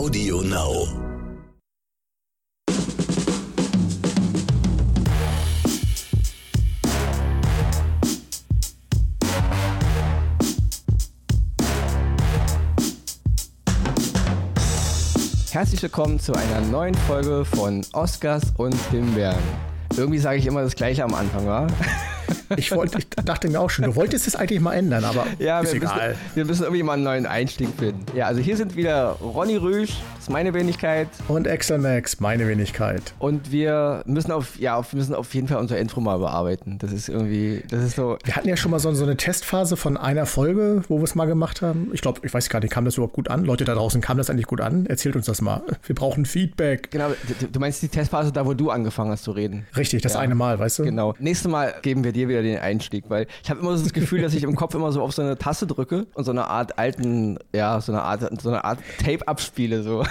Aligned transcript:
Audio 0.00 0.40
Now. 0.40 0.88
Herzlich 15.52 15.82
willkommen 15.82 16.18
zu 16.18 16.32
einer 16.32 16.62
neuen 16.62 16.94
Folge 16.94 17.44
von 17.44 17.84
Oscars 17.92 18.54
und 18.56 18.74
Himbeeren. 18.90 19.36
Irgendwie 19.98 20.18
sage 20.18 20.38
ich 20.38 20.46
immer 20.46 20.62
das 20.62 20.74
Gleiche 20.74 21.04
am 21.04 21.12
Anfang, 21.12 21.46
wa? 21.46 21.66
Ich, 22.56 22.72
wollte, 22.72 22.98
ich 22.98 23.08
dachte 23.08 23.48
mir 23.48 23.60
auch 23.60 23.70
schon, 23.70 23.84
du 23.84 23.94
wolltest 23.96 24.26
es 24.26 24.34
eigentlich 24.36 24.60
mal 24.60 24.74
ändern, 24.74 25.04
aber 25.04 25.26
Ja, 25.38 25.60
ist 25.60 25.72
wir 25.72 25.80
müssen, 25.80 25.92
egal. 25.94 26.16
wir 26.34 26.44
müssen 26.44 26.62
irgendwie 26.64 26.82
mal 26.82 26.94
einen 26.94 27.04
neuen 27.04 27.26
Einstieg 27.26 27.68
finden. 27.78 28.04
Ja, 28.16 28.26
also 28.26 28.40
hier 28.40 28.56
sind 28.56 28.76
wieder 28.76 29.12
Ronny 29.20 29.56
Rüsch, 29.56 29.90
das 30.16 30.24
ist 30.24 30.30
meine 30.30 30.52
Wenigkeit. 30.54 31.08
Und 31.28 31.46
Excel 31.46 31.78
Max, 31.78 32.20
meine 32.20 32.46
Wenigkeit. 32.48 33.14
Und 33.18 33.52
wir 33.52 34.02
müssen 34.06 34.32
auf, 34.32 34.58
ja, 34.58 34.76
auf, 34.76 34.92
müssen 34.92 35.14
auf 35.14 35.32
jeden 35.34 35.48
Fall 35.48 35.58
unser 35.58 35.78
Intro 35.78 36.00
mal 36.00 36.18
bearbeiten. 36.18 36.78
Das 36.80 36.92
ist 36.92 37.08
irgendwie, 37.08 37.62
das 37.70 37.82
ist 37.84 37.96
so. 37.96 38.16
Wir 38.24 38.36
hatten 38.36 38.48
ja 38.48 38.56
schon 38.56 38.70
mal 38.70 38.78
so, 38.80 38.92
so 38.92 39.04
eine 39.04 39.16
Testphase 39.16 39.76
von 39.76 39.96
einer 39.96 40.26
Folge, 40.26 40.82
wo 40.88 40.98
wir 40.98 41.04
es 41.04 41.14
mal 41.14 41.26
gemacht 41.26 41.62
haben. 41.62 41.90
Ich 41.92 42.00
glaube, 42.00 42.20
ich 42.24 42.34
weiß 42.34 42.48
gar 42.48 42.60
nicht, 42.60 42.72
kam 42.72 42.84
das 42.84 42.94
überhaupt 42.96 43.14
gut 43.14 43.28
an? 43.30 43.44
Leute 43.44 43.64
da 43.64 43.74
draußen, 43.74 44.00
kam 44.00 44.18
das 44.18 44.28
eigentlich 44.30 44.46
gut 44.46 44.60
an? 44.60 44.86
Erzählt 44.86 45.16
uns 45.16 45.26
das 45.26 45.40
mal. 45.40 45.62
Wir 45.86 45.94
brauchen 45.94 46.26
Feedback. 46.26 46.90
Genau, 46.90 47.08
du, 47.40 47.46
du 47.46 47.60
meinst 47.60 47.82
die 47.82 47.88
Testphase 47.88 48.32
da, 48.32 48.44
wo 48.46 48.54
du 48.54 48.70
angefangen 48.70 49.10
hast 49.12 49.24
zu 49.24 49.30
reden. 49.32 49.66
Richtig, 49.76 50.02
das 50.02 50.14
Ja. 50.14 50.20
eine 50.20 50.34
Mal, 50.34 50.58
weißt 50.58 50.80
du? 50.80 50.84
Genau. 50.84 51.14
Nächstes 51.18 51.50
Mal 51.50 51.74
geben 51.82 52.04
wir 52.04 52.12
dir 52.12 52.28
wieder 52.28 52.39
den 52.42 52.58
Einstieg, 52.58 53.04
weil 53.08 53.26
ich 53.42 53.50
habe 53.50 53.60
immer 53.60 53.76
so 53.76 53.82
das 53.82 53.92
Gefühl, 53.92 54.22
dass 54.22 54.34
ich 54.34 54.42
im 54.42 54.56
Kopf 54.56 54.74
immer 54.74 54.92
so 54.92 55.02
auf 55.02 55.12
so 55.12 55.22
eine 55.22 55.38
Taste 55.38 55.66
drücke 55.66 56.06
und 56.14 56.24
so 56.24 56.30
eine 56.30 56.46
Art 56.46 56.78
alten, 56.78 57.38
ja, 57.54 57.80
so 57.80 57.92
eine 57.92 58.02
Art, 58.02 58.20
so 58.40 58.48
eine 58.48 58.64
Art 58.64 58.78
Tape 58.98 59.26
abspiele, 59.26 59.82
so. 59.82 60.04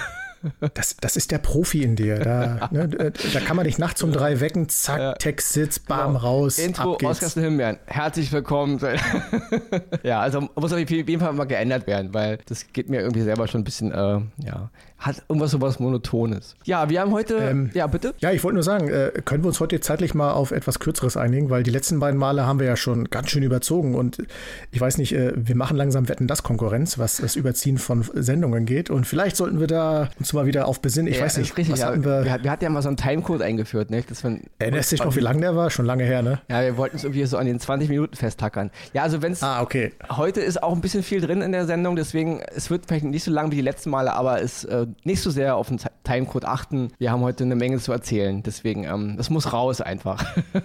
Das, 0.74 0.96
das 1.00 1.16
ist 1.16 1.30
der 1.30 1.38
Profi 1.38 1.82
in 1.82 1.96
dir. 1.96 2.18
Da, 2.18 2.68
ne, 2.72 2.88
da 2.88 3.40
kann 3.40 3.56
man 3.56 3.64
dich 3.66 3.78
nachts 3.78 4.02
um 4.02 4.12
drei 4.12 4.40
wecken, 4.40 4.68
zack, 4.68 4.98
Ja. 4.98 5.12
Text 5.14 5.52
sitzt, 5.52 5.86
bam, 5.86 6.16
raus, 6.16 6.56
Genau. 6.56 6.68
Intro, 6.68 6.92
ab 6.94 6.98
geht's. 6.98 7.10
Oscars 7.12 7.36
und 7.36 7.42
Himbeeren. 7.42 7.76
Herzlich 7.86 8.32
willkommen. 8.32 8.80
ja, 10.02 10.20
also 10.20 10.48
muss 10.54 10.72
auf 10.72 10.78
jeden 10.78 11.20
Fall 11.20 11.32
mal 11.32 11.44
geändert 11.44 11.86
werden, 11.86 12.14
weil 12.14 12.38
das 12.46 12.72
geht 12.72 12.88
mir 12.88 13.00
irgendwie 13.00 13.22
selber 13.22 13.46
schon 13.48 13.60
ein 13.60 13.64
bisschen, 13.64 13.92
äh, 13.92 14.20
ja, 14.44 14.70
hat 14.98 15.22
irgendwas 15.28 15.50
so 15.52 15.60
was 15.62 15.78
Monotones. 15.78 16.56
Ja, 16.64 16.90
wir 16.90 17.00
haben 17.00 17.12
heute, 17.12 17.36
Ähm, 17.36 17.70
ja, 17.72 17.86
bitte? 17.86 18.14
Ja, 18.18 18.32
ich 18.32 18.44
wollte 18.44 18.54
nur 18.54 18.62
sagen, 18.62 18.88
äh, 18.88 19.12
können 19.24 19.42
wir 19.42 19.48
uns 19.48 19.58
heute 19.58 19.80
zeitlich 19.80 20.14
mal 20.14 20.32
auf 20.32 20.50
etwas 20.50 20.78
Kürzeres 20.78 21.16
einigen, 21.16 21.48
weil 21.48 21.62
die 21.62 21.70
letzten 21.70 22.00
beiden 22.00 22.18
Male 22.18 22.46
haben 22.46 22.58
wir 22.58 22.66
ja 22.66 22.76
schon 22.76 23.08
ganz 23.08 23.30
schön 23.30 23.42
überzogen 23.42 23.94
und 23.94 24.18
ich 24.72 24.80
weiß 24.80 24.98
nicht, 24.98 25.14
äh, 25.14 25.32
wir 25.34 25.56
machen 25.56 25.76
langsam 25.76 26.08
Wetten 26.08 26.26
das 26.26 26.42
Konkurrenz, 26.42 26.98
was 26.98 27.16
das 27.16 27.36
Überziehen 27.36 27.78
von 27.78 28.04
Sendungen 28.14 28.66
geht 28.66 28.90
und 28.90 29.06
vielleicht 29.06 29.36
sollten 29.36 29.58
wir 29.58 29.66
da 29.68 30.10
uns 30.18 30.29
mal 30.32 30.46
wieder 30.46 30.66
auf 30.68 30.80
besinnen. 30.80 31.10
Ich 31.12 31.18
ja, 31.18 31.24
weiß 31.24 31.38
nicht, 31.38 31.56
richtig, 31.56 31.74
was 31.74 31.84
hatten 31.84 32.04
wir? 32.04 32.24
wir, 32.24 32.42
wir 32.44 32.50
hatten 32.50 32.64
ja 32.64 32.70
mal 32.70 32.82
so 32.82 32.88
einen 32.88 32.96
Timecode 32.96 33.42
eingeführt, 33.42 33.90
ne? 33.90 34.02
Das 34.08 34.22
wir, 34.24 34.38
Erinnerst 34.58 34.92
dich 34.92 35.02
noch, 35.04 35.14
wie 35.16 35.20
lang 35.20 35.40
der 35.40 35.56
war? 35.56 35.70
Schon 35.70 35.86
lange 35.86 36.04
her, 36.04 36.22
ne? 36.22 36.40
Ja, 36.48 36.62
wir 36.62 36.76
wollten 36.76 36.96
es 36.96 37.04
irgendwie 37.04 37.24
so 37.26 37.36
an 37.36 37.46
den 37.46 37.58
20 37.60 37.88
Minuten 37.88 38.16
festtackern. 38.16 38.70
Ja, 38.92 39.02
also 39.02 39.22
wenn 39.22 39.32
es 39.32 39.42
Ah, 39.42 39.62
okay. 39.62 39.92
Heute 40.10 40.40
ist 40.40 40.62
auch 40.62 40.72
ein 40.74 40.80
bisschen 40.80 41.02
viel 41.02 41.20
drin 41.20 41.42
in 41.42 41.52
der 41.52 41.66
Sendung, 41.66 41.96
deswegen 41.96 42.40
es 42.54 42.70
wird 42.70 42.86
vielleicht 42.86 43.04
nicht 43.04 43.24
so 43.24 43.30
lang 43.30 43.50
wie 43.50 43.56
die 43.56 43.62
letzten 43.62 43.90
Male, 43.90 44.12
aber 44.14 44.40
es 44.42 44.64
äh, 44.64 44.86
nicht 45.04 45.22
so 45.22 45.30
sehr 45.30 45.56
auf 45.56 45.68
den 45.68 45.78
Ti- 45.78 45.88
Timecode 46.04 46.44
achten. 46.44 46.92
Wir 46.98 47.10
haben 47.12 47.22
heute 47.22 47.44
eine 47.44 47.54
Menge 47.56 47.78
zu 47.78 47.92
erzählen, 47.92 48.42
deswegen 48.42 48.84
ähm, 48.84 49.16
das 49.16 49.30
muss 49.30 49.52
raus 49.52 49.80
einfach. 49.80 50.24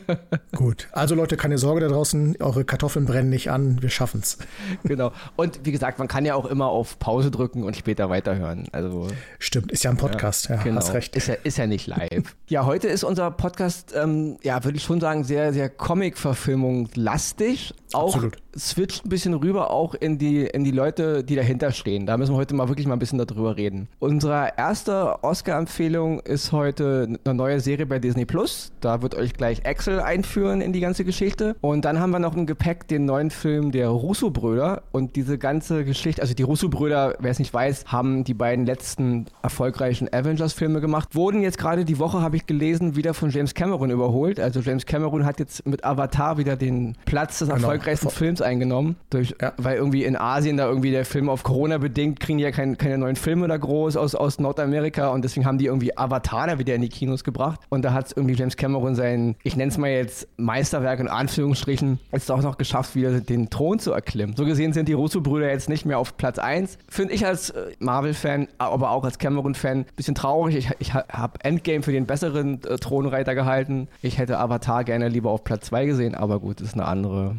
Gut. 0.56 0.88
Also 0.92 1.16
Leute, 1.16 1.38
keine 1.38 1.58
Sorge 1.58 1.82
da 1.82 1.88
draußen, 1.88 2.38
eure 2.40 2.66
Kartoffeln 2.66 3.06
brennen 3.06 3.30
nicht 3.30 3.50
an, 3.52 3.82
wir 3.82 3.90
schaffen's. 3.90 4.38
genau. 4.84 5.12
Und 5.36 5.60
wie 5.64 5.72
gesagt, 5.72 6.00
man 6.00 6.08
kann 6.08 6.26
ja 6.26 6.36
auch 6.36 6.46
immer 6.46 6.68
auf 6.68 6.98
Pause 7.00 7.32
drücken 7.32 7.64
und 7.64 7.76
später 7.76 8.10
weiterhören. 8.10 8.68
Also 8.72 9.08
Stimmt, 9.40 9.55
ist 9.70 9.84
ja 9.84 9.92
ein 9.92 9.98
Podcast, 9.98 10.50
ja, 10.50 10.62
genau. 10.62 10.78
hast 10.78 10.94
recht. 10.94 11.16
Ist 11.16 11.28
ja, 11.28 11.36
ist 11.44 11.58
ja 11.58 11.68
nicht 11.68 11.88
live. 11.88 12.36
ja, 12.48 12.66
heute 12.66 12.88
ist 12.88 13.04
unser 13.04 13.32
Podcast, 13.32 13.94
ähm, 13.96 14.38
ja, 14.44 14.64
würde 14.64 14.78
ich 14.78 14.84
schon 14.84 15.00
sagen, 15.00 15.24
sehr, 15.24 15.54
sehr 15.54 15.70
Comic-Verfilmung 15.70 16.90
lastig. 16.96 17.74
Auch 17.94 18.14
Absolut. 18.16 18.38
Switcht 18.58 19.06
ein 19.06 19.10
bisschen 19.10 19.34
rüber 19.34 19.72
auch 19.72 19.94
in 19.96 20.18
die, 20.18 20.42
in 20.46 20.64
die 20.64 20.72
Leute, 20.72 21.24
die 21.24 21.36
dahinter 21.36 21.72
stehen. 21.72 22.06
Da 22.06 22.18
müssen 22.18 22.34
wir 22.34 22.38
heute 22.38 22.56
mal 22.56 22.68
wirklich 22.68 22.88
mal 22.88 22.94
ein 22.94 23.00
bisschen 23.00 23.20
darüber 23.20 23.58
reden. 23.58 23.88
Unsere 24.00 24.54
erste 24.58 25.24
Oscar-Empfehlung 25.24 26.20
ist 26.22 26.52
heute 26.52 27.08
eine 27.26 27.34
neue 27.36 27.60
Serie 27.60 27.86
bei 27.86 28.00
Disney 28.00 28.26
Plus. 28.26 28.72
Da 28.82 29.02
wird 29.02 29.16
euch 29.16 29.34
gleich 29.34 29.66
Axel 29.66 30.00
einführen 30.00 30.62
in 30.62 30.74
die 30.74 30.80
ganze 30.80 31.04
Geschichte. 31.06 31.56
Und 31.62 31.86
dann 31.86 32.00
haben 32.00 32.12
wir 32.12 32.20
noch 32.20 32.36
im 32.36 32.46
Gepäck 32.46 32.88
den 32.88 33.06
neuen 33.06 33.30
Film 33.32 33.72
der 33.72 33.90
Russo-Brüder. 33.90 34.84
Und 34.92 35.16
diese 35.16 35.38
ganze 35.38 35.84
Geschichte, 35.84 36.22
also 36.22 36.34
die 36.34 36.44
Russo-Brüder, 36.44 37.16
wer 37.20 37.32
es 37.32 37.40
nicht 37.40 37.54
weiß, 37.54 37.86
haben 37.88 38.24
die 38.24 38.34
beiden 38.34 38.66
letzten 38.66 39.26
erfolgreichen 39.42 40.08
Avengers-Filme 40.14 40.82
gemacht. 40.82 41.10
Wurden 41.16 41.42
jetzt 41.42 41.58
gerade 41.58 41.86
die 41.86 42.00
Woche, 42.00 42.22
habe 42.22 42.36
ich 42.38 42.46
gelesen, 42.46 42.96
wieder 42.96 43.14
von 43.14 43.30
James 43.30 43.54
Cameron 43.54 43.90
überholt. 43.92 44.40
Also 44.40 44.62
James 44.62 44.86
Cameron 44.86 45.26
hat 45.26 45.40
jetzt 45.40 45.66
mit 45.68 45.84
Avatar 45.84 46.38
wieder 46.38 46.56
den 46.56 46.96
Platz 47.06 47.40
des 47.40 47.50
erfolgreichsten 47.50 48.10
Vor- 48.10 48.12
Films 48.16 48.42
eingenommen. 48.46 48.96
Durch, 49.10 49.36
Ja. 49.42 49.54
Weil 49.58 49.78
irgendwie 49.78 50.04
in 50.06 50.16
Asien 50.16 50.58
da 50.58 50.68
irgendwie 50.68 50.92
der 50.92 51.06
Film 51.06 51.30
auf 51.30 51.44
Corona 51.44 51.78
bedingt, 51.78 52.20
kriegen 52.20 52.38
die 52.38 52.44
ja 52.44 52.52
kein, 52.52 52.78
keine 52.78 52.98
neuen 52.98 53.16
Filme 53.16 53.48
da 53.48 53.58
groß 53.58 53.98
aus, 53.98 54.16
aus 54.16 54.40
Nordamerika 54.40 55.10
und 55.10 55.24
deswegen 55.24 55.46
haben 55.46 55.58
die 55.58 55.66
irgendwie 55.66 55.98
Avatar 55.98 56.48
da 56.48 56.60
wieder 56.60 56.76
in 56.76 56.82
die 56.82 56.90
Kinos 56.90 57.24
gebracht. 57.24 57.60
Und 57.70 57.84
da 57.84 57.94
hat 57.94 58.14
irgendwie 58.16 58.36
James 58.36 58.56
Cameron 58.58 58.96
sein, 58.96 59.36
ich 59.44 59.56
nenne 59.56 59.70
es 59.70 59.78
mal 59.78 59.90
jetzt 59.90 60.28
Meisterwerk 60.38 61.00
in 61.00 61.08
Anführungsstrichen, 61.08 62.00
jetzt 62.12 62.32
auch 62.32 62.42
noch 62.42 62.58
geschafft, 62.58 62.96
wieder 62.96 63.20
den 63.20 63.50
Thron 63.50 63.80
zu 63.80 63.92
erklimmen. 63.92 64.36
So 64.36 64.46
gesehen 64.46 64.74
sind 64.74 64.88
die 64.88 64.94
Russo-Brüder 64.94 65.50
jetzt 65.50 65.70
nicht 65.70 65.86
mehr 65.86 66.00
auf 66.00 66.18
Platz 66.18 66.40
1. 66.40 66.78
Finde 66.88 67.14
ich 67.14 67.26
als 67.26 67.50
äh, 67.50 67.72
Marvel-Fan, 67.80 68.48
aber 68.58 68.92
auch 68.92 69.04
als 69.04 69.18
Cameron-Fan 69.20 69.80
ein 69.80 69.86
bisschen 69.96 70.16
traurig. 70.16 70.56
Ich, 70.56 70.70
ich 70.80 70.94
habe 70.94 71.40
Endgame 71.44 71.84
für 71.84 71.92
den 71.92 72.06
besseren 72.06 72.62
äh, 72.64 72.78
Thronreiter 72.78 73.36
gehalten. 73.36 73.88
Ich 74.02 74.18
hätte 74.18 74.38
Avatar 74.40 74.84
gerne 74.84 75.10
lieber 75.10 75.32
auf 75.32 75.44
Platz 75.44 75.68
2 75.68 75.86
gesehen, 75.86 76.16
aber 76.16 76.40
gut, 76.40 76.62
ist 76.62 76.74
eine 76.74 76.86
andere. 76.86 77.36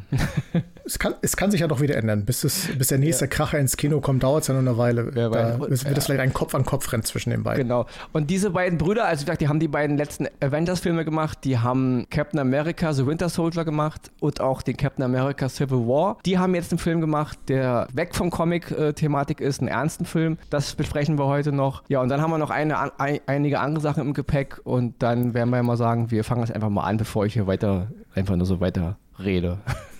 Es 0.97 1.01
kann, 1.01 1.15
es 1.21 1.37
kann 1.37 1.51
sich 1.51 1.61
ja 1.61 1.69
doch 1.69 1.83
wieder 1.83 1.95
ändern. 1.95 2.25
Bis, 2.25 2.43
es, 2.43 2.71
bis 2.75 2.89
der 2.89 2.97
nächste 2.97 3.29
Kracher 3.29 3.59
ins 3.59 3.77
Kino 3.77 4.01
kommt, 4.01 4.23
dauert 4.23 4.41
es 4.41 4.49
ja 4.49 4.55
noch 4.55 4.63
eine 4.63 4.79
Weile. 4.79 5.15
Wer 5.15 5.29
da 5.29 5.61
wird 5.61 5.71
es 5.71 5.83
vielleicht 5.83 6.23
ein 6.23 6.33
Kopf-an-Kopf-Rennen 6.33 7.05
zwischen 7.05 7.29
den 7.29 7.43
beiden. 7.43 7.65
Genau. 7.65 7.85
Und 8.15 8.31
diese 8.31 8.49
beiden 8.49 8.79
Brüder, 8.79 9.05
also 9.05 9.21
wie 9.21 9.25
gesagt, 9.27 9.43
die 9.43 9.49
haben 9.49 9.61
die 9.61 9.69
beiden 9.69 9.99
letzten 9.99 10.27
Avengers-Filme 10.41 11.05
gemacht, 11.05 11.41
die 11.45 11.59
haben 11.59 12.07
Captain 12.09 12.41
America 12.41 12.95
The 12.95 13.07
Winter 13.07 13.29
Soldier 13.29 13.67
gemacht 13.67 14.11
und 14.21 14.41
auch 14.41 14.63
den 14.63 14.79
Captain 14.79 15.05
America 15.05 15.51
Civil 15.51 15.87
War. 15.87 16.17
Die 16.25 16.39
haben 16.39 16.55
jetzt 16.55 16.73
einen 16.73 16.79
Film 16.79 17.03
gemacht, 17.03 17.39
der 17.49 17.89
weg 17.93 18.15
vom 18.15 18.31
Comic-Thematik 18.31 19.43
ist, 19.43 19.61
einen 19.61 19.69
ernsten 19.69 20.07
Film. 20.07 20.39
Das 20.49 20.75
besprechen 20.77 21.19
wir 21.19 21.27
heute 21.27 21.53
noch. 21.53 21.83
Ja, 21.89 22.01
und 22.01 22.09
dann 22.09 22.23
haben 22.23 22.31
wir 22.31 22.39
noch 22.39 22.49
eine, 22.49 22.99
ein, 22.99 23.21
einige 23.27 23.61
andere 23.61 23.83
Sachen 23.83 24.03
im 24.03 24.15
Gepäck 24.15 24.63
und 24.65 24.95
dann 25.01 25.35
werden 25.35 25.51
wir 25.51 25.63
mal 25.63 25.77
sagen, 25.77 26.11
wir 26.11 26.25
fangen 26.25 26.41
jetzt 26.41 26.55
einfach 26.55 26.71
mal 26.71 26.85
an, 26.85 26.97
bevor 26.97 27.27
ich 27.27 27.35
hier 27.35 27.47
weiter, 27.47 27.89
einfach 28.15 28.37
nur 28.37 28.47
so 28.47 28.61
weiter 28.61 28.97
rede. 29.23 29.59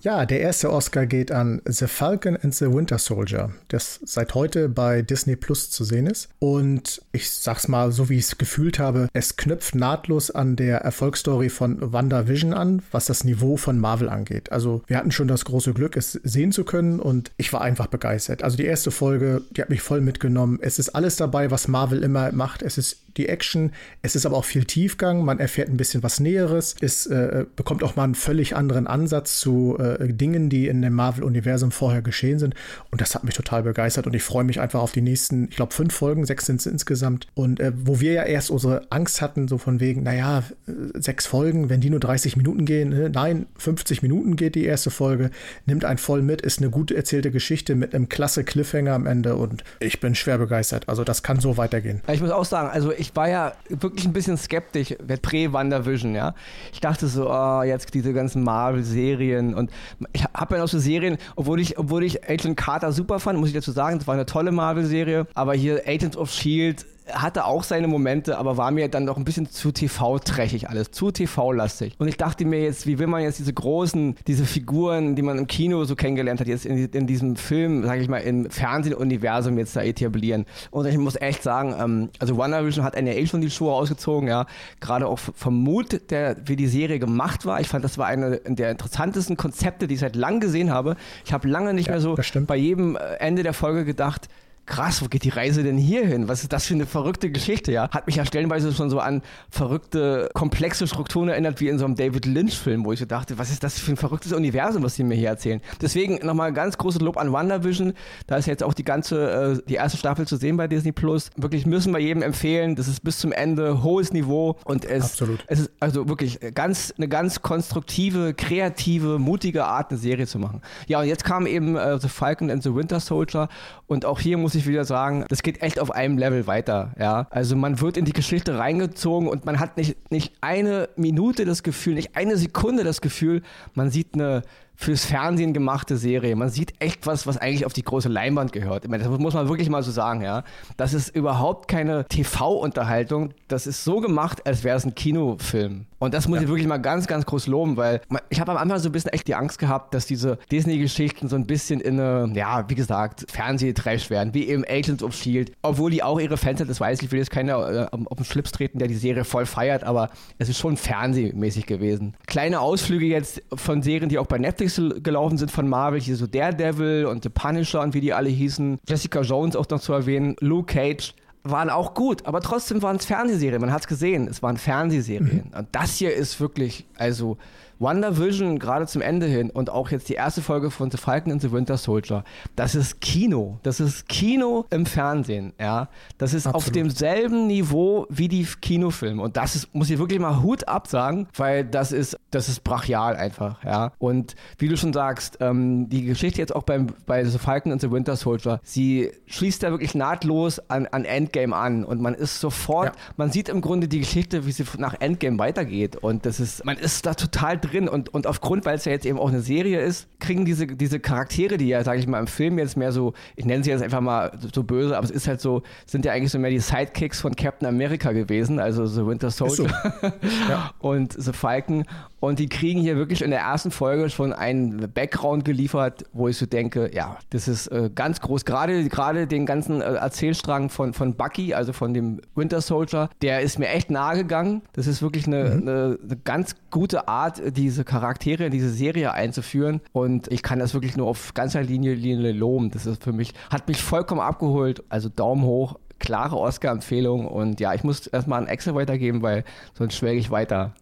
Ja, 0.00 0.24
der 0.26 0.40
erste 0.40 0.72
Oscar 0.72 1.06
geht 1.06 1.30
an 1.30 1.60
The 1.66 1.86
Falcon 1.86 2.36
and 2.36 2.54
the 2.54 2.72
Winter 2.72 2.98
Soldier, 2.98 3.50
das 3.68 4.00
seit 4.04 4.34
heute 4.34 4.68
bei 4.68 5.02
Disney 5.02 5.36
Plus 5.36 5.70
zu 5.70 5.84
sehen 5.84 6.06
ist. 6.06 6.28
Und 6.38 7.02
ich 7.12 7.30
sag's 7.30 7.68
mal, 7.68 7.92
so 7.92 8.08
wie 8.08 8.16
ich 8.16 8.24
es 8.24 8.38
gefühlt 8.38 8.78
habe, 8.78 9.08
es 9.12 9.36
knüpft 9.36 9.74
nahtlos 9.74 10.30
an 10.30 10.56
der 10.56 10.78
Erfolgsstory 10.78 11.48
von 11.50 11.92
WandaVision 11.92 12.54
an, 12.54 12.82
was 12.90 13.06
das 13.06 13.24
Niveau 13.24 13.56
von 13.56 13.78
Marvel 13.78 14.08
angeht. 14.08 14.52
Also 14.52 14.82
wir 14.86 14.96
hatten 14.96 15.12
schon 15.12 15.28
das 15.28 15.44
große 15.44 15.74
Glück, 15.74 15.96
es 15.96 16.12
sehen 16.12 16.52
zu 16.52 16.64
können 16.64 17.00
und 17.00 17.32
ich 17.36 17.52
war 17.52 17.60
einfach 17.60 17.88
begeistert. 17.88 18.42
Also 18.42 18.56
die 18.56 18.64
erste 18.64 18.90
Folge, 18.90 19.42
die 19.50 19.62
hat 19.62 19.70
mich 19.70 19.82
voll 19.82 20.00
mitgenommen. 20.00 20.58
Es 20.62 20.78
ist 20.78 20.90
alles 20.90 21.16
dabei, 21.16 21.50
was 21.50 21.68
Marvel 21.68 22.02
immer 22.02 22.32
macht. 22.32 22.62
Es 22.62 22.78
ist 22.78 22.98
die 23.16 23.28
Action, 23.28 23.72
es 24.02 24.16
ist 24.16 24.26
aber 24.26 24.36
auch 24.36 24.44
viel 24.44 24.64
Tiefgang, 24.64 25.24
man 25.24 25.38
erfährt 25.38 25.68
ein 25.68 25.76
bisschen 25.76 26.02
was 26.02 26.20
Näheres, 26.20 26.74
es 26.80 27.06
äh, 27.06 27.44
bekommt 27.56 27.82
auch 27.82 27.96
mal 27.96 28.04
einen 28.04 28.14
völlig 28.14 28.56
anderen 28.56 28.86
Ansatz 28.86 29.38
zu 29.38 29.76
äh, 29.78 30.12
Dingen, 30.12 30.48
die 30.48 30.68
in 30.68 30.82
dem 30.82 30.94
Marvel-Universum 30.94 31.70
vorher 31.70 32.02
geschehen 32.02 32.38
sind. 32.38 32.54
Und 32.90 33.00
das 33.00 33.14
hat 33.14 33.24
mich 33.24 33.34
total 33.34 33.62
begeistert. 33.62 34.06
Und 34.06 34.14
ich 34.14 34.22
freue 34.22 34.44
mich 34.44 34.60
einfach 34.60 34.80
auf 34.80 34.92
die 34.92 35.00
nächsten, 35.00 35.48
ich 35.48 35.56
glaube 35.56 35.72
fünf 35.72 35.94
Folgen, 35.94 36.24
sechs 36.24 36.46
sind 36.46 36.60
es 36.60 36.66
insgesamt. 36.66 37.26
Und 37.34 37.60
äh, 37.60 37.72
wo 37.76 38.00
wir 38.00 38.12
ja 38.12 38.22
erst 38.24 38.50
unsere 38.50 38.90
Angst 38.90 39.20
hatten, 39.22 39.48
so 39.48 39.58
von 39.58 39.80
wegen, 39.80 40.02
naja, 40.02 40.44
äh, 40.66 40.72
sechs 40.94 41.26
Folgen, 41.26 41.70
wenn 41.70 41.80
die 41.80 41.90
nur 41.90 42.00
30 42.00 42.36
Minuten 42.36 42.64
gehen, 42.64 42.92
äh, 42.92 43.08
nein, 43.08 43.46
50 43.56 44.02
Minuten 44.02 44.36
geht 44.36 44.54
die 44.54 44.64
erste 44.64 44.90
Folge, 44.90 45.30
nimmt 45.66 45.84
einen 45.84 45.98
voll 45.98 46.22
mit, 46.22 46.42
ist 46.42 46.58
eine 46.58 46.70
gut 46.70 46.90
erzählte 46.90 47.30
Geschichte 47.30 47.74
mit 47.74 47.94
einem 47.94 48.08
klasse 48.08 48.44
Cliffhanger 48.44 48.92
am 48.92 49.06
Ende. 49.06 49.36
Und 49.36 49.64
ich 49.80 50.00
bin 50.00 50.14
schwer 50.14 50.38
begeistert, 50.38 50.88
also 50.88 51.04
das 51.04 51.22
kann 51.22 51.40
so 51.40 51.56
weitergehen. 51.56 52.00
Ich 52.12 52.20
muss 52.20 52.30
auch 52.30 52.44
sagen, 52.44 52.68
also 52.70 52.92
ich 52.92 53.09
war 53.16 53.28
ja 53.28 53.52
wirklich 53.68 54.06
ein 54.06 54.12
bisschen 54.12 54.36
skeptisch, 54.36 54.94
Prä-WandaVision, 55.22 56.14
ja. 56.14 56.34
Ich 56.72 56.80
dachte 56.80 57.06
so, 57.06 57.30
oh, 57.30 57.62
jetzt 57.62 57.92
diese 57.94 58.12
ganzen 58.12 58.42
Marvel-Serien 58.42 59.54
und 59.54 59.70
ich 60.12 60.24
habe 60.34 60.56
ja 60.56 60.62
noch 60.62 60.68
so 60.68 60.78
Serien, 60.78 61.18
obwohl 61.36 61.60
ich, 61.60 61.78
obwohl 61.78 62.04
ich 62.04 62.28
Agent 62.28 62.56
Carter 62.56 62.92
super 62.92 63.20
fand, 63.20 63.38
muss 63.38 63.48
ich 63.48 63.54
dazu 63.54 63.72
sagen, 63.72 63.98
das 63.98 64.06
war 64.06 64.14
eine 64.14 64.26
tolle 64.26 64.52
Marvel-Serie, 64.52 65.26
aber 65.34 65.54
hier 65.54 65.82
Agents 65.86 66.16
of 66.16 66.30
S.H.I.E.L.D., 66.30 66.84
hatte 67.12 67.44
auch 67.44 67.62
seine 67.62 67.88
Momente, 67.88 68.38
aber 68.38 68.56
war 68.56 68.70
mir 68.70 68.88
dann 68.88 69.06
doch 69.06 69.16
ein 69.16 69.24
bisschen 69.24 69.50
zu 69.50 69.72
TV-trächtig 69.72 70.68
alles, 70.68 70.90
zu 70.90 71.10
TV-lastig. 71.10 71.94
Und 71.98 72.08
ich 72.08 72.16
dachte 72.16 72.44
mir 72.44 72.62
jetzt, 72.62 72.86
wie 72.86 72.98
will 72.98 73.06
man 73.06 73.22
jetzt 73.22 73.38
diese 73.38 73.52
großen, 73.52 74.16
diese 74.26 74.44
Figuren, 74.44 75.16
die 75.16 75.22
man 75.22 75.38
im 75.38 75.46
Kino 75.46 75.84
so 75.84 75.96
kennengelernt 75.96 76.40
hat, 76.40 76.48
jetzt 76.48 76.66
in, 76.66 76.86
in 76.88 77.06
diesem 77.06 77.36
Film, 77.36 77.84
sage 77.84 78.02
ich 78.02 78.08
mal, 78.08 78.18
im 78.18 78.50
Fernsehuniversum 78.50 79.58
jetzt 79.58 79.76
da 79.76 79.82
etablieren. 79.82 80.46
Und 80.70 80.86
ich 80.86 80.98
muss 80.98 81.16
echt 81.16 81.42
sagen, 81.42 81.74
ähm, 81.78 82.10
also 82.18 82.36
WandaVision 82.36 82.84
hat 82.84 82.94
eine 82.94 83.16
eh 83.16 83.26
schon 83.26 83.40
die 83.40 83.50
Schuhe 83.50 83.72
ausgezogen, 83.72 84.28
ja. 84.28 84.46
Gerade 84.80 85.06
auch 85.06 85.18
vom 85.18 85.56
Mut, 85.62 86.10
der, 86.10 86.36
wie 86.44 86.56
die 86.56 86.66
Serie 86.66 86.98
gemacht 86.98 87.46
war. 87.46 87.60
Ich 87.60 87.68
fand, 87.68 87.84
das 87.84 87.98
war 87.98 88.06
eine 88.06 88.40
der 88.46 88.70
interessantesten 88.70 89.36
Konzepte, 89.36 89.86
die 89.86 89.94
ich 89.94 90.00
seit 90.00 90.16
langem 90.16 90.40
gesehen 90.40 90.70
habe. 90.70 90.96
Ich 91.24 91.32
habe 91.32 91.48
lange 91.48 91.74
nicht 91.74 91.86
ja, 91.86 91.92
mehr 91.92 92.00
so 92.00 92.16
bei 92.46 92.56
jedem 92.56 92.96
äh, 92.96 93.16
Ende 93.18 93.42
der 93.42 93.52
Folge 93.52 93.84
gedacht, 93.84 94.28
krass, 94.70 95.02
wo 95.02 95.06
geht 95.06 95.24
die 95.24 95.30
Reise 95.30 95.62
denn 95.62 95.76
hier 95.76 96.06
hin? 96.06 96.28
Was 96.28 96.42
ist 96.42 96.52
das 96.52 96.64
für 96.64 96.74
eine 96.74 96.86
verrückte 96.86 97.30
Geschichte, 97.30 97.72
ja? 97.72 97.90
Hat 97.90 98.06
mich 98.06 98.16
ja 98.16 98.24
stellenweise 98.24 98.72
schon 98.72 98.88
so 98.88 99.00
an 99.00 99.20
verrückte, 99.50 100.30
komplexe 100.32 100.86
Strukturen 100.86 101.28
erinnert, 101.28 101.60
wie 101.60 101.68
in 101.68 101.78
so 101.78 101.84
einem 101.84 101.96
David 101.96 102.24
Lynch-Film, 102.24 102.84
wo 102.84 102.92
ich 102.92 103.00
so 103.00 103.04
dachte, 103.04 103.36
was 103.36 103.50
ist 103.50 103.64
das 103.64 103.78
für 103.78 103.92
ein 103.92 103.96
verrücktes 103.96 104.32
Universum, 104.32 104.82
was 104.84 104.94
sie 104.94 105.02
mir 105.02 105.16
hier 105.16 105.28
erzählen? 105.28 105.60
Deswegen 105.82 106.24
nochmal 106.24 106.52
ganz 106.52 106.78
großes 106.78 107.02
Lob 107.02 107.16
an 107.16 107.32
WandaVision. 107.32 107.94
Da 108.28 108.36
ist 108.36 108.46
jetzt 108.46 108.62
auch 108.62 108.72
die 108.72 108.84
ganze, 108.84 109.58
äh, 109.58 109.68
die 109.68 109.74
erste 109.74 109.98
Staffel 109.98 110.26
zu 110.26 110.36
sehen 110.36 110.56
bei 110.56 110.68
Disney 110.68 110.92
Plus. 110.92 111.30
Wirklich 111.36 111.66
müssen 111.66 111.92
wir 111.92 111.98
jedem 111.98 112.22
empfehlen. 112.22 112.76
Das 112.76 112.86
ist 112.86 113.02
bis 113.02 113.18
zum 113.18 113.32
Ende 113.32 113.82
hohes 113.82 114.12
Niveau 114.12 114.56
und 114.64 114.84
es, 114.84 115.04
Absolut. 115.04 115.44
es 115.48 115.60
ist 115.60 115.70
also 115.80 116.08
wirklich 116.08 116.38
ganz, 116.54 116.94
eine 116.96 117.08
ganz 117.08 117.42
konstruktive, 117.42 118.34
kreative, 118.34 119.18
mutige 119.18 119.64
Art, 119.64 119.90
eine 119.90 119.98
Serie 119.98 120.28
zu 120.28 120.38
machen. 120.38 120.62
Ja, 120.86 121.00
und 121.00 121.06
jetzt 121.06 121.24
kam 121.24 121.46
eben 121.46 121.76
äh, 121.76 121.98
The 121.98 122.08
Falcon 122.08 122.50
and 122.52 122.62
the 122.62 122.72
Winter 122.72 123.00
Soldier 123.00 123.48
und 123.88 124.04
auch 124.04 124.20
hier 124.20 124.38
muss 124.38 124.54
ich 124.54 124.59
wieder 124.66 124.84
sagen, 124.84 125.24
das 125.28 125.42
geht 125.42 125.62
echt 125.62 125.78
auf 125.78 125.90
einem 125.90 126.18
Level 126.18 126.46
weiter. 126.46 126.92
Ja, 126.98 127.26
also 127.30 127.56
man 127.56 127.80
wird 127.80 127.96
in 127.96 128.04
die 128.04 128.12
Geschichte 128.12 128.58
reingezogen 128.58 129.28
und 129.28 129.44
man 129.44 129.60
hat 129.60 129.76
nicht, 129.76 130.10
nicht 130.10 130.32
eine 130.40 130.88
Minute 130.96 131.44
das 131.44 131.62
Gefühl, 131.62 131.94
nicht 131.94 132.16
eine 132.16 132.36
Sekunde 132.36 132.84
das 132.84 133.00
Gefühl, 133.00 133.42
man 133.74 133.90
sieht 133.90 134.14
eine 134.14 134.42
fürs 134.80 135.04
Fernsehen 135.04 135.52
gemachte 135.52 135.98
Serie. 135.98 136.34
Man 136.36 136.48
sieht 136.48 136.72
echt 136.80 137.06
was, 137.06 137.26
was 137.26 137.36
eigentlich 137.36 137.66
auf 137.66 137.74
die 137.74 137.82
große 137.82 138.08
Leinwand 138.08 138.52
gehört. 138.52 138.84
Ich 138.84 138.90
meine, 138.90 139.04
das 139.04 139.18
muss 139.18 139.34
man 139.34 139.46
wirklich 139.46 139.68
mal 139.68 139.82
so 139.82 139.90
sagen, 139.90 140.22
ja. 140.22 140.42
Das 140.78 140.94
ist 140.94 141.14
überhaupt 141.14 141.68
keine 141.68 142.06
TV-Unterhaltung. 142.06 143.34
Das 143.48 143.66
ist 143.66 143.84
so 143.84 144.00
gemacht, 144.00 144.46
als 144.46 144.64
wäre 144.64 144.78
es 144.78 144.86
ein 144.86 144.94
Kinofilm. 144.94 145.84
Und 146.00 146.14
das 146.14 146.26
muss 146.26 146.38
ja. 146.38 146.42
ich 146.42 146.48
wirklich 146.48 146.66
mal 146.66 146.78
ganz, 146.78 147.06
ganz 147.06 147.26
groß 147.26 147.46
loben, 147.46 147.76
weil 147.76 148.00
ich 148.30 148.40
habe 148.40 148.52
am 148.52 148.56
Anfang 148.56 148.78
so 148.78 148.88
ein 148.88 148.92
bisschen 148.92 149.12
echt 149.12 149.28
die 149.28 149.34
Angst 149.34 149.58
gehabt, 149.58 149.92
dass 149.94 150.06
diese 150.06 150.38
Disney-Geschichten 150.50 151.28
so 151.28 151.36
ein 151.36 151.46
bisschen 151.46 151.80
in 151.80 152.00
eine, 152.00 152.32
ja, 152.34 152.68
wie 152.68 152.74
gesagt, 152.74 153.26
Fernsehtrash 153.30 154.08
werden, 154.08 154.32
wie 154.32 154.48
eben 154.48 154.64
Agents 154.66 155.02
of 155.02 155.12
S.H.I.E.L.D., 155.12 155.52
obwohl 155.60 155.90
die 155.90 156.02
auch 156.02 156.18
ihre 156.18 156.38
Fans 156.38 156.58
hat, 156.58 156.70
das 156.70 156.80
weiß 156.80 156.98
ich, 156.98 157.06
ich 157.06 157.12
will 157.12 157.18
jetzt 157.18 157.30
keiner 157.30 157.90
äh, 157.92 157.96
auf 158.06 158.16
den 158.16 158.24
Schlips 158.24 158.50
treten, 158.50 158.78
der 158.78 158.88
die 158.88 158.94
Serie 158.94 159.24
voll 159.24 159.44
feiert, 159.44 159.84
aber 159.84 160.08
es 160.38 160.48
ist 160.48 160.58
schon 160.58 160.78
fernsehmäßig 160.78 161.66
gewesen. 161.66 162.16
Kleine 162.26 162.60
Ausflüge 162.60 163.04
jetzt 163.04 163.42
von 163.54 163.82
Serien, 163.82 164.08
die 164.08 164.18
auch 164.18 164.26
bei 164.26 164.38
Netflix 164.38 164.80
gelaufen 165.02 165.36
sind 165.36 165.50
von 165.50 165.68
Marvel, 165.68 166.00
hier 166.00 166.16
so 166.16 166.26
Daredevil 166.26 167.04
und 167.06 167.24
The 167.24 167.28
Punisher 167.28 167.82
und 167.82 167.92
wie 167.92 168.00
die 168.00 168.14
alle 168.14 168.30
hießen, 168.30 168.78
Jessica 168.88 169.20
Jones 169.20 169.54
auch 169.54 169.68
noch 169.68 169.80
zu 169.80 169.92
erwähnen, 169.92 170.34
Luke 170.40 170.72
Cage, 170.72 171.14
waren 171.42 171.70
auch 171.70 171.94
gut, 171.94 172.26
aber 172.26 172.40
trotzdem 172.40 172.82
waren 172.82 172.96
es 172.96 173.06
Fernsehserien. 173.06 173.60
Man 173.60 173.72
hat 173.72 173.82
es 173.82 173.86
gesehen, 173.86 174.28
es 174.28 174.42
waren 174.42 174.56
Fernsehserien. 174.56 175.50
Mhm. 175.52 175.58
Und 175.58 175.68
das 175.72 175.96
hier 175.96 176.14
ist 176.14 176.40
wirklich, 176.40 176.86
also 176.96 177.38
WandaVision 177.80 178.58
gerade 178.58 178.86
zum 178.86 179.00
Ende 179.00 179.26
hin 179.26 179.50
und 179.50 179.70
auch 179.70 179.90
jetzt 179.90 180.10
die 180.10 180.14
erste 180.14 180.42
Folge 180.42 180.70
von 180.70 180.90
The 180.90 180.98
Falcon 180.98 181.32
and 181.32 181.40
the 181.40 181.50
Winter 181.50 181.78
Soldier, 181.78 182.24
das 182.54 182.74
ist 182.74 183.00
Kino. 183.00 183.58
Das 183.62 183.80
ist 183.80 184.06
Kino 184.06 184.66
im 184.70 184.84
Fernsehen, 184.84 185.54
ja. 185.58 185.88
Das 186.18 186.34
ist 186.34 186.46
Absolut. 186.46 186.66
auf 186.66 186.72
demselben 186.72 187.46
Niveau 187.46 188.06
wie 188.10 188.28
die 188.28 188.44
Kinofilme. 188.44 189.22
Und 189.22 189.38
das 189.38 189.56
ist, 189.56 189.74
muss 189.74 189.88
ich 189.88 189.98
wirklich 189.98 190.20
mal 190.20 190.42
Hut 190.42 190.68
absagen, 190.68 191.26
weil 191.34 191.64
das 191.64 191.90
ist, 191.90 192.18
das 192.30 192.50
ist 192.50 192.62
brachial 192.64 193.16
einfach, 193.16 193.64
ja. 193.64 193.92
Und 193.98 194.36
wie 194.58 194.68
du 194.68 194.76
schon 194.76 194.92
sagst, 194.92 195.38
ähm, 195.40 195.88
die 195.88 196.04
Geschichte 196.04 196.38
jetzt 196.38 196.54
auch 196.54 196.64
beim, 196.64 196.88
bei 197.06 197.24
The 197.24 197.38
Falcon 197.38 197.72
and 197.72 197.80
the 197.80 197.90
Winter 197.90 198.16
Soldier, 198.16 198.60
sie 198.62 199.10
schließt 199.26 199.62
da 199.62 199.70
wirklich 199.70 199.94
nahtlos 199.94 200.58
an, 200.68 200.86
an 200.86 201.06
Endgame 201.06 201.56
an 201.56 201.84
und 201.84 202.02
man 202.02 202.12
ist 202.12 202.40
sofort, 202.40 202.88
ja. 202.88 203.02
man 203.16 203.32
sieht 203.32 203.48
im 203.48 203.62
Grunde 203.62 203.88
die 203.88 204.00
Geschichte, 204.00 204.44
wie 204.44 204.52
sie 204.52 204.64
nach 204.76 204.96
Endgame 205.00 205.38
weitergeht 205.38 205.96
und 205.96 206.26
das 206.26 206.40
ist, 206.40 206.62
man 206.66 206.76
ist 206.76 207.06
da 207.06 207.14
total 207.14 207.58
drin 207.58 207.69
drin 207.70 207.88
und, 207.88 208.12
und 208.12 208.26
aufgrund, 208.26 208.64
weil 208.64 208.76
es 208.76 208.84
ja 208.84 208.92
jetzt 208.92 209.06
eben 209.06 209.18
auch 209.18 209.28
eine 209.28 209.40
Serie 209.40 209.80
ist, 209.80 210.08
kriegen 210.18 210.44
diese, 210.44 210.66
diese 210.66 211.00
Charaktere, 211.00 211.56
die 211.56 211.68
ja, 211.68 211.82
sage 211.84 211.98
ich 211.98 212.06
mal, 212.06 212.18
im 212.18 212.26
Film 212.26 212.58
jetzt 212.58 212.76
mehr 212.76 212.92
so, 212.92 213.14
ich 213.36 213.44
nenne 213.44 213.64
sie 213.64 213.70
jetzt 213.70 213.82
einfach 213.82 214.00
mal 214.00 214.32
so 214.52 214.62
böse, 214.62 214.96
aber 214.96 215.04
es 215.04 215.10
ist 215.10 215.28
halt 215.28 215.40
so, 215.40 215.62
sind 215.86 216.04
ja 216.04 216.12
eigentlich 216.12 216.32
so 216.32 216.38
mehr 216.38 216.50
die 216.50 216.58
Sidekicks 216.58 217.20
von 217.20 217.34
Captain 217.36 217.68
America 217.68 218.12
gewesen, 218.12 218.58
also 218.58 218.86
The 218.86 219.06
Winter 219.06 219.30
Soldier 219.30 219.68
so. 220.00 220.06
ja. 220.48 220.72
und 220.78 221.12
The 221.12 221.32
Falcon 221.32 221.84
und 222.20 222.38
die 222.38 222.50
kriegen 222.50 222.80
hier 222.80 222.96
wirklich 222.96 223.22
in 223.22 223.30
der 223.30 223.40
ersten 223.40 223.70
Folge 223.70 224.10
schon 224.10 224.34
einen 224.34 224.92
Background 224.92 225.46
geliefert, 225.46 226.04
wo 226.12 226.28
ich 226.28 226.36
so 226.36 226.44
denke, 226.44 226.90
ja, 226.94 227.16
das 227.30 227.48
ist 227.48 227.68
äh, 227.68 227.90
ganz 227.94 228.20
groß. 228.20 228.44
Gerade, 228.44 228.86
gerade 228.90 229.26
den 229.26 229.46
ganzen 229.46 229.80
äh, 229.80 229.94
Erzählstrang 229.94 230.68
von, 230.68 230.92
von 230.92 231.14
Bucky, 231.14 231.54
also 231.54 231.72
von 231.72 231.94
dem 231.94 232.20
Winter 232.34 232.60
Soldier, 232.60 233.08
der 233.22 233.40
ist 233.40 233.58
mir 233.58 233.68
echt 233.68 233.90
nahe 233.90 234.18
gegangen. 234.18 234.60
Das 234.74 234.86
ist 234.86 235.00
wirklich 235.00 235.26
eine, 235.26 235.44
mhm. 235.44 235.62
eine, 235.62 235.98
eine 236.02 236.16
ganz 236.22 236.56
gute 236.70 237.08
Art, 237.08 237.40
diese 237.60 237.84
Charaktere 237.84 238.46
in 238.46 238.50
diese 238.50 238.70
Serie 238.70 239.12
einzuführen. 239.12 239.80
Und 239.92 240.30
ich 240.32 240.42
kann 240.42 240.58
das 240.58 240.74
wirklich 240.74 240.96
nur 240.96 241.06
auf 241.06 241.34
ganzer 241.34 241.62
Linie, 241.62 241.94
Linie 241.94 242.32
loben. 242.32 242.70
Das 242.70 242.86
ist 242.86 243.04
für 243.04 243.12
mich, 243.12 243.34
hat 243.50 243.68
mich 243.68 243.82
vollkommen 243.82 244.20
abgeholt. 244.20 244.82
Also 244.88 245.08
Daumen 245.08 245.42
hoch 245.42 245.78
klare 245.98 246.38
Oscar-Empfehlung 246.38 247.28
und 247.28 247.60
ja, 247.60 247.74
ich 247.74 247.84
muss 247.84 248.06
erstmal 248.06 248.38
einen 248.38 248.48
Excel 248.48 248.74
weitergeben, 248.74 249.20
weil 249.20 249.44
sonst 249.74 249.96
schwelge 249.96 250.18
ich 250.18 250.30
weiter. 250.30 250.72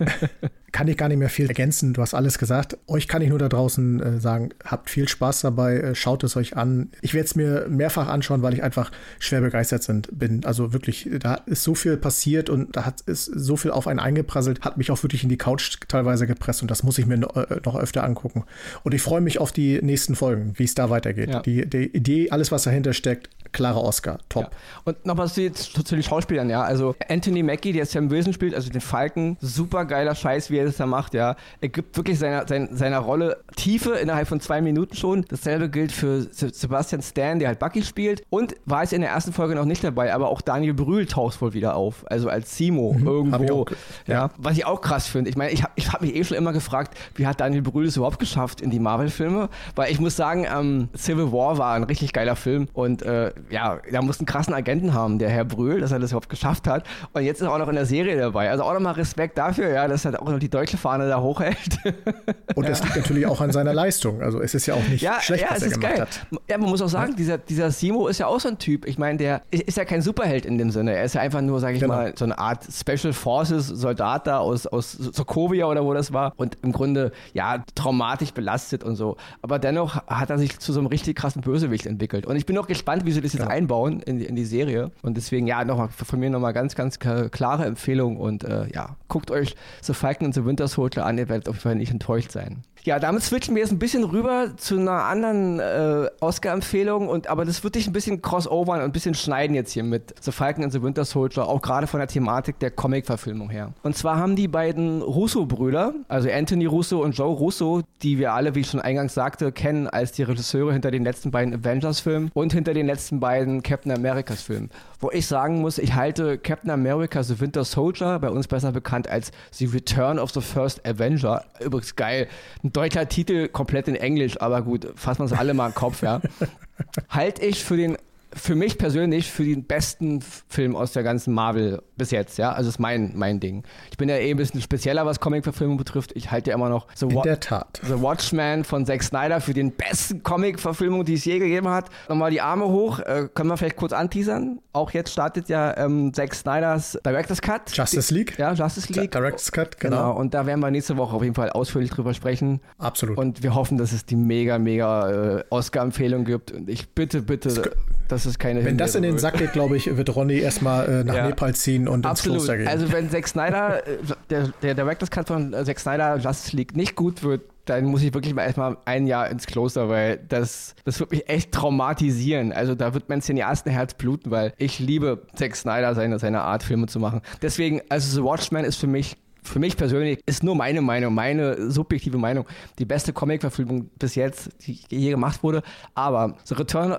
kann 0.74 0.88
ich 0.88 0.96
gar 0.96 1.08
nicht 1.08 1.18
mehr 1.18 1.28
viel 1.28 1.46
ergänzen. 1.46 1.94
Du 1.94 2.02
hast 2.02 2.14
alles 2.14 2.36
gesagt. 2.36 2.76
Euch 2.88 3.06
kann 3.06 3.22
ich 3.22 3.28
nur 3.28 3.38
da 3.38 3.48
draußen 3.48 4.02
äh, 4.02 4.20
sagen, 4.20 4.48
habt 4.64 4.90
viel 4.90 5.06
Spaß 5.06 5.42
dabei, 5.42 5.76
äh, 5.76 5.94
schaut 5.94 6.24
es 6.24 6.36
euch 6.36 6.56
an. 6.56 6.90
Ich 7.00 7.14
werde 7.14 7.26
es 7.26 7.36
mir 7.36 7.66
mehrfach 7.68 8.08
anschauen, 8.08 8.42
weil 8.42 8.54
ich 8.54 8.64
einfach 8.64 8.90
schwer 9.20 9.40
begeistert 9.40 9.84
sind, 9.84 10.08
bin. 10.10 10.44
Also 10.44 10.72
wirklich, 10.72 11.08
da 11.20 11.34
ist 11.46 11.62
so 11.62 11.76
viel 11.76 11.96
passiert 11.96 12.50
und 12.50 12.74
da 12.74 12.84
hat 12.84 13.02
ist 13.02 13.26
so 13.26 13.56
viel 13.56 13.70
auf 13.70 13.86
einen 13.86 14.00
eingeprasselt, 14.00 14.62
hat 14.62 14.76
mich 14.76 14.90
auch 14.90 15.00
wirklich 15.04 15.22
in 15.22 15.28
die 15.28 15.38
Couch 15.38 15.78
teilweise 15.86 16.26
gepresst 16.26 16.60
und 16.62 16.72
das 16.72 16.82
muss 16.82 16.98
ich 16.98 17.06
mir 17.06 17.18
noch, 17.18 17.36
äh, 17.36 17.60
noch 17.64 17.76
öfter 17.76 18.02
angucken. 18.02 18.42
Und 18.82 18.94
ich 18.94 19.00
freue 19.00 19.20
mich 19.20 19.38
auf 19.38 19.52
die 19.52 19.80
nächsten 19.80 20.16
Folgen, 20.16 20.54
wie 20.56 20.64
es 20.64 20.74
da 20.74 20.90
weitergeht. 20.90 21.30
Ja. 21.30 21.40
Die, 21.40 21.70
die 21.70 21.86
Idee, 21.96 22.32
alles 22.32 22.50
was 22.50 22.64
dahinter 22.64 22.94
steckt, 22.94 23.30
klarer 23.54 23.82
Oscar, 23.82 24.18
top. 24.28 24.42
Ja. 24.42 24.50
Und 24.84 25.06
noch 25.06 25.16
was 25.16 25.32
zu, 25.32 25.50
zu 25.50 25.94
den 25.94 26.02
Schauspielern, 26.02 26.50
ja. 26.50 26.62
Also 26.62 26.94
Anthony 27.08 27.42
Mackie, 27.42 27.72
der 27.72 27.86
Sam 27.86 28.10
Wilson 28.10 28.34
spielt, 28.34 28.54
also 28.54 28.68
den 28.68 28.82
Falken, 28.82 29.38
super 29.40 29.86
geiler 29.86 30.14
Scheiß, 30.14 30.50
wie 30.50 30.58
er 30.58 30.66
das 30.66 30.76
da 30.76 30.84
macht, 30.86 31.14
ja. 31.14 31.36
Er 31.60 31.68
gibt 31.68 31.96
wirklich 31.96 32.18
seiner, 32.18 32.46
seiner, 32.46 32.74
seiner 32.76 32.98
Rolle 32.98 33.38
Tiefe 33.56 33.92
innerhalb 33.92 34.28
von 34.28 34.40
zwei 34.40 34.60
Minuten 34.60 34.96
schon. 34.96 35.24
Dasselbe 35.28 35.70
gilt 35.70 35.92
für 35.92 36.26
Sebastian 36.30 37.00
Stan, 37.00 37.38
der 37.38 37.48
halt 37.48 37.58
Bucky 37.60 37.82
spielt. 37.82 38.22
Und 38.28 38.56
war 38.66 38.82
es 38.82 38.92
in 38.92 39.00
der 39.00 39.10
ersten 39.10 39.32
Folge 39.32 39.54
noch 39.54 39.64
nicht 39.64 39.84
dabei, 39.84 40.12
aber 40.12 40.28
auch 40.28 40.40
Daniel 40.40 40.74
Brühl 40.74 41.06
taucht 41.06 41.40
wohl 41.40 41.54
wieder 41.54 41.76
auf. 41.76 42.04
Also 42.10 42.28
als 42.28 42.56
Simo 42.56 42.92
mhm, 42.92 43.06
irgendwo. 43.06 43.62
Auch, 43.62 43.70
ja. 44.06 44.14
ja. 44.14 44.30
Was 44.36 44.56
ich 44.58 44.66
auch 44.66 44.80
krass 44.80 45.06
finde. 45.06 45.30
Ich 45.30 45.36
meine, 45.36 45.52
ich 45.52 45.62
habe 45.62 45.72
ich 45.76 45.92
hab 45.92 46.00
mich 46.02 46.14
eh 46.14 46.24
schon 46.24 46.36
immer 46.36 46.52
gefragt, 46.52 46.96
wie 47.14 47.26
hat 47.26 47.40
Daniel 47.40 47.62
Brühl 47.62 47.86
es 47.86 47.96
überhaupt 47.96 48.18
geschafft 48.18 48.60
in 48.60 48.70
die 48.70 48.80
Marvel-Filme? 48.80 49.48
Weil 49.76 49.92
ich 49.92 50.00
muss 50.00 50.16
sagen, 50.16 50.44
ähm, 50.52 50.88
Civil 50.96 51.32
War 51.32 51.56
war 51.58 51.74
ein 51.74 51.84
richtig 51.84 52.12
geiler 52.12 52.36
Film 52.36 52.68
und 52.72 53.02
äh, 53.02 53.32
ja, 53.50 53.78
da 53.90 54.02
musste 54.02 54.22
einen 54.22 54.26
krassen 54.26 54.54
Agenten 54.54 54.94
haben, 54.94 55.18
der 55.18 55.30
Herr 55.30 55.44
Brühl, 55.44 55.80
dass 55.80 55.92
er 55.92 55.98
das 55.98 56.10
überhaupt 56.10 56.28
geschafft 56.28 56.66
hat. 56.66 56.84
Und 57.12 57.22
jetzt 57.22 57.40
ist 57.40 57.46
er 57.46 57.52
auch 57.52 57.58
noch 57.58 57.68
in 57.68 57.74
der 57.74 57.86
Serie 57.86 58.16
dabei. 58.16 58.50
Also 58.50 58.64
auch 58.64 58.72
nochmal 58.72 58.94
Respekt 58.94 59.38
dafür, 59.38 59.68
ja, 59.70 59.88
dass 59.88 60.04
er 60.04 60.20
auch 60.20 60.28
noch 60.28 60.38
die 60.38 60.48
deutsche 60.48 60.76
Fahne 60.76 61.08
da 61.08 61.20
hochhält. 61.20 61.56
Und 62.54 62.68
es 62.68 62.78
ja. 62.78 62.84
liegt 62.84 62.96
natürlich 62.96 63.26
auch 63.26 63.40
an 63.40 63.52
seiner 63.52 63.74
Leistung. 63.74 64.22
Also 64.22 64.40
es 64.40 64.54
ist 64.54 64.66
ja 64.66 64.74
auch 64.74 64.88
nicht 64.88 65.02
ja, 65.02 65.20
schlecht, 65.20 65.44
ja, 65.44 65.50
was 65.50 65.62
er 65.62 65.70
gemacht 65.70 65.82
geil. 65.82 66.00
hat. 66.00 66.26
Ja, 66.48 66.58
man 66.58 66.70
muss 66.70 66.82
auch 66.82 66.88
sagen, 66.88 67.14
dieser, 67.16 67.38
dieser 67.38 67.70
Simo 67.70 68.08
ist 68.08 68.18
ja 68.18 68.26
auch 68.26 68.40
so 68.40 68.48
ein 68.48 68.58
Typ. 68.58 68.86
Ich 68.86 68.98
meine, 68.98 69.18
der 69.18 69.42
ist 69.50 69.76
ja 69.76 69.84
kein 69.84 70.02
Superheld 70.02 70.46
in 70.46 70.58
dem 70.58 70.70
Sinne. 70.70 70.94
Er 70.94 71.04
ist 71.04 71.14
ja 71.14 71.20
einfach 71.20 71.40
nur, 71.40 71.60
sage 71.60 71.74
ich 71.74 71.80
genau. 71.80 71.94
mal, 71.94 72.14
so 72.16 72.24
eine 72.24 72.38
Art 72.38 72.64
Special 72.70 73.12
Forces 73.12 73.68
Soldat 73.68 74.26
da 74.26 74.38
aus, 74.38 74.66
aus 74.66 74.92
Sokovia 74.92 75.66
oder 75.66 75.84
wo 75.84 75.92
das 75.94 76.12
war. 76.12 76.32
Und 76.36 76.56
im 76.62 76.72
Grunde, 76.72 77.12
ja, 77.32 77.64
traumatisch 77.74 78.32
belastet 78.32 78.84
und 78.84 78.96
so. 78.96 79.16
Aber 79.42 79.58
dennoch 79.58 80.06
hat 80.06 80.30
er 80.30 80.38
sich 80.38 80.58
zu 80.58 80.72
so 80.72 80.80
einem 80.80 80.86
richtig 80.86 81.16
krassen 81.16 81.42
Bösewicht 81.42 81.86
entwickelt. 81.86 82.26
Und 82.26 82.36
ich 82.36 82.46
bin 82.46 82.56
auch 82.58 82.66
gespannt, 82.66 83.04
wie 83.04 83.12
sie 83.12 83.20
das 83.20 83.33
jetzt 83.34 83.48
einbauen 83.48 84.00
in 84.00 84.18
die, 84.18 84.26
in 84.26 84.36
die 84.36 84.44
Serie. 84.44 84.90
Und 85.02 85.16
deswegen, 85.16 85.46
ja, 85.46 85.64
nochmal 85.64 85.88
von 85.88 86.18
mir 86.18 86.30
nochmal 86.30 86.52
ganz, 86.52 86.74
ganz 86.74 86.98
klare 86.98 87.64
Empfehlung. 87.64 88.16
Und 88.16 88.44
äh, 88.44 88.66
ja, 88.72 88.96
guckt 89.08 89.30
euch 89.30 89.56
The 89.82 89.94
Falcon 89.94 90.26
and 90.26 90.34
the 90.34 90.44
Winter 90.44 90.68
Soldier 90.68 91.04
an. 91.04 91.18
Ihr 91.18 91.28
werdet 91.28 91.48
auf 91.48 91.56
jeden 91.56 91.62
Fall 91.62 91.74
nicht 91.76 91.92
enttäuscht 91.92 92.30
sein. 92.30 92.62
Ja, 92.86 92.98
damit 92.98 93.22
switchen 93.22 93.54
wir 93.54 93.62
jetzt 93.62 93.72
ein 93.72 93.78
bisschen 93.78 94.04
rüber 94.04 94.58
zu 94.58 94.78
einer 94.78 95.04
anderen 95.04 95.58
äh, 95.58 96.10
Oscar-Empfehlung. 96.20 97.24
Aber 97.26 97.46
das 97.46 97.64
wird 97.64 97.76
dich 97.76 97.86
ein 97.86 97.94
bisschen 97.94 98.20
crossovern 98.20 98.80
und 98.80 98.84
ein 98.84 98.92
bisschen 98.92 99.14
schneiden 99.14 99.56
jetzt 99.56 99.72
hier 99.72 99.84
mit 99.84 100.14
The 100.20 100.32
Falcon 100.32 100.64
and 100.64 100.70
the 100.70 100.82
Winter 100.82 101.06
Soldier, 101.06 101.48
auch 101.48 101.62
gerade 101.62 101.86
von 101.86 101.98
der 101.98 102.08
Thematik 102.08 102.58
der 102.58 102.70
Comic-Verfilmung 102.70 103.48
her. 103.48 103.72
Und 103.82 103.96
zwar 103.96 104.18
haben 104.18 104.36
die 104.36 104.48
beiden 104.48 105.00
Russo-Brüder, 105.00 105.94
also 106.08 106.28
Anthony 106.30 106.66
Russo 106.66 107.02
und 107.02 107.16
Joe 107.16 107.34
Russo, 107.34 107.80
die 108.02 108.18
wir 108.18 108.34
alle, 108.34 108.54
wie 108.54 108.60
ich 108.60 108.68
schon 108.68 108.80
eingangs 108.80 109.14
sagte, 109.14 109.50
kennen 109.50 109.86
als 109.86 110.12
die 110.12 110.22
Regisseure 110.22 110.74
hinter 110.74 110.90
den 110.90 111.04
letzten 111.04 111.30
beiden 111.30 111.54
Avengers-Filmen 111.54 112.32
und 112.34 112.52
hinter 112.52 112.74
den 112.74 112.84
letzten 112.84 113.18
beiden 113.18 113.62
Captain 113.62 113.92
Americas 113.92 114.42
Filmen. 114.42 114.68
Wo 115.00 115.10
ich 115.10 115.26
sagen 115.26 115.62
muss, 115.62 115.78
ich 115.78 115.94
halte 115.94 116.36
Captain 116.36 116.70
America 116.70 117.22
The 117.22 117.40
Winter 117.40 117.64
Soldier, 117.64 118.18
bei 118.18 118.28
uns 118.28 118.46
besser 118.46 118.72
bekannt 118.72 119.08
als 119.08 119.32
The 119.52 119.66
Return 119.66 120.18
of 120.18 120.32
the 120.32 120.42
First 120.42 120.86
Avenger. 120.86 121.44
Übrigens 121.60 121.96
geil. 121.96 122.28
Ein 122.62 122.73
deutscher 122.74 123.08
Titel, 123.08 123.48
komplett 123.48 123.88
in 123.88 123.94
Englisch, 123.94 124.40
aber 124.40 124.60
gut, 124.60 124.86
fassen 124.96 125.20
wir 125.20 125.22
uns 125.24 125.32
alle 125.32 125.54
mal 125.54 125.68
im 125.68 125.74
Kopf, 125.74 126.02
ja. 126.02 126.20
halte 127.08 127.42
ich 127.42 127.64
für 127.64 127.78
den 127.78 127.96
für 128.34 128.54
mich 128.54 128.78
persönlich 128.78 129.30
für 129.30 129.44
den 129.44 129.64
besten 129.64 130.20
Film 130.48 130.76
aus 130.76 130.92
der 130.92 131.02
ganzen 131.02 131.32
Marvel 131.34 131.82
bis 131.96 132.10
jetzt, 132.10 132.38
ja. 132.38 132.52
Also 132.52 132.68
ist 132.68 132.78
mein, 132.78 133.12
mein 133.14 133.40
Ding. 133.40 133.62
Ich 133.90 133.96
bin 133.96 134.08
ja 134.08 134.16
eh 134.16 134.30
ein 134.30 134.36
bisschen 134.36 134.60
spezieller, 134.60 135.06
was 135.06 135.20
Comic-Verfilmung 135.20 135.76
betrifft. 135.76 136.12
Ich 136.14 136.30
halte 136.30 136.50
ja 136.50 136.56
immer 136.56 136.68
noch 136.68 136.86
The, 136.94 137.06
Tat. 137.40 137.80
The 137.82 138.00
Watchman 138.00 138.64
von 138.64 138.84
Zack 138.86 139.02
Snyder 139.02 139.40
für 139.40 139.54
den 139.54 139.72
besten 139.72 140.22
Comic-Verfilmung, 140.22 141.04
die 141.04 141.14
es 141.14 141.24
je 141.24 141.38
gegeben 141.38 141.68
hat. 141.68 141.88
Nochmal 142.08 142.30
die 142.30 142.40
Arme 142.40 142.66
hoch. 142.66 142.98
Äh, 142.98 143.28
können 143.32 143.48
wir 143.48 143.56
vielleicht 143.56 143.76
kurz 143.76 143.92
anteasern? 143.92 144.60
Auch 144.72 144.90
jetzt 144.90 145.12
startet 145.12 145.48
ja 145.48 145.76
ähm, 145.76 146.12
Zack 146.12 146.34
Snyders 146.34 146.98
Director's 147.04 147.40
Cut. 147.40 147.70
Justice 147.72 148.12
League. 148.12 148.38
Ja, 148.38 148.52
Justice 148.52 148.92
League. 148.92 149.12
Director's 149.12 149.52
Cut, 149.52 149.78
genau. 149.78 149.96
genau. 149.96 150.18
Und 150.18 150.34
da 150.34 150.46
werden 150.46 150.60
wir 150.60 150.70
nächste 150.70 150.96
Woche 150.96 151.14
auf 151.14 151.22
jeden 151.22 151.34
Fall 151.34 151.50
ausführlich 151.50 151.90
drüber 151.90 152.14
sprechen. 152.14 152.60
Absolut. 152.78 153.16
Und 153.16 153.42
wir 153.42 153.54
hoffen, 153.54 153.78
dass 153.78 153.92
es 153.92 154.04
die 154.04 154.16
mega, 154.16 154.58
mega 154.58 155.38
äh, 155.38 155.44
Oscar-Empfehlung 155.50 156.24
gibt. 156.24 156.50
Und 156.52 156.68
ich 156.68 156.88
bitte, 156.88 157.22
bitte, 157.22 157.72
dass 158.08 158.23
es 158.26 158.38
keine 158.38 158.64
Wenn 158.64 158.78
das 158.78 158.94
in 158.94 159.02
den 159.02 159.18
Sack 159.18 159.38
geht, 159.38 159.52
glaube 159.52 159.76
ich, 159.76 159.96
wird 159.96 160.14
Ronny 160.14 160.38
erstmal 160.38 160.88
äh, 160.88 161.04
nach 161.04 161.14
ja. 161.14 161.26
Nepal 161.28 161.54
ziehen 161.54 161.88
und 161.88 162.06
Absolut. 162.06 162.36
ins 162.36 162.44
Kloster 162.44 162.58
gehen. 162.58 162.68
Also 162.68 162.92
wenn 162.92 163.10
Zack 163.10 163.28
Snyder, 163.28 163.86
äh, 163.86 163.98
der, 164.30 164.48
der 164.62 164.74
Director's 164.74 165.10
Cut 165.10 165.28
von 165.28 165.52
äh, 165.52 165.64
Zack 165.64 165.78
Snyder 165.80 166.16
Justice 166.16 166.56
League 166.56 166.76
nicht 166.76 166.96
gut 166.96 167.22
wird, 167.22 167.42
dann 167.64 167.86
muss 167.86 168.02
ich 168.02 168.12
wirklich 168.12 168.34
mal 168.34 168.44
erstmal 168.44 168.76
ein 168.84 169.06
Jahr 169.06 169.30
ins 169.30 169.46
Kloster, 169.46 169.88
weil 169.88 170.18
das, 170.28 170.74
das 170.84 171.00
wird 171.00 171.10
mich 171.10 171.28
echt 171.28 171.52
traumatisieren. 171.52 172.52
Also 172.52 172.74
da 172.74 172.92
wird 172.94 173.08
mein 173.08 173.22
Cineasten 173.22 173.72
Herz 173.72 173.94
bluten, 173.94 174.30
weil 174.30 174.52
ich 174.58 174.78
liebe 174.78 175.22
Zack 175.34 175.56
Snyder, 175.56 175.94
seine, 175.94 176.18
seine 176.18 176.42
Art, 176.42 176.62
Filme 176.62 176.86
zu 176.86 177.00
machen. 177.00 177.22
Deswegen, 177.42 177.80
also 177.88 178.20
The 178.20 178.22
Watchmen 178.22 178.64
ist 178.64 178.76
für 178.76 178.86
mich 178.86 179.16
für 179.44 179.58
mich 179.58 179.76
persönlich 179.76 180.20
ist 180.26 180.42
nur 180.42 180.54
meine 180.56 180.80
Meinung, 180.80 181.14
meine 181.14 181.70
subjektive 181.70 182.18
Meinung, 182.18 182.46
die 182.78 182.84
beste 182.84 183.12
Comic-Verfilmung 183.12 183.90
bis 183.98 184.14
jetzt, 184.14 184.50
die 184.66 184.78
je 184.88 185.10
gemacht 185.10 185.42
wurde. 185.42 185.62
Aber 185.94 186.36
The 186.44 186.54
Return, 186.54 186.96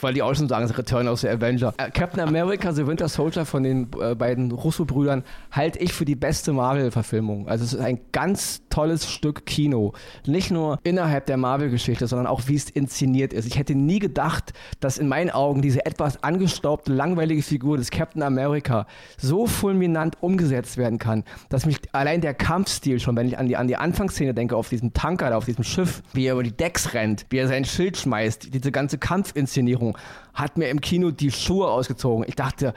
wollte 0.00 0.16
ich 0.16 0.22
auch 0.22 0.34
schon 0.34 0.48
sagen, 0.48 0.66
The 0.66 0.74
Return 0.74 1.08
of 1.08 1.20
the 1.20 1.28
Avenger. 1.28 1.74
Äh, 1.76 1.90
Captain 1.90 2.20
America, 2.20 2.72
The 2.72 2.86
Winter 2.86 3.08
Soldier 3.08 3.44
von 3.44 3.62
den 3.62 3.88
äh, 4.00 4.14
beiden 4.14 4.50
Russo-Brüdern 4.50 5.22
halte 5.50 5.78
ich 5.78 5.92
für 5.92 6.04
die 6.04 6.16
beste 6.16 6.52
Marvel-Verfilmung. 6.52 7.48
Also 7.48 7.64
es 7.64 7.74
ist 7.74 7.80
ein 7.80 8.00
ganz 8.12 8.62
tolles 8.70 9.10
Stück 9.10 9.44
Kino. 9.46 9.92
Nicht 10.26 10.50
nur 10.50 10.78
innerhalb 10.82 11.26
der 11.26 11.36
Marvel-Geschichte, 11.36 12.06
sondern 12.06 12.26
auch 12.26 12.48
wie 12.48 12.56
es 12.56 12.70
inszeniert 12.70 13.32
ist. 13.32 13.46
Ich 13.46 13.58
hätte 13.58 13.74
nie 13.74 13.98
gedacht, 13.98 14.52
dass 14.80 14.98
in 14.98 15.08
meinen 15.08 15.30
Augen 15.30 15.60
diese 15.62 15.84
etwas 15.84 16.22
angestaubte, 16.22 16.92
langweilige 16.92 17.42
Figur 17.42 17.76
des 17.76 17.90
Captain 17.90 18.22
America 18.22 18.86
so 19.18 19.46
fulminant 19.46 20.16
umgesetzt 20.22 20.78
werden 20.78 20.98
kann, 20.98 21.24
dass 21.48 21.66
mich 21.66 21.81
allein 21.92 22.20
der 22.20 22.34
Kampfstil 22.34 23.00
schon, 23.00 23.16
wenn 23.16 23.26
ich 23.26 23.38
an 23.38 23.46
die, 23.46 23.56
an 23.56 23.68
die 23.68 23.76
Anfangsszene 23.76 24.34
denke, 24.34 24.56
auf 24.56 24.68
diesem 24.68 24.92
Tanker, 24.92 25.36
auf 25.36 25.44
diesem 25.44 25.64
Schiff, 25.64 26.02
wie 26.12 26.26
er 26.26 26.34
über 26.34 26.42
die 26.42 26.56
Decks 26.56 26.94
rennt, 26.94 27.26
wie 27.30 27.38
er 27.38 27.48
sein 27.48 27.64
Schild 27.64 27.96
schmeißt, 27.96 28.54
diese 28.54 28.72
ganze 28.72 28.98
Kampfinszenierung 28.98 29.96
hat 30.34 30.56
mir 30.56 30.68
im 30.68 30.80
Kino 30.80 31.10
die 31.10 31.30
Schuhe 31.30 31.68
ausgezogen. 31.68 32.24
Ich 32.26 32.36
dachte, 32.36 32.74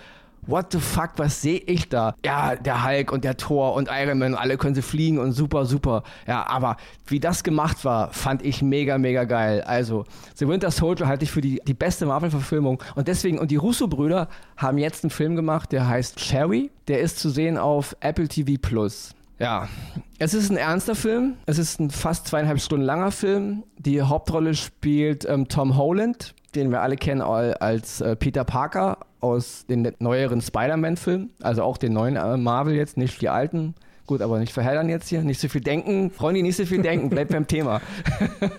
what 0.47 0.71
the 0.71 0.79
fuck, 0.79 1.11
was 1.17 1.41
sehe 1.41 1.59
ich 1.59 1.89
da? 1.89 2.15
Ja, 2.23 2.55
der 2.55 2.85
Hulk 2.85 3.11
und 3.11 3.23
der 3.23 3.37
Thor 3.37 3.73
und 3.73 3.89
Iron 3.91 4.19
Man, 4.19 4.35
alle 4.35 4.57
können 4.57 4.75
sie 4.75 4.81
fliegen 4.81 5.17
und 5.19 5.31
super, 5.31 5.65
super. 5.65 6.03
Ja, 6.27 6.47
aber 6.47 6.77
wie 7.07 7.19
das 7.19 7.43
gemacht 7.43 7.85
war, 7.85 8.11
fand 8.11 8.43
ich 8.43 8.61
mega, 8.61 8.97
mega 8.97 9.23
geil. 9.23 9.61
Also, 9.61 10.05
The 10.35 10.47
Winter 10.47 10.71
Soldier 10.71 11.07
halte 11.07 11.23
ich 11.23 11.31
für 11.31 11.41
die, 11.41 11.61
die 11.65 11.73
beste 11.73 12.05
Marvel-Verfilmung. 12.05 12.81
Und 12.95 13.07
deswegen, 13.07 13.39
und 13.39 13.51
die 13.51 13.55
Russo-Brüder 13.55 14.27
haben 14.57 14.77
jetzt 14.77 15.03
einen 15.03 15.11
Film 15.11 15.35
gemacht, 15.35 15.71
der 15.71 15.87
heißt 15.87 16.17
Cherry. 16.17 16.71
Der 16.87 16.99
ist 16.99 17.19
zu 17.19 17.29
sehen 17.29 17.57
auf 17.57 17.95
Apple 17.99 18.27
TV 18.27 18.53
Plus. 18.61 19.15
Ja, 19.39 19.67
es 20.17 20.33
ist 20.33 20.49
ein 20.49 20.57
ernster 20.57 20.95
Film. 20.95 21.35
Es 21.45 21.57
ist 21.57 21.79
ein 21.79 21.89
fast 21.89 22.27
zweieinhalb 22.27 22.61
Stunden 22.61 22.85
langer 22.85 23.11
Film. 23.11 23.63
Die 23.77 24.01
Hauptrolle 24.01 24.53
spielt 24.53 25.25
ähm, 25.25 25.49
Tom 25.49 25.75
Holland, 25.75 26.33
den 26.55 26.71
wir 26.71 26.81
alle 26.81 26.95
kennen 26.95 27.21
als 27.21 28.01
äh, 28.01 28.15
Peter 28.15 28.43
Parker 28.43 28.97
aus 29.21 29.65
den 29.67 29.91
neueren 29.99 30.41
Spider-Man-Filmen, 30.41 31.31
also 31.41 31.63
auch 31.63 31.77
den 31.77 31.93
neuen 31.93 32.15
äh, 32.15 32.37
Marvel 32.37 32.75
jetzt, 32.75 32.97
nicht 32.97 33.21
die 33.21 33.29
alten. 33.29 33.75
Gut, 34.07 34.21
aber 34.21 34.37
nicht 34.37 34.53
verheddern 34.53 34.87
jetzt 34.87 35.09
hier, 35.09 35.23
nicht 35.23 35.41
so 35.41 35.47
viel 35.47 35.61
denken. 35.61 36.11
Freunde, 36.11 36.43
nicht 36.43 36.57
so 36.57 36.65
viel 36.65 36.83
denken, 36.83 37.09
bleibt 37.09 37.31
beim 37.31 37.47
Thema. 37.47 37.81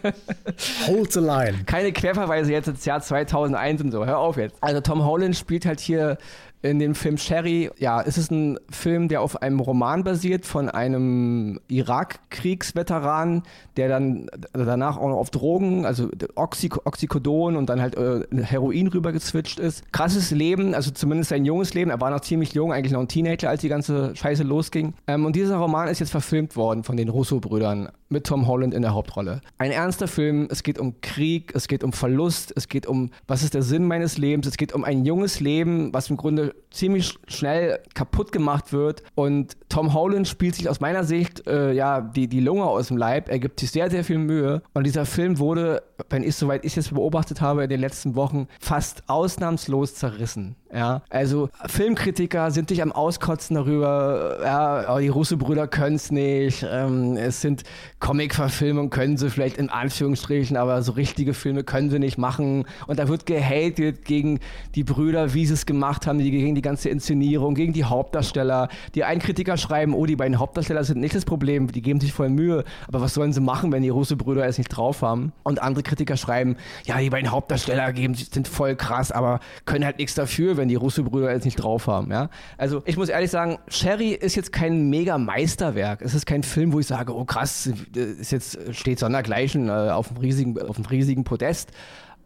Hold 0.89 1.13
the 1.13 1.21
line. 1.21 1.59
Keine 1.67 1.93
Querverweise 1.93 2.51
jetzt 2.51 2.67
ins 2.67 2.85
Jahr 2.85 3.01
2001 3.01 3.81
und 3.81 3.93
so, 3.93 4.05
hör 4.05 4.19
auf 4.19 4.37
jetzt. 4.39 4.57
Also 4.61 4.81
Tom 4.81 5.05
Holland 5.05 5.37
spielt 5.37 5.65
halt 5.65 5.79
hier 5.79 6.19
in 6.63 6.79
dem 6.79 6.95
Film 6.95 7.17
Sherry, 7.19 7.71
ja, 7.79 8.03
es 8.03 8.19
ist 8.19 8.31
ein 8.31 8.59
Film, 8.71 9.09
der 9.09 9.23
auf 9.23 9.43
einem 9.43 9.61
Roman 9.61 10.05
basiert 10.05 10.47
von 10.47 10.69
einem 10.69 11.61
Irakkriegsveteran, 11.69 13.43
der 13.77 13.89
dann 13.89 14.27
danach 14.53 14.97
auch 14.97 15.09
noch 15.09 15.17
auf 15.17 15.31
Drogen, 15.31 15.87
also 15.87 16.11
Oxy 16.35 16.71
Oxycodon 16.85 17.57
und 17.57 17.69
dann 17.69 17.81
halt 17.81 17.97
äh, 17.97 18.25
Heroin 18.43 18.89
rübergezwitscht 18.89 19.59
ist. 19.59 19.93
Krasses 19.93 20.31
Leben, 20.31 20.75
also 20.75 20.91
zumindest 20.91 21.31
sein 21.31 21.45
junges 21.45 21.75
Leben. 21.75 21.91
Er 21.91 22.01
war 22.01 22.11
noch 22.11 22.21
ziemlich 22.21 22.53
jung, 22.55 22.73
eigentlich 22.73 22.93
noch 22.93 23.01
ein 23.01 23.09
Teenager, 23.09 23.49
als 23.49 23.61
die 23.61 23.69
ganze 23.69 24.15
Scheiße 24.17 24.43
losging. 24.43 24.95
Ähm, 25.07 25.25
und 25.25 25.37
dieser 25.37 25.57
Roman 25.57 25.89
ist 25.89 26.01
jetzt 26.01 26.11
verfilmt 26.11 26.57
worden 26.57 26.83
von 26.83 26.97
den 26.97 27.09
Russo-Brüdern 27.09 27.91
mit 28.09 28.25
Tom 28.25 28.47
Holland 28.47 28.75
in 28.75 28.83
der 28.83 28.95
Hauptrolle. 28.95 29.41
Ein 29.59 29.71
ernster 29.71 30.09
Film, 30.09 30.49
es 30.51 30.63
geht 30.63 30.79
um 30.79 31.01
Krieg, 31.01 31.53
es 31.55 31.69
geht 31.69 31.83
um 31.83 31.93
Verlust, 31.93 32.53
es 32.57 32.69
geht 32.69 32.87
um, 32.87 33.11
was 33.27 33.43
ist 33.43 33.55
der 33.55 33.63
Sinn 33.63 33.87
meines 33.87 34.19
Lebens, 34.19 34.47
es 34.47 34.57
geht 34.57 34.73
um 34.73 34.85
ein 34.85 35.05
junges 35.05 35.41
Leben, 35.41 35.93
was 35.93 36.09
im 36.11 36.17
Grunde 36.17 36.55
ziemlich 36.71 37.19
schnell 37.29 37.81
kaputt 37.95 38.33
gemacht 38.33 38.73
wird. 38.73 39.03
Und 39.15 39.57
Tom 39.69 39.95
Holland 39.95 40.29
spielt 40.29 40.55
sich 40.55 40.69
aus 40.69 40.81
meiner 40.81 41.05
Sicht 41.05 41.47
äh, 41.47 41.73
ja 41.73 42.01
die, 42.01 42.29
die 42.29 42.41
Lunge 42.41 42.65
aus 42.65 42.89
dem 42.89 42.97
Leib. 42.97 43.29
Er 43.29 43.39
gibt 43.39 43.61
sich 43.61 43.71
sehr, 43.71 43.91
sehr 43.91 44.05
viel 44.05 44.19
Mühe. 44.19 44.63
Und 44.75 44.85
dieser 44.85 45.07
Film 45.07 45.39
wurde, 45.39 45.83
wenn 46.11 46.23
ich 46.23 46.37
soweit 46.37 46.65
ich 46.65 46.77
es 46.77 46.91
beobachtet 46.91 47.41
habe, 47.41 47.65
in 47.65 47.71
den 47.71 47.81
letzten 47.81 48.15
Wochen 48.15 48.49
fast 48.61 49.09
ausnahmslos 49.09 49.95
zerrissen. 49.95 50.57
Ja, 50.73 51.03
also 51.11 51.49
Filmkritiker 51.67 52.51
sind 52.51 52.71
dich 52.71 52.83
am 52.83 52.91
Auskotzen 52.91 53.55
darüber, 53.55 54.39
ja, 54.43 54.95
oh, 54.95 54.99
die 54.99 55.09
Russo-Brüder 55.09 55.69
können 55.69 55.97
es 55.97 56.11
nicht, 56.11 56.67
ähm, 56.69 57.17
es 57.17 57.41
sind 57.41 57.63
Comic-Verfilmungen, 58.01 58.91
können 58.91 59.17
sie 59.17 59.31
vielleicht 59.31 59.59
in 59.59 59.71
Anführungsstrichen, 59.71 60.57
aber 60.57 60.83
so 60.83 60.93
richtige 60.93 61.35
Filme 61.35 61.63
können 61.63 61.91
sie 61.91 62.01
nicht 62.01 62.19
machen. 62.19 62.67
Und 62.89 62.99
da 62.99 63.09
wird 63.09 63.27
gehatet 63.27 64.05
gegen 64.05 64.41
die 64.75 64.83
Brüder, 64.83 65.35
wie 65.35 65.47
sie 65.47 65.55
es 65.55 65.67
gemacht 65.67 66.07
haben, 66.07 66.19
gegen 66.19 66.55
die 66.55 66.63
ganze 66.63 66.89
Inszenierung, 66.89 67.55
gegen 67.55 67.73
die 67.73 67.85
Hauptdarsteller. 67.85 68.69
Die 68.95 69.05
einen 69.05 69.21
Kritiker 69.21 69.57
schreiben, 69.57 69.95
oh, 69.95 70.05
die 70.05 70.17
beiden 70.17 70.39
Hauptdarsteller 70.39 70.83
sind 70.83 71.01
nicht 71.01 71.15
das 71.15 71.25
Problem, 71.25 71.71
die 71.71 71.83
geben 71.83 72.01
sich 72.01 72.13
voll 72.13 72.29
Mühe, 72.29 72.65
aber 72.89 73.01
was 73.01 73.15
sollen 73.15 73.33
sie 73.33 73.41
machen, 73.41 73.71
wenn 73.71 73.83
die 73.83 73.89
Russo-Brüder 73.89 74.45
es 74.45 74.59
nicht 74.59 74.69
drauf 74.69 75.03
haben? 75.03 75.33
Und 75.45 75.63
andere 75.63 75.85
Kritiker 75.85 76.17
schreiben, 76.17 76.57
ja, 76.85 76.99
die 76.99 77.11
beiden 77.11 77.31
Hauptdarsteller 77.31 77.93
geben, 77.93 78.15
sind 78.15 78.49
voll 78.49 78.75
krass, 78.75 79.13
aber 79.13 79.39
können 79.65 79.85
halt 79.85 79.99
nichts 79.99 80.15
dafür, 80.15 80.56
wenn 80.57 80.69
die 80.69 80.75
Russo-Brüder 80.75 81.33
jetzt 81.33 81.45
nicht 81.45 81.57
drauf 81.57 81.87
haben. 81.87 82.11
Ja? 82.11 82.31
Also 82.59 82.83
ich 82.85 82.97
muss 82.97 83.09
ehrlich 83.09 83.31
sagen, 83.31 83.59
Sherry 83.69 84.11
ist 84.13 84.35
jetzt 84.35 84.53
kein 84.53 84.89
mega 84.89 85.19
Meisterwerk. 85.19 86.03
Es 86.03 86.15
ist 86.15 86.27
kein 86.27 86.43
Film, 86.43 86.73
wo 86.73 86.81
ich 86.81 86.87
sage, 86.87 87.15
oh 87.15 87.25
krass, 87.25 87.71
ist 87.95 88.33
jetzt 88.33 88.59
steht 88.75 88.99
sondergleichen 88.99 89.69
äh, 89.69 89.91
auf, 89.91 90.11
einem 90.11 90.19
riesigen, 90.19 90.61
auf 90.61 90.77
einem 90.77 90.87
riesigen 90.87 91.25
Podest. 91.25 91.71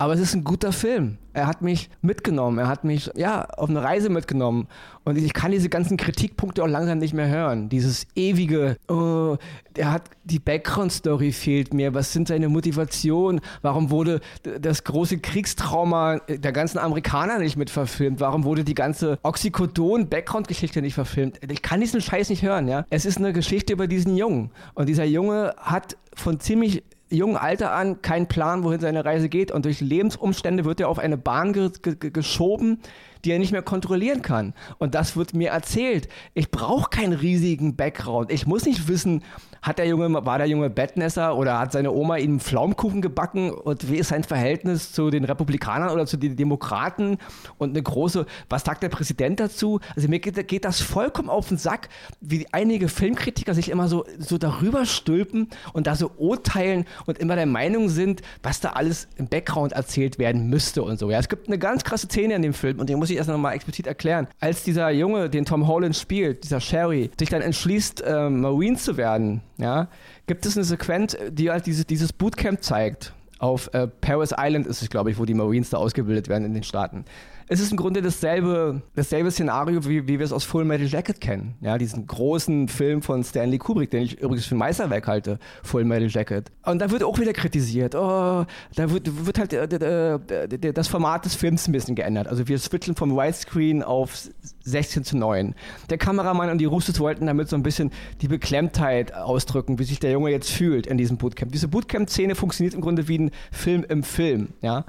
Aber 0.01 0.15
es 0.15 0.21
ist 0.21 0.35
ein 0.35 0.45
guter 0.45 0.73
Film. 0.73 1.19
Er 1.35 1.47
hat 1.47 1.61
mich 1.61 1.91
mitgenommen. 2.01 2.59
Er 2.59 2.69
hat 2.69 2.85
mich, 2.85 3.11
ja, 3.17 3.45
auf 3.45 3.69
eine 3.69 3.83
Reise 3.83 4.09
mitgenommen. 4.09 4.67
Und 5.05 5.19
ich 5.19 5.35
kann 5.35 5.51
diese 5.51 5.69
ganzen 5.69 5.99
Kritikpunkte 5.99 6.63
auch 6.63 6.69
langsam 6.69 6.97
nicht 6.97 7.13
mehr 7.13 7.29
hören. 7.29 7.69
Dieses 7.69 8.07
ewige, 8.15 8.79
oh, 8.89 9.37
er 9.77 9.93
hat, 9.93 10.05
die 10.25 10.39
Background-Story 10.39 11.33
fehlt 11.33 11.75
mir. 11.75 11.93
Was 11.93 12.15
sind 12.15 12.29
seine 12.29 12.49
Motivationen? 12.49 13.43
Warum 13.61 13.91
wurde 13.91 14.21
das 14.59 14.85
große 14.85 15.19
Kriegstrauma 15.19 16.21
der 16.29 16.53
ganzen 16.53 16.79
Amerikaner 16.79 17.39
nicht 17.39 17.59
mit 17.59 17.69
verfilmt? 17.69 18.21
Warum 18.21 18.45
wurde 18.45 18.65
die 18.65 18.75
ganze 18.75 19.19
Oxycodon-Background-Geschichte 19.23 20.81
nicht 20.81 20.95
verfilmt? 20.95 21.41
Ich 21.47 21.61
kann 21.61 21.79
diesen 21.79 22.01
Scheiß 22.01 22.31
nicht 22.31 22.43
hören, 22.43 22.69
ja. 22.69 22.87
Es 22.89 23.05
ist 23.05 23.19
eine 23.19 23.35
Geschichte 23.35 23.75
über 23.75 23.87
diesen 23.87 24.17
Jungen. 24.17 24.51
Und 24.73 24.89
dieser 24.89 25.05
Junge 25.05 25.55
hat 25.59 25.99
von 26.15 26.41
ziemlich 26.41 26.85
jungen 27.11 27.37
Alter 27.37 27.73
an 27.73 28.03
keinen 28.03 28.27
Plan, 28.27 28.65
wohin 28.65 28.81
seine 28.81 29.05
Reise 29.05 29.29
geht 29.29 29.51
und 29.51 29.65
durch 29.65 29.81
Lebensumstände 29.81 30.65
wird 30.65 30.81
er 30.81 30.89
auf 30.89 30.99
eine 30.99 31.19
Bahn 31.19 31.53
ge 31.53 31.71
ge 31.83 32.11
geschoben, 32.11 32.81
die 33.25 33.33
er 33.33 33.39
nicht 33.39 33.53
mehr 33.53 33.63
kontrollieren 33.63 34.23
kann. 34.23 34.55
Und 34.79 34.95
das 34.95 35.17
wird 35.17 35.35
mir 35.35 35.51
erzählt. 35.51 36.09
Ich 36.35 36.51
brauche 36.51 36.91
keinen 36.91 37.13
riesigen 37.13 37.77
Background. 37.77 38.33
Ich 38.33 38.47
muss 38.47 38.65
nicht 38.65 38.89
wissen, 38.89 39.23
Hat 39.63 39.79
der 39.79 39.87
Junge, 39.87 40.25
war 40.25 40.39
der 40.39 40.47
Junge 40.47 40.71
Bettnässer 40.71 41.37
oder 41.37 41.59
hat 41.59 41.73
seine 41.73 41.93
Oma 41.93 42.17
ihm 42.17 42.41
Pflaumkuchen 42.41 43.03
gebacken 43.03 43.51
und 43.51 43.91
wie 43.91 43.97
ist 43.97 44.09
sein 44.09 44.25
Verhältnis 44.25 44.93
zu 44.93 45.11
den 45.11 45.25
Republikanern 45.25 45.91
oder 45.91 46.07
zu 46.07 46.17
den 46.17 46.35
Demokraten 46.35 47.19
und 47.59 47.71
eine 47.71 47.83
große, 47.83 48.25
was 48.49 48.65
sagt 48.65 48.83
der 48.83 48.89
Präsident 48.89 49.39
dazu? 49.39 49.81
Also 49.95 50.09
mir 50.09 50.19
geht, 50.19 50.49
geht 50.49 50.65
das 50.65 50.81
vollkommen 50.81 51.29
auf 51.29 51.49
den 51.49 51.59
Sack, 51.59 51.91
wie 52.23 52.47
einige 52.53 52.89
Filmkritiker 52.89 53.53
sich 53.53 53.69
immer 53.69 53.89
so, 53.89 54.07
so 54.19 54.39
darüber 54.39 54.87
stülpen 54.87 55.49
und 55.75 55.87
da 55.87 55.95
so 55.95 56.11
urteilen 56.17 56.87
und 57.05 57.19
immer 57.19 57.37
der 57.37 57.47
Meinung 57.47 57.91
sind, 57.91 58.23
was 58.43 58.61
da 58.61 58.71
alles 58.71 59.09
im 59.17 59.29
Background 59.29 59.73
erzählt 59.73 60.19
werden 60.19 60.49
müsste 60.49 60.83
und 60.83 60.99
so. 60.99 61.11
Ja, 61.11 61.19
es 61.19 61.29
gibt 61.29 61.49
eine 61.49 61.59
ganz 61.59 61.85
krasse 61.85 62.07
Szene 62.07 62.35
in 62.35 62.41
dem 62.41 62.55
Film 62.55 62.81
und 62.81 62.89
den 62.89 62.99
muss 62.99 63.10
ich 63.11 63.19
erst 63.19 63.29
nochmal 63.29 63.55
explizit 63.55 63.87
erklären. 63.87 64.29
Als 64.41 64.63
dieser 64.65 64.91
Junge, 64.91 65.29
den 65.31 65.45
Tom 65.45 65.67
Holland 65.67 65.97
spielt, 65.97 66.45
dieser 66.45 66.61
Sherry, 66.61 67.11
sich 67.19 67.29
dann 67.29 67.43
entschließt, 67.43 68.03
äh, 68.03 68.31
Marine 68.31 68.77
zu 68.77 68.97
werden, 68.97 69.43
ja, 69.59 69.89
gibt 70.27 70.47
es 70.47 70.57
eine 70.57 70.65
Sequenz, 70.65 71.17
die 71.31 71.51
halt 71.51 71.67
dieses, 71.67 71.87
dieses 71.87 72.13
Bootcamp 72.13 72.63
zeigt. 72.63 73.13
Auf 73.39 73.73
äh, 73.73 73.87
Paris 73.87 74.35
Island 74.37 74.67
ist 74.67 74.83
es, 74.83 74.91
glaube 74.91 75.11
ich, 75.11 75.19
wo 75.19 75.25
die 75.25 75.35
Marines 75.35 75.71
da 75.71 75.79
ausgebildet 75.79 76.29
werden 76.29 76.45
in 76.45 76.55
den 76.55 76.63
Staaten 76.63 77.05
es 77.53 77.59
ist 77.59 77.73
im 77.73 77.77
Grunde 77.77 78.01
dasselbe, 78.01 78.81
dasselbe 78.95 79.29
Szenario, 79.33 79.85
wie, 79.85 80.07
wie 80.07 80.21
wir 80.21 80.25
es 80.25 80.33
aus 80.33 80.45
Full 80.45 80.65
Metal 80.65 80.87
Jacket 80.87 81.21
kennen. 81.21 81.57
Ja, 81.61 81.79
diesen 81.79 82.07
großen 82.07 82.69
Film 82.69 83.03
von 83.03 83.25
Stanley 83.25 83.59
Kubrick, 83.59 83.91
den 83.91 84.05
ich 84.05 84.21
übrigens 84.21 84.47
für 84.47 84.55
ein 84.55 84.59
Meisterwerk 84.59 85.09
halte, 85.09 85.41
Full 85.65 85.85
Metal 85.85 86.09
Jacket. 86.09 86.53
Und 86.65 86.79
da 86.79 86.93
wird 86.93 87.03
auch 87.03 87.19
wieder 87.19 87.33
kritisiert, 87.33 87.97
oh, 87.97 88.47
da 88.77 88.91
wird, 88.93 89.27
wird 89.27 89.39
halt 89.41 89.53
äh, 89.53 90.15
äh, 90.15 90.73
das 90.73 90.87
Format 90.87 91.25
des 91.25 91.35
Films 91.35 91.67
ein 91.67 91.73
bisschen 91.73 91.97
geändert. 91.97 92.29
Also 92.29 92.47
wir 92.47 92.57
switchen 92.57 92.95
vom 92.95 93.17
Widescreen 93.17 93.83
auf 93.83 94.17
16 94.63 95.03
zu 95.03 95.17
9. 95.17 95.57
Der 95.91 95.99
Kameramann 95.99 96.51
und 96.51 96.59
die 96.59 96.67
Russos 96.67 97.01
wollten 97.01 97.27
damit 97.27 97.49
so 97.49 97.57
ein 97.57 97.65
bisschen 97.65 97.91
die 98.21 98.29
Beklemmtheit 98.29 99.13
ausdrücken, 99.13 99.81
wie 99.81 99.85
sich 99.85 99.99
der 99.99 100.13
Junge 100.13 100.31
jetzt 100.31 100.51
fühlt 100.51 100.87
in 100.87 100.99
diesem 100.99 101.17
Bootcamp. 101.17 101.51
Diese 101.51 101.67
Bootcamp-Szene 101.67 102.37
funktioniert 102.37 102.75
im 102.75 102.81
Grunde 102.81 103.09
wie 103.09 103.19
ein 103.19 103.31
Film 103.51 103.85
im 103.89 104.05
Film, 104.05 104.51
ja. 104.63 104.85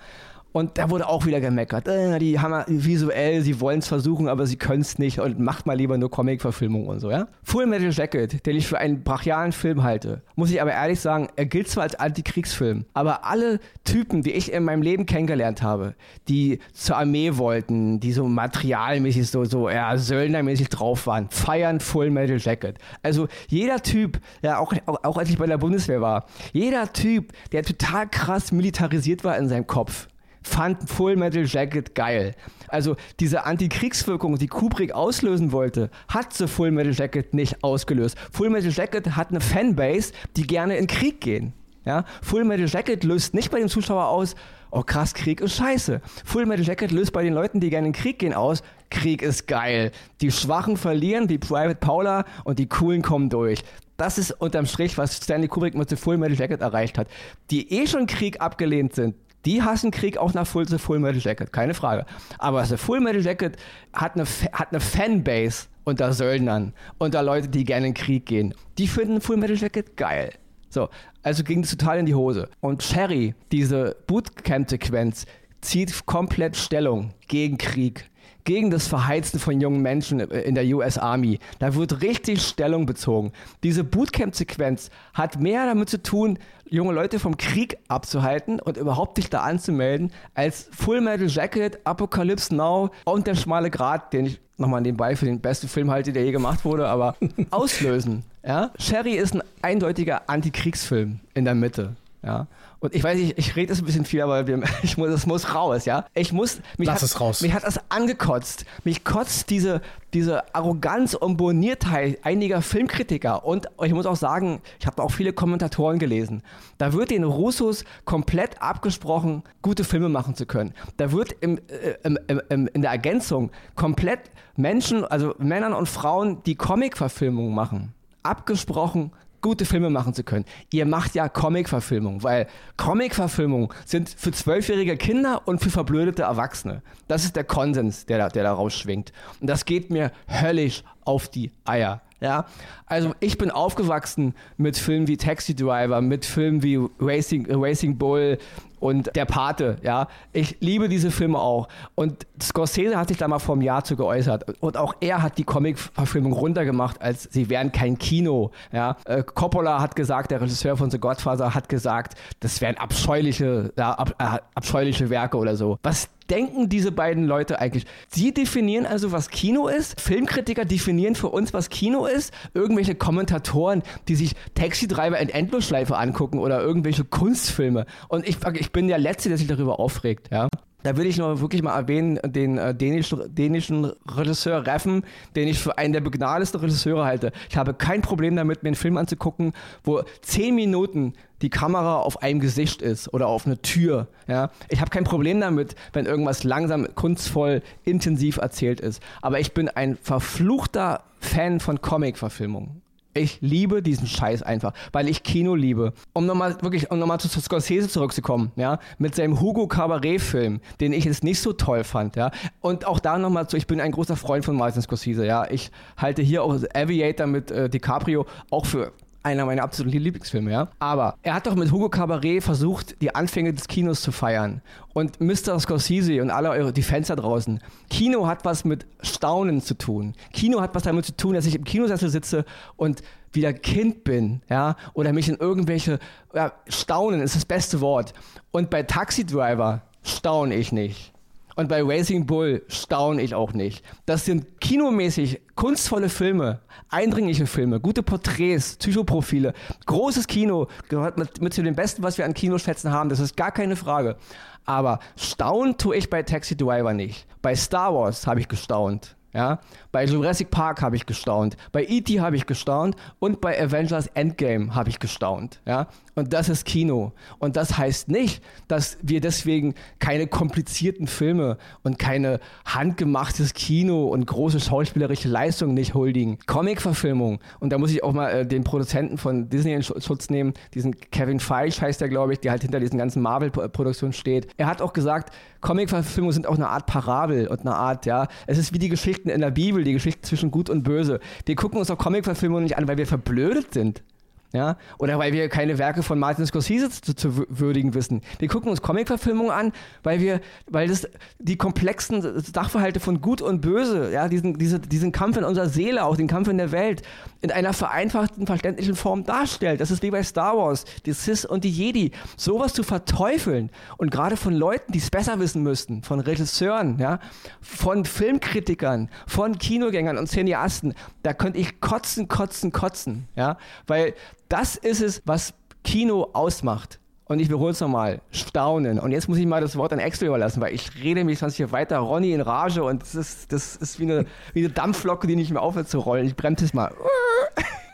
Und 0.53 0.77
da 0.77 0.89
wurde 0.89 1.08
auch 1.08 1.25
wieder 1.25 1.39
gemeckert. 1.39 1.88
Äh, 1.88 2.20
die 2.20 2.39
haben 2.39 2.63
visuell, 2.67 3.41
sie 3.41 3.60
wollen 3.62 3.79
es 3.79 3.88
versuchen, 3.88 4.27
aber 4.27 4.46
sie 4.46 4.58
können 4.58 4.81
es 4.81 5.00
nicht 5.00 5.20
und 5.20 5.39
macht 5.39 5.65
mal 5.65 5.77
lieber 5.77 5.98
nur 5.98 6.12
Comic-Verfilmung 6.12 6.88
und 6.88 7.00
so, 7.00 7.10
ja? 7.10 7.27
Full 7.43 7.67
Metal 7.67 7.91
Jacket, 7.91 8.46
den 8.46 8.58
ich 8.58 8.67
für 8.67 8.77
einen 8.77 9.03
brachialen 9.03 9.53
Film 9.53 9.84
halte, 9.84 10.22
muss 10.36 10.51
ich 10.51 10.62
aber 10.62 10.74
ehrlich 10.74 11.00
sagen, 11.00 11.29
er 11.36 11.46
gilt 11.46 11.70
zwar 11.70 11.84
als 11.84 11.96
Antikriegsfilm, 11.96 12.86
aber 12.93 13.25
alle 13.25 13.60
Typen, 13.86 14.24
die 14.24 14.31
ich 14.31 14.51
in 14.51 14.63
meinem 14.63 14.81
Leben 14.81 15.05
kennengelernt 15.05 15.62
habe, 15.62 15.96
die 16.27 16.60
zur 16.74 16.98
Armee 16.98 17.38
wollten, 17.38 18.00
die 18.00 18.12
so 18.12 18.27
materialmäßig 18.27 19.29
so, 19.29 19.46
so, 19.46 19.70
ja, 19.70 19.98
söldnermäßig 19.98 20.70
drauf 20.70 21.08
waren, 21.08 21.29
feiern 21.29 21.79
Full 21.79 22.10
Metal 22.10 22.38
Jacket. 22.38 22.77
Also 23.03 23.27
jeder 23.48 23.81
Typ, 23.81 24.20
ja, 24.41 24.60
auch, 24.60 24.74
auch, 24.86 25.03
auch 25.03 25.17
als 25.17 25.29
ich 25.29 25.38
bei 25.38 25.48
der 25.48 25.58
Bundeswehr 25.58 26.01
war, 26.01 26.25
jeder 26.51 26.91
Typ, 26.91 27.31
der 27.51 27.63
total 27.63 28.10
krass 28.10 28.51
militarisiert 28.51 29.24
war 29.24 29.38
in 29.38 29.48
seinem 29.48 29.67
Kopf, 29.67 30.08
fand 30.43 30.89
Full 30.89 31.15
Metal 31.15 31.45
Jacket 31.45 31.95
geil. 31.95 32.36
Also 32.67 32.95
diese 33.19 33.45
Antikriegswirkung, 33.45 34.38
die 34.38 34.48
Kubrick 34.48 34.93
auslösen 34.93 35.51
wollte, 35.51 35.89
hat 36.07 36.33
The 36.33 36.48
Full 36.48 36.71
Metal 36.71 36.93
Jacket 36.93 37.33
nicht 37.33 37.63
ausgelöst. 37.63 38.17
Full 38.31 38.50
Metal 38.50 38.71
Jacket 38.71 39.15
hat 39.15 39.29
eine 39.29 39.41
Fanbase, 39.41 40.13
die 40.38 40.48
gerne 40.48 40.77
in 40.77 40.88
Krieg 40.88 41.21
gehen. 41.21 41.53
Ja? 41.86 42.05
Full 42.21 42.43
Metal 42.43 42.67
Jacket 42.67 43.03
löst 43.03 43.33
nicht 43.33 43.51
bei 43.51 43.60
dem 43.60 43.67
Zuschauer 43.67 44.07
aus, 44.07 44.36
oh 44.71 44.83
krass, 44.83 45.13
Krieg 45.13 45.41
ist 45.41 45.55
scheiße. 45.55 46.01
Full 46.25 46.45
Metal 46.45 46.65
Jacket 46.65 46.91
löst 46.91 47.12
bei 47.13 47.24
den 47.24 47.33
Leuten, 47.33 47.60
die 47.60 47.69
gerne 47.69 47.88
in 47.88 47.93
Krieg 47.93 48.19
gehen, 48.19 48.33
aus, 48.33 48.63
Krieg 48.89 49.21
ist 49.21 49.48
geil. 49.48 49.91
Die 50.21 50.31
Schwachen 50.31 50.77
verlieren, 50.77 51.29
wie 51.29 51.38
Private 51.38 51.75
Paula, 51.75 52.25
und 52.43 52.60
die 52.60 52.67
Coolen 52.67 53.01
kommen 53.01 53.29
durch. 53.29 53.63
Das 53.98 54.17
ist 54.17 54.31
unterm 54.31 54.65
Strich, 54.65 54.98
was 54.98 55.17
Stanley 55.17 55.48
Kubrick 55.48 55.75
mit 55.75 55.89
The 55.89 55.95
Full 55.95 56.17
Metal 56.17 56.38
Jacket 56.38 56.62
erreicht 56.62 56.98
hat. 56.98 57.07
Die 57.51 57.71
eh 57.71 57.86
schon 57.86 58.07
Krieg 58.07 58.41
abgelehnt 58.41 58.95
sind, 58.95 59.15
die 59.45 59.62
hassen 59.62 59.91
Krieg 59.91 60.17
auch 60.17 60.33
nach 60.33 60.45
Full, 60.45 60.65
Full 60.65 61.00
Metal 61.00 61.19
Jacket, 61.19 61.51
keine 61.51 61.74
Frage. 61.74 62.05
Aber 62.38 62.65
The 62.65 62.77
Full 62.77 63.00
Metal 63.00 63.21
Jacket 63.21 63.57
hat 63.93 64.15
eine, 64.15 64.25
hat 64.53 64.71
eine 64.71 64.79
Fanbase 64.79 65.67
unter 65.83 66.13
Söldnern, 66.13 66.74
unter 66.98 67.24
Leute, 67.24 67.48
die 67.48 67.63
gerne 67.63 67.88
in 67.88 67.93
Krieg 67.93 68.25
gehen. 68.25 68.53
Die 68.77 68.88
finden 68.88 69.21
Full 69.21 69.38
Metal 69.38 69.57
Jacket 69.57 69.98
geil. 69.98 70.31
So, 70.69 70.89
also 71.24 71.43
ging 71.43 71.63
es 71.63 71.71
total 71.71 72.00
in 72.00 72.05
die 72.05 72.15
Hose. 72.15 72.50
Und 72.62 72.81
Cherry, 72.81 73.36
diese 73.51 73.95
Bootcamp-Sequenz, 74.07 75.25
zieht 75.62 76.05
komplett 76.05 76.55
Stellung 76.55 77.13
gegen 77.27 77.57
Krieg, 77.57 78.10
gegen 78.43 78.71
das 78.71 78.88
Verheizen 78.88 79.39
von 79.39 79.60
jungen 79.62 79.81
Menschen 79.81 80.19
in 80.19 80.55
der 80.55 80.65
US 80.75 80.98
Army. 80.98 81.39
Da 81.60 81.75
wird 81.75 82.01
richtig 82.01 82.41
Stellung 82.41 82.86
bezogen. 82.86 83.31
Diese 83.63 83.83
Bootcamp-Sequenz 83.83 84.89
hat 85.13 85.39
mehr 85.39 85.65
damit 85.65 85.89
zu 85.89 86.01
tun, 86.01 86.39
junge 86.69 86.93
Leute 86.93 87.19
vom 87.19 87.38
Krieg 87.38 87.77
abzuhalten 87.88 88.60
und 88.60 88.77
überhaupt 88.77 89.17
sich 89.17 89.29
da 89.29 89.41
anzumelden, 89.41 90.12
als 90.33 90.69
Full 90.71 91.01
Metal 91.01 91.27
Jacket, 91.27 91.79
Apocalypse 91.83 92.55
Now 92.55 92.91
und 93.05 93.27
der 93.27 93.36
schmale 93.36 93.69
Grat, 93.69 94.13
den 94.13 94.25
ich 94.25 94.39
nochmal 94.57 94.81
nebenbei 94.81 95.15
für 95.15 95.25
den 95.25 95.41
besten 95.41 95.67
Film 95.67 95.91
halte, 95.91 96.13
der 96.13 96.23
je 96.23 96.32
gemacht 96.32 96.63
wurde, 96.63 96.88
aber 96.88 97.15
auslösen. 97.51 98.23
Ja? 98.45 98.71
Sherry 98.80 99.15
ist 99.15 99.36
ein 99.36 99.43
eindeutiger 99.62 100.30
Antikriegsfilm 100.30 101.19
in 101.34 101.45
der 101.45 101.56
Mitte. 101.56 101.95
Ja. 102.23 102.47
Und 102.82 102.96
ich 102.96 103.04
weiß 103.04 103.15
nicht, 103.15 103.38
ich 103.38 103.56
rede 103.56 103.72
es 103.72 103.80
ein 103.80 103.86
bisschen 103.86 104.06
viel, 104.06 104.22
aber 104.22 104.44
ich 104.84 104.98
muss, 104.98 105.10
es 105.10 105.28
muss 105.28 105.54
raus, 105.54 105.86
ja. 105.86 106.06
Ich 106.15 106.34
muss, 106.34 106.62
mich 106.78 106.88
Lass 106.88 106.96
hat, 106.96 107.04
es 107.04 107.22
raus. 107.22 107.41
Mich 107.41 107.54
hat 107.54 107.63
das 107.63 107.80
angekotzt. 107.89 108.65
Mich 108.84 109.04
kotzt 109.04 109.52
diese, 109.52 109.82
diese 110.15 110.56
Arroganz 110.56 111.13
und 111.13 111.38
Boniertheit 111.38 112.17
einiger 112.24 112.63
Filmkritiker. 112.63 113.46
Und 113.46 113.67
ich 113.84 113.94
muss 113.94 114.08
auch 114.08 114.15
sagen, 114.15 114.62
ich 114.80 114.88
habe 114.88 115.04
auch 115.04 115.12
viele 115.12 115.32
Kommentatoren 115.32 116.00
gelesen. 116.00 116.41
Da 116.80 116.91
wird 116.94 117.12
den 117.12 117.24
Russos 117.24 117.86
komplett 118.06 118.60
abgesprochen, 118.63 119.44
gute 119.62 119.84
Filme 119.84 120.10
machen 120.10 120.34
zu 120.34 120.48
können. 120.48 120.74
Da 120.98 121.12
wird 121.12 121.36
im, 121.39 121.60
äh, 121.67 121.98
im, 122.04 122.17
im, 122.50 122.67
in 122.67 122.82
der 122.82 122.89
Ergänzung 122.89 123.52
komplett 123.76 124.32
Menschen, 124.56 125.06
also 125.06 125.36
Männern 125.38 125.74
und 125.74 125.88
Frauen, 125.88 126.41
die 126.48 126.56
Comic-Verfilmungen 126.56 127.54
machen, 127.54 127.94
abgesprochen, 128.24 129.12
gute 129.41 129.65
Filme 129.65 129.89
machen 129.89 130.13
zu 130.13 130.23
können. 130.23 130.45
Ihr 130.71 130.86
macht 130.86 131.15
ja 131.15 131.27
Comic-Verfilmung, 131.30 132.23
weil 132.23 132.47
Comic-Verfilmungen 132.77 133.69
sind 133.86 134.10
für 134.10 134.32
zwölfjährige 134.32 134.97
Kinder 134.97 135.41
und 135.45 135.62
für 135.62 135.69
verblödete 135.69 136.23
Erwachsene. 136.23 136.82
Das 137.08 137.23
ist 137.23 137.36
der 137.36 137.43
Konsens, 137.43 138.06
der 138.06 138.17
da, 138.17 138.30
der 138.30 138.43
da 138.43 138.54
rausschwingt. 138.54 139.12
Und 139.39 139.47
das 139.47 139.65
geht 139.65 139.89
mir 139.89 140.12
höllisch 140.27 140.84
auf 141.04 141.27
die 141.27 141.51
Eier. 141.65 142.01
Ja, 142.21 142.45
also 142.86 143.15
ich 143.19 143.39
bin 143.39 143.49
aufgewachsen 143.49 144.36
mit 144.56 144.77
Filmen 144.77 145.08
wie 145.08 145.17
Taxi 145.17 145.56
Driver, 145.56 146.01
mit 146.01 146.23
Filmen 146.23 146.62
wie 146.62 146.80
Racing, 146.99 147.47
Racing 147.49 147.97
Bull, 147.97 148.38
und 148.82 149.15
Der 149.15 149.26
Pate, 149.26 149.78
ja. 149.84 150.08
Ich 150.34 150.58
liebe 150.60 150.89
diese 150.89 151.12
Filme 151.12 151.39
auch. 151.39 151.67
Und 151.96 152.26
Scorsese 152.41 152.98
hat 152.98 153.10
sich 153.10 153.17
da 153.17 153.28
mal 153.28 153.39
vor 153.39 153.54
einem 153.54 153.62
Jahr 153.62 153.84
zu 153.84 153.96
geäußert. 153.96 154.60
Und 154.60 154.76
auch 154.76 154.96
er 155.00 155.22
hat 155.22 155.38
die 155.38 155.44
Comic-Verfilmung 155.44 156.34
runtergemacht, 156.34 157.00
als 157.02 157.30
sie 157.32 157.50
wären 157.50 157.72
kein 157.72 157.98
Kino, 157.98 158.52
ja. 158.74 158.98
Äh, 159.06 159.24
Coppola 159.24 159.80
hat 159.80 159.96
gesagt, 159.96 160.32
der 160.32 160.41
Regisseur 160.41 160.78
von 160.78 160.89
The 160.89 160.98
Godfather 160.98 161.54
hat 161.54 161.70
gesagt, 161.70 162.15
das 162.39 162.60
wären 162.60 162.78
abscheuliche, 162.78 163.72
ja, 163.78 163.91
ab, 163.94 164.15
äh, 164.17 164.39
abscheuliche 164.56 165.10
Werke 165.12 165.38
oder 165.38 165.56
so. 165.56 165.78
Was 165.84 166.10
denken 166.32 166.70
diese 166.70 166.91
beiden 166.91 167.26
Leute 167.26 167.60
eigentlich? 167.60 167.86
Sie 168.08 168.34
definieren 168.34 168.86
also, 168.86 169.12
was 169.12 169.30
Kino 169.30 169.67
ist. 169.67 170.00
Filmkritiker 170.00 170.65
definieren 170.65 171.15
für 171.15 171.28
uns, 171.28 171.54
was 171.54 171.70
Kino 171.70 172.06
ist. 172.06 172.34
Irgendwelche 172.54 172.96
Kommentatoren, 172.96 173.84
die 174.08 174.15
sich 174.15 174.34
Taxi-Driver 174.56 175.20
in 175.20 175.30
Endlosschleife 175.30 175.98
angucken 175.98 176.39
oder 176.39 176.62
irgendwelche 176.62 177.04
Kunstfilme. 177.04 177.86
Und 178.08 178.28
ich, 178.28 178.38
ich 178.54 178.70
bin 178.71 178.88
der 178.88 178.97
Letzte, 178.97 179.29
der 179.29 179.38
sich 179.38 179.47
darüber 179.47 179.79
aufregt, 179.79 180.29
ja. 180.31 180.47
Da 180.84 180.97
will 180.97 181.05
ich 181.05 181.17
noch 181.17 181.41
wirklich 181.41 181.62
mal 181.62 181.77
erwähnen, 181.77 182.19
den 182.25 182.57
äh, 182.57 182.73
dänischen, 182.73 183.34
dänischen 183.34 183.91
Regisseur 184.07 184.65
Reffen, 184.65 185.03
den 185.36 185.47
ich 185.47 185.60
für 185.60 185.77
einen 185.77 185.93
der 185.93 186.01
begnadetsten 186.01 186.60
Regisseure 186.60 187.05
halte. 187.05 187.31
Ich 187.49 187.57
habe 187.57 187.73
kein 187.73 188.01
Problem 188.01 188.36
damit, 188.36 188.63
mir 188.63 188.69
einen 188.69 188.75
Film 188.75 188.97
anzugucken, 188.97 189.53
wo 189.84 190.01
zehn 190.21 190.55
Minuten 190.55 191.13
die 191.41 191.49
Kamera 191.49 191.99
auf 191.99 192.23
einem 192.23 192.39
Gesicht 192.39 192.81
ist 192.81 193.13
oder 193.13 193.27
auf 193.27 193.45
eine 193.45 193.62
Tür. 193.62 194.07
Ja? 194.27 194.49
Ich 194.69 194.81
habe 194.81 194.89
kein 194.89 195.03
Problem 195.03 195.39
damit, 195.39 195.75
wenn 195.93 196.05
irgendwas 196.05 196.43
langsam, 196.43 196.88
kunstvoll, 196.95 197.62
intensiv 197.84 198.38
erzählt 198.38 198.79
ist. 198.79 199.03
Aber 199.21 199.39
ich 199.39 199.53
bin 199.53 199.69
ein 199.69 199.97
verfluchter 199.97 201.03
Fan 201.19 201.60
von 201.60 201.81
Comic-Verfilmungen. 201.81 202.81
Ich 203.13 203.39
liebe 203.41 203.82
diesen 203.82 204.08
Scheiß 204.08 204.41
einfach, 204.41 204.74
weil 204.93 205.10
ich 205.10 205.24
Kino 205.24 205.56
liebe. 205.56 205.93
Um 206.13 206.26
nochmal 206.26 206.62
wirklich, 206.62 206.91
um 206.91 207.00
nochmal 207.00 207.19
zu 207.19 207.28
Scorsese 207.28 207.89
zurückzukommen, 207.89 208.52
ja, 208.56 208.80
mit 209.00 209.15
seinem 209.15 209.41
Hugo 209.41 209.67
Cabaret-Film, 209.67 210.62
den 210.80 210.93
ich 210.93 211.06
jetzt 211.06 211.24
nicht 211.24 211.41
so 211.41 211.54
toll 211.54 211.84
fand, 211.84 212.15
ja. 212.15 212.32
Und 212.62 212.86
auch 212.86 213.00
da 213.00 213.17
nochmal 213.17 213.47
zu, 213.47 213.58
ich 213.58 213.67
bin 213.67 213.82
ein 213.82 213.91
großer 213.91 214.15
Freund 214.15 214.45
von 214.45 214.56
Martin 214.56 214.82
Scorsese, 214.82 215.26
ja. 215.26 215.50
Ich 215.50 215.71
halte 215.97 216.21
hier 216.21 216.43
auch 216.43 216.58
Aviator 216.74 217.28
mit 217.28 217.52
äh, 217.52 217.69
DiCaprio 217.69 218.26
auch 218.50 218.65
für 218.65 218.93
einer 219.23 219.45
meiner 219.45 219.63
absoluten 219.63 219.99
Lieblingsfilme, 219.99 220.51
ja. 220.51 220.67
Aber 220.79 221.15
er 221.21 221.36
hat 221.36 221.47
doch 221.47 221.55
mit 221.55 221.71
Hugo 221.71 221.89
Cabaret 221.89 222.41
versucht, 222.41 223.01
die 223.01 223.13
Anfänge 223.13 223.53
des 223.53 223.67
Kinos 223.67 224.01
zu 224.01 224.12
feiern. 224.12 224.62
Und 224.93 225.21
Mr. 225.21 225.60
Scorsese 225.60 226.21
und 226.21 226.31
alle 226.31 226.49
eure, 226.49 226.73
die 226.73 226.81
Fans 226.81 227.07
draußen. 227.07 227.60
Kino 227.89 228.27
hat 228.27 228.45
was 228.45 228.65
mit 228.65 228.86
Staunen 229.01 229.62
zu 229.62 229.77
tun. 229.77 230.13
Kino 230.34 230.62
hat 230.62 230.73
was 230.75 230.84
damit 230.84 231.05
zu 231.05 231.15
tun, 231.15 231.34
dass 231.36 231.45
ich 231.45 231.55
im 231.55 231.63
Kinosessel 231.63 232.10
sitze 232.10 232.45
und 232.75 233.01
wieder 233.34 233.53
Kind 233.53 234.03
bin, 234.03 234.41
ja, 234.49 234.75
oder 234.93 235.13
mich 235.13 235.29
in 235.29 235.38
irgendwelche, 235.38 235.99
ja, 236.34 236.51
Staunen 236.67 237.21
ist 237.21 237.36
das 237.36 237.45
beste 237.45 237.79
Wort. 237.79 238.13
Und 238.51 238.69
bei 238.69 238.84
Taxi 238.84 239.25
Driver 239.25 239.84
staune 240.03 240.55
ich 240.55 240.71
nicht. 240.71 241.13
Und 241.55 241.67
bei 241.67 241.81
Racing 241.83 242.25
Bull 242.25 242.63
staune 242.67 243.21
ich 243.21 243.35
auch 243.35 243.53
nicht. 243.53 243.83
Das 244.05 244.25
sind 244.25 244.61
kinomäßig 244.61 245.41
kunstvolle 245.55 246.09
Filme, 246.09 246.61
eindringliche 246.89 247.45
Filme, 247.45 247.79
gute 247.79 248.03
Porträts, 248.03 248.77
Psychoprofile, 248.77 249.53
großes 249.85 250.27
Kino, 250.27 250.67
gehört 250.89 251.17
mit, 251.17 251.41
mit 251.41 251.53
zu 251.53 251.63
den 251.63 251.75
besten, 251.75 252.03
was 252.03 252.17
wir 252.17 252.25
an 252.25 252.33
Kinoschätzen 252.33 252.91
haben, 252.91 253.09
das 253.09 253.19
ist 253.19 253.35
gar 253.35 253.51
keine 253.51 253.75
Frage. 253.75 254.17
Aber 254.65 254.99
staunen 255.15 255.77
tue 255.77 255.95
ich 255.95 256.09
bei 256.09 256.23
Taxi 256.23 256.55
Driver 256.55 256.93
nicht. 256.93 257.27
Bei 257.41 257.55
Star 257.55 257.93
Wars 257.93 258.27
habe 258.27 258.39
ich 258.39 258.47
gestaunt. 258.47 259.15
Ja, 259.33 259.59
bei 259.91 260.06
Jurassic 260.06 260.51
Park 260.51 260.82
habe 260.82 260.95
ich 260.95 261.06
gestaunt, 261.06 261.58
bei 261.71 261.86
E.T. 261.86 262.19
habe 262.19 262.36
ich 262.36 262.45
gestaunt 262.45 262.95
und 263.19 263.41
bei 263.41 263.62
Avengers 263.62 264.08
Endgame 264.08 264.73
habe 264.73 264.89
ich 264.89 264.99
gestaunt. 264.99 265.60
Ja, 265.65 265.88
und 266.15 266.34
das 266.34 266.49
ist 266.49 266.65
Kino. 266.65 267.13
Und 267.39 267.56
das 267.56 267.77
heißt 267.77 268.10
nicht, 268.10 268.43
dass 268.67 268.97
wir 269.01 269.21
deswegen 269.21 269.75
keine 269.99 270.27
komplizierten 270.27 271.08
Filme 271.08 271.58
und 271.84 271.99
keine 271.99 272.39
handgemachtes 272.65 273.54
Kino 273.54 274.08
und 274.08 274.27
große 274.27 274.60
schauspielerische 274.60 275.30
Leistungen 275.30 275.73
nicht 275.73 275.93
huldigen. 275.93 276.38
Comic-Verfilmung. 276.47 277.39
Und 277.60 277.71
da 277.71 277.77
muss 277.77 277.91
ich 277.91 278.04
auch 278.04 278.13
mal 278.13 278.30
äh, 278.30 278.45
den 278.45 278.63
Produzenten 278.63 279.17
von 279.17 279.49
Disney 279.49 279.73
in 279.73 279.84
Schutz 279.84 280.30
nehmen, 280.30 280.54
diesen 280.73 280.99
Kevin 281.12 281.39
Feige 281.39 281.82
heißt 281.82 282.01
der, 282.01 282.10
glaube 282.10 282.34
ich, 282.34 282.39
der 282.39 282.51
halt 282.51 282.62
hinter 282.62 282.80
diesen 282.80 282.97
ganzen 282.97 283.21
Marvel-Produktionen 283.21 284.13
steht. 284.13 284.47
Er 284.58 284.67
hat 284.67 284.82
auch 284.82 284.93
gesagt, 284.93 285.34
Comic-Verfilmungen 285.62 286.34
sind 286.34 286.47
auch 286.47 286.56
eine 286.56 286.69
Art 286.69 286.88
Parabel 286.88 287.47
und 287.47 287.62
eine 287.62 287.75
Art, 287.75 288.06
ja, 288.06 288.27
es 288.47 288.58
ist 288.58 288.73
wie 288.73 288.80
die 288.80 288.89
Geschichten 288.89 289.30
in 289.30 289.41
der 289.41 289.51
Bibel, 289.51 289.81
die 289.84 289.94
Geschichten 289.94 290.24
zwischen 290.24 290.52
Gut 290.52 290.70
und 290.70 290.84
Böse. 290.84 291.20
Wir 291.46 291.56
gucken 291.56 291.80
uns 291.80 291.91
auch 291.91 291.98
Comic-Verfilmungen 291.98 292.63
nicht 292.63 292.78
an, 292.78 292.88
weil 292.88 292.98
wir 292.98 293.08
verblödet 293.08 293.74
sind. 293.74 294.04
Ja? 294.53 294.77
Oder 294.97 295.17
weil 295.17 295.33
wir 295.33 295.47
keine 295.49 295.77
Werke 295.77 296.03
von 296.03 296.19
Martin 296.19 296.45
Scorsese 296.45 296.89
zu, 296.89 297.15
zu 297.15 297.45
würdigen 297.49 297.93
wissen. 297.93 298.21
Wir 298.39 298.47
gucken 298.47 298.69
uns 298.69 298.81
Comic-Verfilmungen 298.81 299.51
an, 299.51 299.71
weil 300.03 300.19
wir, 300.19 300.41
weil 300.69 300.87
das 300.87 301.07
die 301.39 301.57
komplexen 301.57 302.41
Sachverhalte 302.41 302.99
von 302.99 303.21
Gut 303.21 303.41
und 303.41 303.61
Böse, 303.61 304.11
ja, 304.11 304.27
diesen, 304.27 304.57
diese, 304.57 304.79
diesen 304.79 305.11
Kampf 305.11 305.37
in 305.37 305.43
unserer 305.43 305.69
Seele, 305.69 306.03
auch 306.05 306.17
den 306.17 306.27
Kampf 306.27 306.49
in 306.49 306.57
der 306.57 306.71
Welt, 306.71 307.01
in 307.41 307.51
einer 307.51 307.73
vereinfachten, 307.73 308.45
verständlichen 308.45 308.95
Form 308.95 309.23
darstellt. 309.23 309.79
Das 309.79 309.89
ist 309.89 310.03
wie 310.03 310.11
bei 310.11 310.23
Star 310.23 310.57
Wars, 310.57 310.85
die 311.05 311.13
Sith 311.13 311.45
und 311.45 311.63
die 311.63 311.71
Jedi. 311.71 312.11
Sowas 312.37 312.73
zu 312.73 312.83
verteufeln 312.83 313.69
und 313.97 314.11
gerade 314.11 314.37
von 314.37 314.53
Leuten, 314.53 314.91
die 314.91 314.99
es 314.99 315.09
besser 315.09 315.39
wissen 315.39 315.63
müssten, 315.63 316.03
von 316.03 316.19
Regisseuren, 316.19 316.99
ja, 316.99 317.19
von 317.61 318.05
Filmkritikern, 318.05 319.09
von 319.27 319.57
Kinogängern 319.57 320.17
und 320.17 320.27
Cineasten, 320.27 320.93
da 321.23 321.33
könnte 321.33 321.59
ich 321.59 321.79
kotzen, 321.79 322.27
kotzen, 322.27 322.71
kotzen, 322.71 323.27
ja, 323.35 323.57
weil 323.87 324.13
das 324.51 324.75
ist 324.75 325.01
es, 325.01 325.21
was 325.25 325.53
Kino 325.83 326.29
ausmacht. 326.33 326.99
Und 327.25 327.39
ich 327.39 327.47
wiederhole 327.47 327.71
es 327.71 327.79
nochmal, 327.79 328.19
staunen. 328.31 328.99
Und 328.99 329.11
jetzt 329.11 329.29
muss 329.29 329.37
ich 329.37 329.45
mal 329.45 329.61
das 329.61 329.77
Wort 329.77 329.93
an 329.93 330.01
Axel 330.01 330.27
überlassen, 330.27 330.59
weil 330.59 330.73
ich 330.73 331.01
rede 331.01 331.23
mich 331.23 331.39
sonst 331.39 331.55
hier 331.55 331.71
weiter 331.71 331.99
Ronny 331.99 332.33
in 332.33 332.41
Rage 332.41 332.83
und 332.83 333.01
das 333.01 333.15
ist, 333.15 333.53
das 333.53 333.77
ist 333.77 333.99
wie, 334.01 334.03
eine, 334.03 334.25
wie 334.53 334.59
eine 334.59 334.69
Dampflocke, 334.69 335.27
die 335.27 335.37
nicht 335.37 335.51
mehr 335.51 335.61
aufhört 335.61 335.87
zu 335.87 335.99
rollen. 335.99 336.27
Ich 336.27 336.35
bremse 336.35 336.65
es 336.65 336.73
mal. 336.73 336.93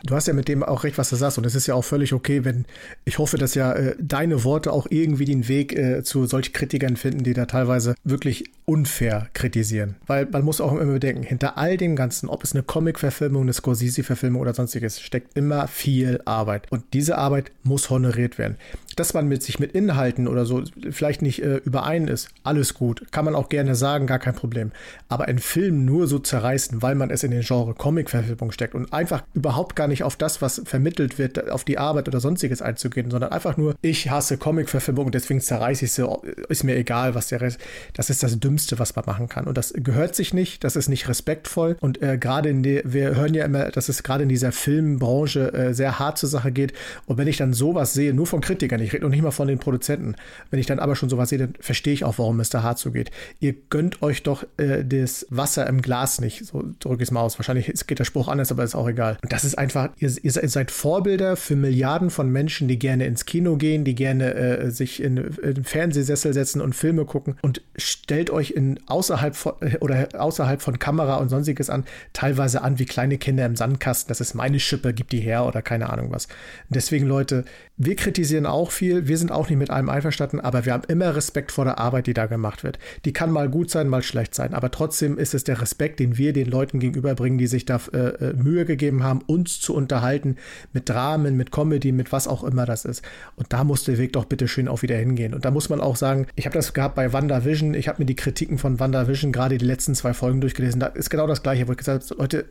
Du 0.04 0.14
hast 0.14 0.28
ja 0.28 0.34
mit 0.34 0.48
dem 0.48 0.62
auch 0.62 0.84
recht, 0.84 0.98
was 0.98 1.10
du 1.10 1.16
sagst. 1.16 1.38
Und 1.38 1.44
es 1.44 1.54
ist 1.54 1.66
ja 1.66 1.74
auch 1.74 1.84
völlig 1.84 2.12
okay, 2.12 2.44
wenn 2.44 2.64
ich 3.04 3.18
hoffe, 3.18 3.36
dass 3.36 3.54
ja 3.54 3.72
äh, 3.72 3.96
deine 3.98 4.44
Worte 4.44 4.72
auch 4.72 4.86
irgendwie 4.90 5.24
den 5.24 5.48
Weg 5.48 5.76
äh, 5.76 6.02
zu 6.02 6.26
solchen 6.26 6.52
Kritikern 6.52 6.96
finden, 6.96 7.24
die 7.24 7.34
da 7.34 7.46
teilweise 7.46 7.94
wirklich 8.04 8.44
unfair 8.64 9.28
kritisieren. 9.32 9.96
Weil 10.06 10.26
man 10.26 10.44
muss 10.44 10.60
auch 10.60 10.72
immer 10.72 10.92
bedenken, 10.92 11.22
hinter 11.22 11.58
all 11.58 11.76
dem 11.76 11.96
Ganzen, 11.96 12.28
ob 12.28 12.44
es 12.44 12.52
eine 12.52 12.62
Comic-Verfilmung, 12.62 13.42
eine 13.42 13.52
Scorsese-Verfilmung 13.52 14.40
oder 14.40 14.54
sonstiges, 14.54 15.00
steckt 15.00 15.36
immer 15.36 15.68
viel 15.68 16.20
Arbeit. 16.24 16.70
Und 16.70 16.84
diese 16.92 17.18
Arbeit 17.18 17.50
muss 17.62 17.90
honoriert 17.90 18.38
werden. 18.38 18.56
Dass 18.98 19.14
man 19.14 19.28
mit 19.28 19.42
sich 19.42 19.58
mit 19.58 19.72
Inhalten 19.72 20.26
oder 20.26 20.44
so 20.44 20.62
vielleicht 20.90 21.22
nicht 21.22 21.42
äh, 21.42 21.56
überein 21.64 22.08
ist, 22.08 22.30
alles 22.42 22.74
gut. 22.74 23.06
Kann 23.12 23.24
man 23.24 23.34
auch 23.34 23.48
gerne 23.48 23.74
sagen, 23.74 24.06
gar 24.06 24.18
kein 24.18 24.34
Problem. 24.34 24.72
Aber 25.08 25.26
einen 25.26 25.38
Film 25.38 25.84
nur 25.84 26.06
so 26.06 26.18
zerreißen, 26.18 26.82
weil 26.82 26.94
man 26.94 27.10
es 27.10 27.22
in 27.22 27.30
den 27.30 27.42
Genre 27.42 27.74
Comic-Verfilmung 27.74 28.52
steckt 28.52 28.74
und 28.74 28.92
einfach 28.92 29.22
überhaupt 29.34 29.76
gar 29.76 29.88
nicht 29.88 30.02
auf 30.02 30.16
das, 30.16 30.42
was 30.42 30.62
vermittelt 30.64 31.18
wird, 31.18 31.50
auf 31.50 31.64
die 31.64 31.78
Arbeit 31.78 32.08
oder 32.08 32.20
sonstiges 32.20 32.62
einzugehen, 32.62 33.10
sondern 33.10 33.32
einfach 33.32 33.56
nur, 33.56 33.74
ich 33.82 34.10
hasse 34.10 34.36
Comic-Verfilmung 34.36 35.06
und 35.06 35.14
deswegen 35.14 35.40
zerreiße 35.40 35.84
ich 35.84 35.92
sie, 35.92 36.06
ist 36.48 36.64
mir 36.64 36.76
egal, 36.76 37.14
was 37.14 37.28
der 37.28 37.40
Rest, 37.40 37.60
das 37.94 38.10
ist 38.10 38.22
das 38.22 38.38
Dümmste, 38.40 38.78
was 38.78 38.96
man 38.96 39.04
machen 39.06 39.28
kann. 39.28 39.46
Und 39.46 39.56
das 39.56 39.72
gehört 39.76 40.14
sich 40.14 40.34
nicht, 40.34 40.64
das 40.64 40.76
ist 40.76 40.88
nicht 40.88 41.08
respektvoll 41.08 41.76
und 41.80 42.02
äh, 42.02 42.18
gerade 42.18 42.48
in 42.48 42.62
der, 42.62 42.82
wir 42.84 43.14
hören 43.14 43.34
ja 43.34 43.44
immer, 43.44 43.70
dass 43.70 43.88
es 43.88 44.02
gerade 44.02 44.24
in 44.24 44.28
dieser 44.28 44.52
Filmbranche 44.52 45.52
äh, 45.52 45.74
sehr 45.74 45.98
hart 45.98 46.18
zur 46.18 46.28
Sache 46.28 46.52
geht 46.52 46.72
und 47.06 47.18
wenn 47.18 47.28
ich 47.28 47.36
dann 47.36 47.52
sowas 47.52 47.92
sehe, 47.92 48.12
nur 48.12 48.26
von 48.26 48.40
Kritikern, 48.40 48.80
ich 48.80 48.87
rede 48.92 49.04
noch 49.04 49.10
nicht 49.10 49.22
mal 49.22 49.30
von 49.30 49.48
den 49.48 49.58
Produzenten, 49.58 50.14
wenn 50.50 50.60
ich 50.60 50.66
dann 50.66 50.78
aber 50.78 50.96
schon 50.96 51.08
sowas 51.08 51.28
sehe, 51.28 51.38
dann 51.38 51.54
verstehe 51.60 51.92
ich 51.92 52.04
auch, 52.04 52.18
warum 52.18 52.38
da 52.50 52.62
hart 52.62 52.78
zugeht. 52.78 53.10
Ihr 53.40 53.54
gönnt 53.68 54.02
euch 54.02 54.22
doch 54.22 54.44
äh, 54.56 54.84
das 54.84 55.26
Wasser 55.30 55.66
im 55.66 55.82
Glas 55.82 56.20
nicht, 56.20 56.46
so 56.46 56.64
drücke 56.80 57.02
ich 57.02 57.08
es 57.08 57.10
mal 57.10 57.20
aus. 57.20 57.38
Wahrscheinlich 57.38 57.72
geht 57.86 57.98
der 57.98 58.04
Spruch 58.04 58.28
anders, 58.28 58.50
aber 58.50 58.64
ist 58.64 58.74
auch 58.74 58.88
egal. 58.88 59.18
Und 59.22 59.32
das 59.32 59.44
ist 59.44 59.58
einfach, 59.58 59.90
ihr, 59.98 60.12
ihr 60.22 60.32
seid 60.32 60.70
Vorbilder 60.70 61.36
für 61.36 61.56
Milliarden 61.56 62.10
von 62.10 62.30
Menschen, 62.30 62.68
die 62.68 62.78
gerne 62.78 63.06
ins 63.06 63.26
Kino 63.26 63.56
gehen, 63.56 63.84
die 63.84 63.94
gerne 63.94 64.34
äh, 64.34 64.70
sich 64.70 65.02
in, 65.02 65.16
in 65.16 65.64
Fernsehsessel 65.64 66.32
setzen 66.32 66.60
und 66.60 66.74
Filme 66.74 67.04
gucken 67.04 67.36
und 67.42 67.62
stellt 67.76 68.30
euch 68.30 68.52
in 68.52 68.80
außerhalb 68.86 69.36
von, 69.36 69.54
oder 69.80 70.08
außerhalb 70.18 70.62
von 70.62 70.78
Kamera 70.78 71.16
und 71.16 71.28
sonstiges 71.28 71.70
an, 71.70 71.84
teilweise 72.12 72.62
an 72.62 72.78
wie 72.78 72.86
kleine 72.86 73.18
Kinder 73.18 73.44
im 73.46 73.56
Sandkasten. 73.56 74.08
Das 74.08 74.20
ist 74.20 74.34
meine 74.34 74.60
Schippe, 74.60 74.94
gib 74.94 75.08
die 75.10 75.20
her 75.20 75.44
oder 75.44 75.62
keine 75.62 75.90
Ahnung 75.90 76.10
was. 76.10 76.28
Deswegen, 76.68 77.06
Leute, 77.06 77.44
wir 77.76 77.96
kritisieren 77.96 78.46
auch 78.46 78.70
viel, 78.78 79.08
wir 79.08 79.18
sind 79.18 79.32
auch 79.32 79.48
nicht 79.48 79.58
mit 79.58 79.70
allem 79.70 79.88
einverstanden, 79.88 80.40
aber 80.40 80.64
wir 80.64 80.72
haben 80.72 80.84
immer 80.88 81.14
Respekt 81.14 81.50
vor 81.50 81.64
der 81.64 81.78
Arbeit, 81.78 82.06
die 82.06 82.14
da 82.14 82.26
gemacht 82.26 82.62
wird. 82.62 82.78
Die 83.04 83.12
kann 83.12 83.30
mal 83.30 83.48
gut 83.48 83.70
sein, 83.70 83.88
mal 83.88 84.02
schlecht 84.02 84.34
sein, 84.34 84.54
aber 84.54 84.70
trotzdem 84.70 85.18
ist 85.18 85.34
es 85.34 85.44
der 85.44 85.60
Respekt, 85.60 85.98
den 85.98 86.16
wir 86.16 86.32
den 86.32 86.48
Leuten 86.48 86.78
gegenüberbringen, 86.78 87.38
die 87.38 87.48
sich 87.48 87.64
da 87.64 87.80
äh, 87.92 87.98
äh 87.98 88.34
Mühe 88.34 88.64
gegeben 88.64 89.02
haben, 89.02 89.20
uns 89.26 89.60
zu 89.60 89.74
unterhalten 89.74 90.36
mit 90.72 90.88
Dramen, 90.88 91.36
mit 91.36 91.50
Comedy, 91.50 91.90
mit 91.90 92.12
was 92.12 92.28
auch 92.28 92.44
immer 92.44 92.66
das 92.66 92.84
ist. 92.84 93.02
Und 93.34 93.52
da 93.52 93.64
muss 93.64 93.84
der 93.84 93.98
Weg 93.98 94.12
doch 94.12 94.26
bitte 94.26 94.46
schön 94.46 94.68
auch 94.68 94.82
wieder 94.82 94.96
hingehen. 94.96 95.34
Und 95.34 95.44
da 95.44 95.50
muss 95.50 95.68
man 95.68 95.80
auch 95.80 95.96
sagen, 95.96 96.28
ich 96.36 96.46
habe 96.46 96.54
das 96.54 96.72
gehabt 96.72 96.94
bei 96.94 97.12
WandaVision, 97.12 97.74
ich 97.74 97.88
habe 97.88 98.00
mir 98.00 98.06
die 98.06 98.16
Kritiken 98.16 98.58
von 98.58 98.78
WandaVision 98.78 99.32
gerade 99.32 99.58
die 99.58 99.64
letzten 99.64 99.96
zwei 99.96 100.14
Folgen 100.14 100.40
durchgelesen, 100.40 100.78
da 100.78 100.86
ist 100.86 101.10
genau 101.10 101.26
das 101.26 101.42
gleiche, 101.42 101.66
wo 101.66 101.72
ich 101.72 101.78
gesagt 101.78 102.10
habe, 102.10 102.20
Leute, 102.20 102.46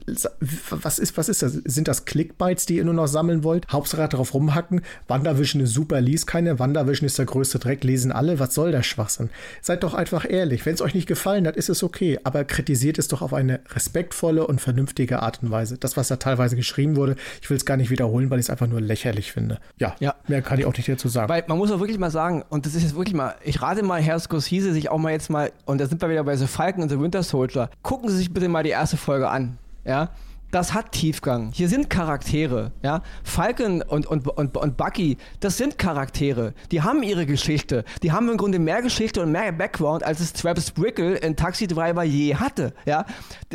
was 0.69 0.99
ist, 0.99 1.17
was 1.17 1.29
ist 1.29 1.41
das? 1.41 1.53
Sind 1.53 1.87
das 1.87 2.03
Clickbites, 2.03 2.65
die 2.65 2.77
ihr 2.77 2.85
nur 2.85 2.93
noch 2.93 3.07
sammeln 3.07 3.43
wollt? 3.43 3.67
Hauptsache 3.71 4.09
darauf 4.09 4.33
rumhacken? 4.33 4.81
WandaVision 5.07 5.61
ist 5.61 5.73
super, 5.73 6.01
liest 6.17 6.25
keine. 6.25 6.57
WandaVision 6.57 7.05
ist 7.05 7.19
der 7.19 7.27
größte 7.27 7.59
Dreck, 7.59 7.83
lesen 7.83 8.11
alle. 8.11 8.39
Was 8.39 8.55
soll 8.55 8.71
der 8.71 8.81
Schwachsinn? 8.81 9.29
Seid 9.61 9.83
doch 9.83 9.93
einfach 9.93 10.25
ehrlich. 10.27 10.65
Wenn 10.65 10.73
es 10.73 10.81
euch 10.81 10.95
nicht 10.95 11.07
gefallen 11.07 11.45
hat, 11.45 11.55
ist 11.55 11.69
es 11.69 11.83
okay. 11.83 12.17
Aber 12.23 12.43
kritisiert 12.43 12.97
es 12.97 13.07
doch 13.07 13.21
auf 13.21 13.35
eine 13.35 13.59
respektvolle 13.69 14.47
und 14.47 14.59
vernünftige 14.59 15.21
Art 15.21 15.43
und 15.43 15.51
Weise. 15.51 15.77
Das, 15.77 15.95
was 15.95 16.07
da 16.07 16.15
teilweise 16.15 16.55
geschrieben 16.55 16.95
wurde, 16.95 17.17
ich 17.39 17.51
will 17.51 17.57
es 17.57 17.65
gar 17.65 17.77
nicht 17.77 17.91
wiederholen, 17.91 18.31
weil 18.31 18.39
ich 18.39 18.47
es 18.47 18.49
einfach 18.49 18.65
nur 18.65 18.81
lächerlich 18.81 19.31
finde. 19.31 19.59
Ja, 19.77 19.95
ja, 19.99 20.15
mehr 20.27 20.41
kann 20.41 20.57
ich 20.57 20.65
auch 20.65 20.75
nicht 20.75 20.89
dazu 20.89 21.07
sagen. 21.07 21.29
Weil 21.29 21.43
man 21.45 21.59
muss 21.59 21.71
auch 21.71 21.79
wirklich 21.79 21.99
mal 21.99 22.09
sagen, 22.09 22.43
und 22.49 22.65
das 22.65 22.73
ist 22.73 22.81
jetzt 22.81 22.95
wirklich 22.95 23.13
mal, 23.13 23.35
ich 23.43 23.61
rate 23.61 23.83
mal 23.83 24.01
Herr 24.01 24.19
Scorsese 24.19 24.73
sich 24.73 24.89
auch 24.89 24.97
mal 24.97 25.11
jetzt 25.11 25.29
mal, 25.29 25.51
und 25.65 25.79
da 25.79 25.85
sind 25.85 26.01
wir 26.01 26.09
wieder 26.09 26.23
bei 26.23 26.35
The 26.35 26.47
Falcon 26.47 26.81
und 26.81 26.89
The 26.89 26.99
Winter 26.99 27.21
Soldier, 27.21 27.69
gucken 27.83 28.09
Sie 28.09 28.17
sich 28.17 28.33
bitte 28.33 28.49
mal 28.49 28.63
die 28.63 28.71
erste 28.71 28.97
Folge 28.97 29.29
an. 29.29 29.59
Ja, 29.85 30.09
das 30.51 30.73
hat 30.73 30.93
Tiefgang. 30.93 31.51
Hier 31.53 31.67
sind 31.67 31.89
Charaktere, 31.89 32.71
ja. 32.81 33.01
Falcon 33.23 33.81
und, 33.81 34.05
und, 34.05 34.27
und, 34.27 34.55
und 34.55 34.77
Bucky, 34.77 35.17
das 35.39 35.57
sind 35.57 35.77
Charaktere. 35.77 36.53
Die 36.71 36.81
haben 36.81 37.03
ihre 37.03 37.25
Geschichte. 37.25 37.83
Die 38.01 38.11
haben 38.11 38.29
im 38.29 38.37
Grunde 38.37 38.59
mehr 38.59 38.81
Geschichte 38.81 39.21
und 39.21 39.31
mehr 39.31 39.51
Background, 39.51 40.03
als 40.03 40.19
es 40.19 40.33
Travis 40.33 40.71
Brickle 40.71 41.17
in 41.17 41.35
Taxi 41.35 41.67
Driver 41.67 42.03
je 42.03 42.35
hatte, 42.35 42.73
ja. 42.85 43.05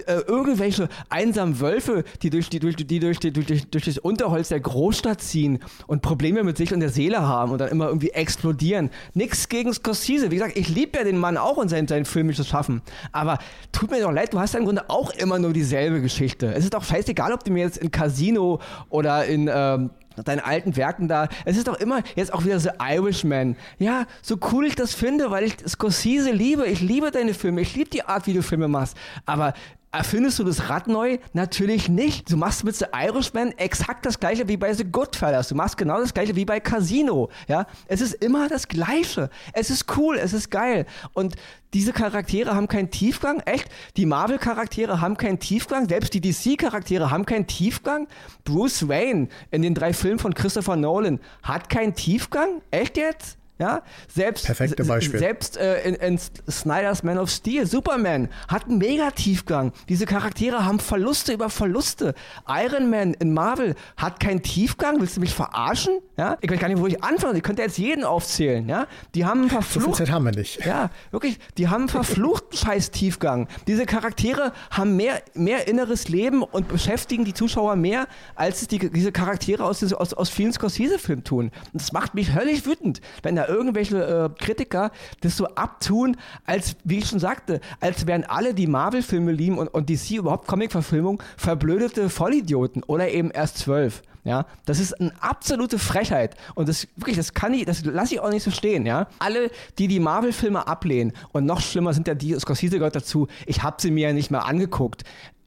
Äh, 0.06 0.20
irgendwelche 0.26 0.88
einsamen 1.08 1.60
Wölfe, 1.60 2.04
die 2.22 2.30
durch, 2.30 2.48
die, 2.50 2.58
durch, 2.58 2.76
die 2.76 2.98
durch, 2.98 3.18
die, 3.18 3.32
durch, 3.32 3.68
durch 3.70 3.84
das 3.84 3.98
Unterholz 3.98 4.48
der 4.48 4.60
Großstadt 4.60 5.20
ziehen 5.20 5.60
und 5.86 6.02
Probleme 6.02 6.44
mit 6.44 6.56
sich 6.56 6.74
und 6.74 6.80
der 6.80 6.90
Seele 6.90 7.22
haben 7.22 7.52
und 7.52 7.58
dann 7.58 7.68
immer 7.68 7.86
irgendwie 7.86 8.10
explodieren. 8.10 8.90
Nix 9.14 9.48
gegen 9.48 9.72
Scorsese. 9.72 10.30
Wie 10.30 10.36
gesagt, 10.36 10.56
ich 10.56 10.68
liebe 10.68 10.98
ja 10.98 11.04
den 11.04 11.18
Mann 11.18 11.36
auch 11.36 11.56
und 11.56 11.68
sein, 11.68 11.88
sein 11.88 12.04
filmisches 12.04 12.48
Schaffen. 12.48 12.82
Aber 13.12 13.38
tut 13.72 13.90
mir 13.90 14.00
doch 14.00 14.12
leid, 14.12 14.34
du 14.34 14.40
hast 14.40 14.54
ja 14.54 14.60
im 14.60 14.66
Grunde 14.66 14.88
auch 14.88 15.10
immer 15.14 15.38
nur 15.38 15.52
dieselbe 15.52 16.00
Geschichte. 16.00 16.52
Es 16.52 16.64
ist 16.64 16.74
doch 16.74 16.81
auch 16.82 16.88
scheißegal, 16.88 17.32
ob 17.32 17.44
du 17.44 17.52
mir 17.52 17.60
jetzt 17.60 17.78
in 17.78 17.90
Casino 17.90 18.60
oder 18.88 19.24
in 19.24 19.48
ähm, 19.52 19.90
deinen 20.24 20.40
alten 20.40 20.76
Werken 20.76 21.08
da. 21.08 21.28
Es 21.44 21.56
ist 21.56 21.68
doch 21.68 21.78
immer 21.78 22.02
jetzt 22.16 22.32
auch 22.32 22.44
wieder 22.44 22.60
so 22.60 22.70
Irishman. 22.80 23.56
Ja, 23.78 24.06
so 24.20 24.36
cool 24.52 24.66
ich 24.66 24.74
das 24.74 24.94
finde, 24.94 25.30
weil 25.30 25.44
ich 25.44 25.56
Scorsese 25.66 26.32
liebe. 26.32 26.66
Ich 26.66 26.80
liebe 26.80 27.10
deine 27.10 27.34
Filme. 27.34 27.60
Ich 27.60 27.74
liebe 27.74 27.90
die 27.90 28.04
Art, 28.04 28.26
wie 28.26 28.34
du 28.34 28.42
Filme 28.42 28.68
machst. 28.68 28.96
Aber 29.24 29.54
Erfindest 29.94 30.38
du 30.38 30.44
das 30.44 30.70
Rad 30.70 30.88
neu? 30.88 31.18
Natürlich 31.34 31.90
nicht. 31.90 32.32
Du 32.32 32.38
machst 32.38 32.64
mit 32.64 32.74
The 32.74 32.86
Irishman 32.94 33.52
exakt 33.58 34.06
das 34.06 34.18
gleiche 34.18 34.48
wie 34.48 34.56
bei 34.56 34.72
The 34.72 34.84
Goodfellas. 34.84 35.48
Du 35.48 35.54
machst 35.54 35.76
genau 35.76 36.00
das 36.00 36.14
gleiche 36.14 36.34
wie 36.34 36.46
bei 36.46 36.60
Casino. 36.60 37.28
Ja, 37.46 37.66
es 37.88 38.00
ist 38.00 38.14
immer 38.14 38.48
das 38.48 38.68
Gleiche. 38.68 39.28
Es 39.52 39.68
ist 39.68 39.94
cool, 39.98 40.16
es 40.16 40.32
ist 40.32 40.50
geil. 40.50 40.86
Und 41.12 41.36
diese 41.74 41.92
Charaktere 41.92 42.54
haben 42.54 42.68
keinen 42.68 42.90
Tiefgang. 42.90 43.40
Echt? 43.40 43.68
Die 43.98 44.06
Marvel-Charaktere 44.06 45.02
haben 45.02 45.18
keinen 45.18 45.40
Tiefgang. 45.40 45.86
Selbst 45.86 46.14
die 46.14 46.22
DC-Charaktere 46.22 47.10
haben 47.10 47.26
keinen 47.26 47.46
Tiefgang. 47.46 48.08
Bruce 48.44 48.88
Wayne 48.88 49.28
in 49.50 49.60
den 49.60 49.74
drei 49.74 49.92
Filmen 49.92 50.18
von 50.18 50.32
Christopher 50.32 50.76
Nolan 50.76 51.20
hat 51.42 51.68
keinen 51.68 51.94
Tiefgang. 51.94 52.62
Echt 52.70 52.96
jetzt? 52.96 53.36
Ja, 53.58 53.82
selbst, 54.12 54.46
Perfekte 54.46 54.84
Beispiel. 54.84 55.20
selbst 55.20 55.56
äh, 55.56 55.82
in, 55.82 55.94
in 55.94 56.18
Snyder's 56.50 57.02
Man 57.02 57.18
of 57.18 57.30
Steel, 57.30 57.66
Superman 57.66 58.28
hat 58.48 58.64
einen 58.64 58.78
Megatiefgang. 58.78 59.72
Diese 59.88 60.04
Charaktere 60.04 60.64
haben 60.64 60.80
Verluste 60.80 61.32
über 61.32 61.48
Verluste. 61.48 62.14
Iron 62.48 62.90
Man 62.90 63.14
in 63.14 63.32
Marvel 63.34 63.76
hat 63.96 64.18
keinen 64.20 64.42
Tiefgang. 64.42 65.00
Willst 65.00 65.16
du 65.16 65.20
mich 65.20 65.34
verarschen? 65.34 66.00
Ja, 66.16 66.38
ich 66.40 66.50
weiß 66.50 66.58
gar 66.58 66.68
nicht, 66.68 66.80
wo 66.80 66.86
ich 66.86 67.04
anfange. 67.04 67.36
Ich 67.36 67.42
könnte 67.42 67.62
jetzt 67.62 67.78
jeden 67.78 68.04
aufzählen. 68.04 68.68
Ja, 68.68 68.86
die 69.14 69.24
haben 69.24 69.42
einen 69.42 69.50
verfluchten. 69.50 70.06
So 70.06 70.12
haben 70.12 70.24
wir 70.24 70.32
nicht. 70.32 70.64
Ja, 70.64 70.90
wirklich. 71.10 71.38
Die 71.56 71.68
haben 71.68 71.82
einen 71.82 71.88
verfluchten 71.88 72.58
Scheiß 72.58 72.90
Tiefgang. 72.90 73.48
Diese 73.66 73.86
Charaktere 73.86 74.52
haben 74.70 74.96
mehr, 74.96 75.22
mehr 75.34 75.68
inneres 75.68 76.08
Leben 76.08 76.42
und 76.42 76.68
beschäftigen 76.68 77.24
die 77.24 77.34
Zuschauer 77.34 77.76
mehr, 77.76 78.08
als 78.34 78.62
es 78.62 78.68
die, 78.68 78.90
diese 78.90 79.12
Charaktere 79.12 79.64
aus, 79.64 79.82
aus, 79.92 80.14
aus 80.14 80.28
vielen 80.30 80.52
Scorsese-Filmen 80.52 81.24
tun. 81.24 81.52
Und 81.72 81.80
das 81.82 81.92
macht 81.92 82.14
mich 82.14 82.34
höllisch 82.34 82.66
wütend, 82.66 83.00
wenn 83.22 83.36
da 83.42 83.52
irgendwelche 83.52 84.02
äh, 84.02 84.42
Kritiker 84.42 84.90
das 85.20 85.36
so 85.36 85.46
abtun, 85.46 86.16
als, 86.44 86.76
wie 86.84 86.98
ich 86.98 87.08
schon 87.08 87.18
sagte, 87.18 87.60
als 87.80 88.06
wären 88.06 88.24
alle, 88.24 88.54
die 88.54 88.66
Marvel-Filme 88.66 89.32
lieben 89.32 89.58
und, 89.58 89.68
und 89.68 89.88
DC 89.88 90.12
überhaupt 90.12 90.46
Comic-Verfilmung, 90.46 91.22
verblödete 91.36 92.08
Vollidioten 92.08 92.82
oder 92.84 93.10
eben 93.10 93.30
erst 93.30 93.58
zwölf. 93.58 94.02
Ja, 94.24 94.46
das 94.66 94.78
ist 94.78 95.00
eine 95.00 95.12
absolute 95.20 95.80
Frechheit 95.80 96.36
und 96.54 96.68
das 96.68 96.86
wirklich, 96.94 97.16
das 97.16 97.34
kann 97.34 97.52
ich, 97.54 97.64
das 97.64 97.84
lasse 97.84 98.14
ich 98.14 98.20
auch 98.20 98.30
nicht 98.30 98.44
so 98.44 98.52
stehen. 98.52 98.86
Ja, 98.86 99.08
alle, 99.18 99.50
die 99.78 99.88
die 99.88 99.98
Marvel-Filme 99.98 100.68
ablehnen 100.68 101.12
und 101.32 101.44
noch 101.44 101.60
schlimmer 101.60 101.92
sind 101.92 102.06
ja 102.06 102.14
die 102.14 102.38
Scorsese 102.38 102.78
gehört 102.78 102.94
dazu. 102.94 103.26
Ich 103.46 103.64
habe 103.64 103.82
sie 103.82 103.90
mir 103.90 104.08
ja 104.08 104.14
nicht 104.14 104.30
mal 104.30 104.40
angeguckt. 104.40 105.02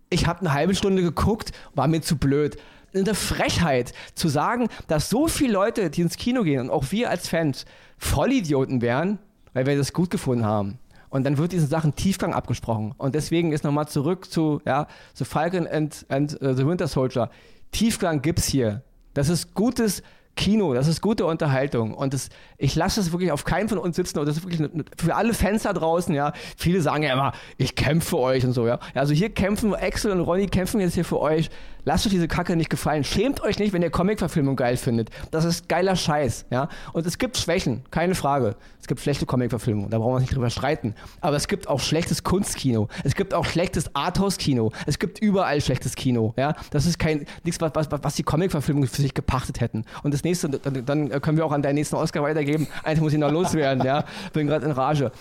Ich 0.09 0.27
habe 0.27 0.41
eine 0.41 0.53
halbe 0.53 0.75
Stunde 0.75 1.01
geguckt, 1.01 1.53
war 1.73 1.87
mir 1.87 2.01
zu 2.01 2.17
blöd 2.17 2.57
eine 2.95 3.15
Frechheit 3.15 3.93
zu 4.13 4.27
sagen, 4.27 4.67
dass 4.87 5.09
so 5.09 5.27
viele 5.27 5.53
Leute, 5.53 5.89
die 5.89 6.01
ins 6.01 6.17
Kino 6.17 6.43
gehen 6.43 6.61
und 6.61 6.69
auch 6.69 6.91
wir 6.91 7.09
als 7.09 7.27
Fans 7.27 7.65
Vollidioten 7.97 8.81
wären, 8.81 9.19
weil 9.53 9.65
wir 9.65 9.77
das 9.77 9.93
gut 9.93 10.09
gefunden 10.09 10.45
haben. 10.45 10.79
Und 11.09 11.23
dann 11.23 11.37
wird 11.37 11.53
diesen 11.53 11.69
Sachen 11.69 11.95
Tiefgang 11.95 12.33
abgesprochen. 12.33 12.93
Und 12.97 13.15
deswegen 13.15 13.53
ist 13.53 13.63
nochmal 13.63 13.87
zurück 13.87 14.29
zu, 14.29 14.61
ja, 14.65 14.87
zu 15.13 15.23
Falcon 15.23 15.65
and, 15.67 16.05
and 16.09 16.33
uh, 16.41 16.53
the 16.53 16.65
Winter 16.67 16.87
Soldier. 16.87 17.29
Tiefgang 17.71 18.21
gibt's 18.21 18.47
hier. 18.47 18.83
Das 19.13 19.29
ist 19.29 19.53
gutes 19.53 20.03
Kino, 20.35 20.73
das 20.73 20.87
ist 20.87 21.01
gute 21.01 21.25
Unterhaltung 21.25 21.93
und 21.93 22.13
das, 22.13 22.29
ich 22.57 22.75
lasse 22.75 22.99
es 22.99 23.13
wirklich 23.13 23.31
auf 23.31 23.45
keinen 23.45 23.69
von 23.69 23.77
uns 23.77 23.95
sitzen 23.95 24.19
und 24.19 24.25
das 24.25 24.37
ist 24.37 24.43
wirklich 24.43 24.69
für 24.97 25.15
alle 25.15 25.33
Fans 25.33 25.63
da 25.63 25.71
draußen, 25.71 26.13
ja. 26.13 26.33
Viele 26.57 26.81
sagen 26.81 27.03
ja 27.03 27.13
immer, 27.13 27.31
ich 27.57 27.75
kämpfe 27.75 28.09
für 28.09 28.19
euch 28.19 28.45
und 28.45 28.51
so, 28.51 28.67
ja. 28.67 28.79
Also 28.93 29.13
hier 29.13 29.29
kämpfen 29.29 29.73
Axel 29.73 30.11
und 30.11 30.19
Ronny 30.19 30.47
kämpfen 30.47 30.81
jetzt 30.81 30.95
hier 30.95 31.05
für 31.05 31.19
euch. 31.19 31.49
Lasst 31.85 32.05
euch 32.07 32.11
diese 32.11 32.27
Kacke 32.27 32.55
nicht 32.55 32.71
gefallen. 32.71 33.03
Schämt 33.03 33.41
euch 33.41 33.59
nicht, 33.59 33.71
wenn 33.71 33.83
ihr 33.83 33.91
Comic-Verfilmung 33.91 34.55
geil 34.55 34.75
findet. 34.75 35.11
Das 35.29 35.45
ist 35.45 35.69
geiler 35.69 35.95
Scheiß, 35.95 36.45
ja. 36.49 36.67
Und 36.93 37.05
es 37.05 37.19
gibt 37.19 37.37
Schwächen, 37.37 37.83
keine 37.91 38.15
Frage. 38.15 38.55
Es 38.81 38.87
gibt 38.87 39.01
schlechte 39.01 39.25
Comic-Verfilmungen, 39.25 39.89
da 39.91 39.99
brauchen 39.99 40.15
wir 40.15 40.19
nicht 40.19 40.35
drüber 40.35 40.49
streiten. 40.49 40.95
Aber 41.21 41.35
es 41.35 41.47
gibt 41.47 41.67
auch 41.67 41.79
schlechtes 41.79 42.23
Kunstkino. 42.23 42.87
Es 43.03 43.15
gibt 43.15 43.33
auch 43.33 43.45
schlechtes 43.45 43.95
Arthouse-Kino. 43.95 44.71
Es 44.87 44.97
gibt 44.97 45.19
überall 45.19 45.61
schlechtes 45.61 45.95
Kino, 45.95 46.33
ja. 46.37 46.55
Das 46.71 46.87
ist 46.87 46.97
kein, 46.97 47.25
nichts, 47.43 47.61
was, 47.61 47.71
was, 47.75 47.87
was 47.91 48.15
die 48.15 48.23
Comic-Verfilmung 48.23 48.87
für 48.87 49.01
sich 49.01 49.13
gepachtet 49.13 49.61
hätten. 49.61 49.85
Und 50.01 50.13
das 50.13 50.23
nächste, 50.23 50.49
dann, 50.49 50.85
dann 50.85 51.21
können 51.21 51.37
wir 51.37 51.45
auch 51.45 51.51
an 51.51 51.61
deinen 51.61 51.75
nächsten 51.75 51.95
Oscar 51.95 52.23
weitergeben. 52.23 52.67
Eins 52.83 52.99
muss 52.99 53.13
ich 53.13 53.19
noch 53.19 53.31
loswerden, 53.31 53.85
ja. 53.85 54.05
Bin 54.33 54.47
gerade 54.47 54.65
in 54.65 54.71
Rage 54.71 55.11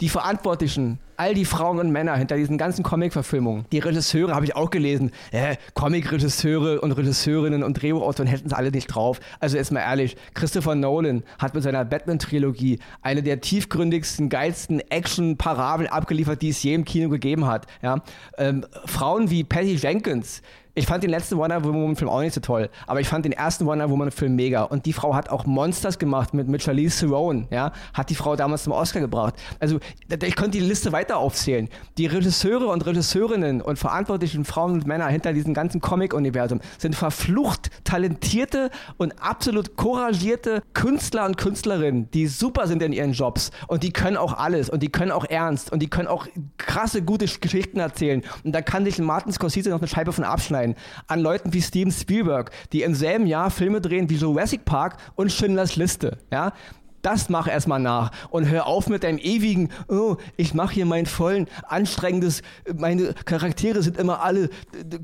die 0.00 0.08
Verantwortlichen, 0.08 1.00
all 1.16 1.34
die 1.34 1.44
Frauen 1.44 1.80
und 1.80 1.90
Männer 1.90 2.16
hinter 2.16 2.36
diesen 2.36 2.56
ganzen 2.56 2.84
Comic-Verfilmungen, 2.84 3.64
die 3.72 3.80
Regisseure 3.80 4.34
habe 4.34 4.44
ich 4.44 4.54
auch 4.54 4.70
gelesen, 4.70 5.10
äh, 5.32 5.56
Comic-Regisseure 5.74 6.80
und 6.80 6.92
Regisseurinnen 6.92 7.64
und 7.64 7.82
Drehbuchautoren 7.82 8.28
hätten 8.28 8.46
es 8.46 8.52
alle 8.52 8.70
nicht 8.70 8.86
drauf. 8.86 9.18
Also 9.40 9.56
jetzt 9.56 9.72
mal 9.72 9.80
ehrlich, 9.80 10.16
Christopher 10.34 10.76
Nolan 10.76 11.24
hat 11.38 11.54
mit 11.54 11.64
seiner 11.64 11.84
Batman-Trilogie 11.84 12.78
eine 13.02 13.22
der 13.24 13.40
tiefgründigsten, 13.40 14.28
geilsten 14.28 14.80
Action-Parabeln 14.90 15.88
abgeliefert, 15.88 16.42
die 16.42 16.50
es 16.50 16.62
je 16.62 16.74
im 16.74 16.84
Kino 16.84 17.08
gegeben 17.08 17.46
hat. 17.46 17.66
Ja? 17.82 18.02
Ähm, 18.36 18.64
Frauen 18.84 19.30
wie 19.30 19.42
Patty 19.42 19.74
Jenkins, 19.74 20.42
ich 20.78 20.86
fand 20.86 21.02
den 21.02 21.10
letzten 21.10 21.36
Wonder 21.36 21.62
Woman-Film 21.64 22.08
auch 22.08 22.20
nicht 22.20 22.34
so 22.34 22.40
toll, 22.40 22.70
aber 22.86 23.00
ich 23.00 23.08
fand 23.08 23.24
den 23.24 23.32
ersten 23.32 23.66
Wonder 23.66 23.90
Woman-Film 23.90 24.34
mega. 24.34 24.62
Und 24.62 24.86
die 24.86 24.92
Frau 24.92 25.14
hat 25.14 25.28
auch 25.28 25.44
Monsters 25.44 25.98
gemacht 25.98 26.34
mit, 26.34 26.48
mit 26.48 26.62
Charlize 26.62 27.00
Theron, 27.00 27.48
ja, 27.50 27.72
hat 27.92 28.10
die 28.10 28.14
Frau 28.14 28.36
damals 28.36 28.62
zum 28.62 28.72
Oscar 28.72 29.00
gebracht. 29.00 29.34
Also 29.58 29.80
ich 30.08 30.36
konnte 30.36 30.52
die 30.52 30.60
Liste 30.60 30.92
weiter 30.92 31.18
aufzählen. 31.18 31.68
Die 31.98 32.06
Regisseure 32.06 32.68
und 32.68 32.86
Regisseurinnen 32.86 33.60
und 33.60 33.78
verantwortlichen 33.78 34.44
Frauen 34.44 34.72
und 34.72 34.86
Männer 34.86 35.08
hinter 35.08 35.32
diesem 35.32 35.52
ganzen 35.52 35.80
Comic-Universum 35.80 36.60
sind 36.78 36.94
verflucht 36.94 37.70
talentierte 37.84 38.70
und 38.96 39.20
absolut 39.20 39.76
couragierte 39.76 40.62
Künstler 40.74 41.26
und 41.26 41.36
Künstlerinnen, 41.36 42.10
die 42.12 42.28
super 42.28 42.66
sind 42.68 42.82
in 42.82 42.92
ihren 42.92 43.12
Jobs 43.12 43.50
und 43.66 43.82
die 43.82 43.92
können 43.92 44.16
auch 44.16 44.38
alles 44.38 44.70
und 44.70 44.82
die 44.82 44.90
können 44.90 45.10
auch 45.10 45.24
ernst 45.24 45.72
und 45.72 45.80
die 45.80 45.90
können 45.90 46.08
auch 46.08 46.26
krasse, 46.56 47.02
gute 47.02 47.26
Geschichten 47.26 47.80
erzählen. 47.80 48.22
Und 48.44 48.52
da 48.52 48.62
kann 48.62 48.84
sich 48.84 48.98
Martin 48.98 49.32
Scorsese 49.32 49.70
noch 49.70 49.78
eine 49.78 49.88
Scheibe 49.88 50.12
von 50.12 50.24
abschneiden 50.24 50.67
sein 50.68 50.76
an 51.06 51.20
Leuten 51.20 51.52
wie 51.52 51.62
Steven 51.62 51.92
Spielberg, 51.92 52.50
die 52.72 52.82
im 52.82 52.94
selben 52.94 53.26
Jahr 53.26 53.50
Filme 53.50 53.80
drehen 53.80 54.08
wie 54.10 54.16
Jurassic 54.16 54.64
Park 54.64 54.96
und 55.16 55.32
Schindlers 55.32 55.76
Liste. 55.76 56.18
Ja? 56.30 56.52
Das 57.02 57.28
mach 57.28 57.48
erstmal 57.48 57.80
nach 57.80 58.10
und 58.30 58.48
hör 58.48 58.66
auf 58.66 58.88
mit 58.88 59.04
deinem 59.04 59.18
ewigen, 59.18 59.70
oh, 59.88 60.16
ich 60.36 60.54
mache 60.54 60.74
hier 60.74 60.86
mein 60.86 61.06
vollen, 61.06 61.48
anstrengendes, 61.66 62.42
meine 62.76 63.14
Charaktere 63.24 63.82
sind 63.82 63.96
immer 63.96 64.22
alle 64.22 64.50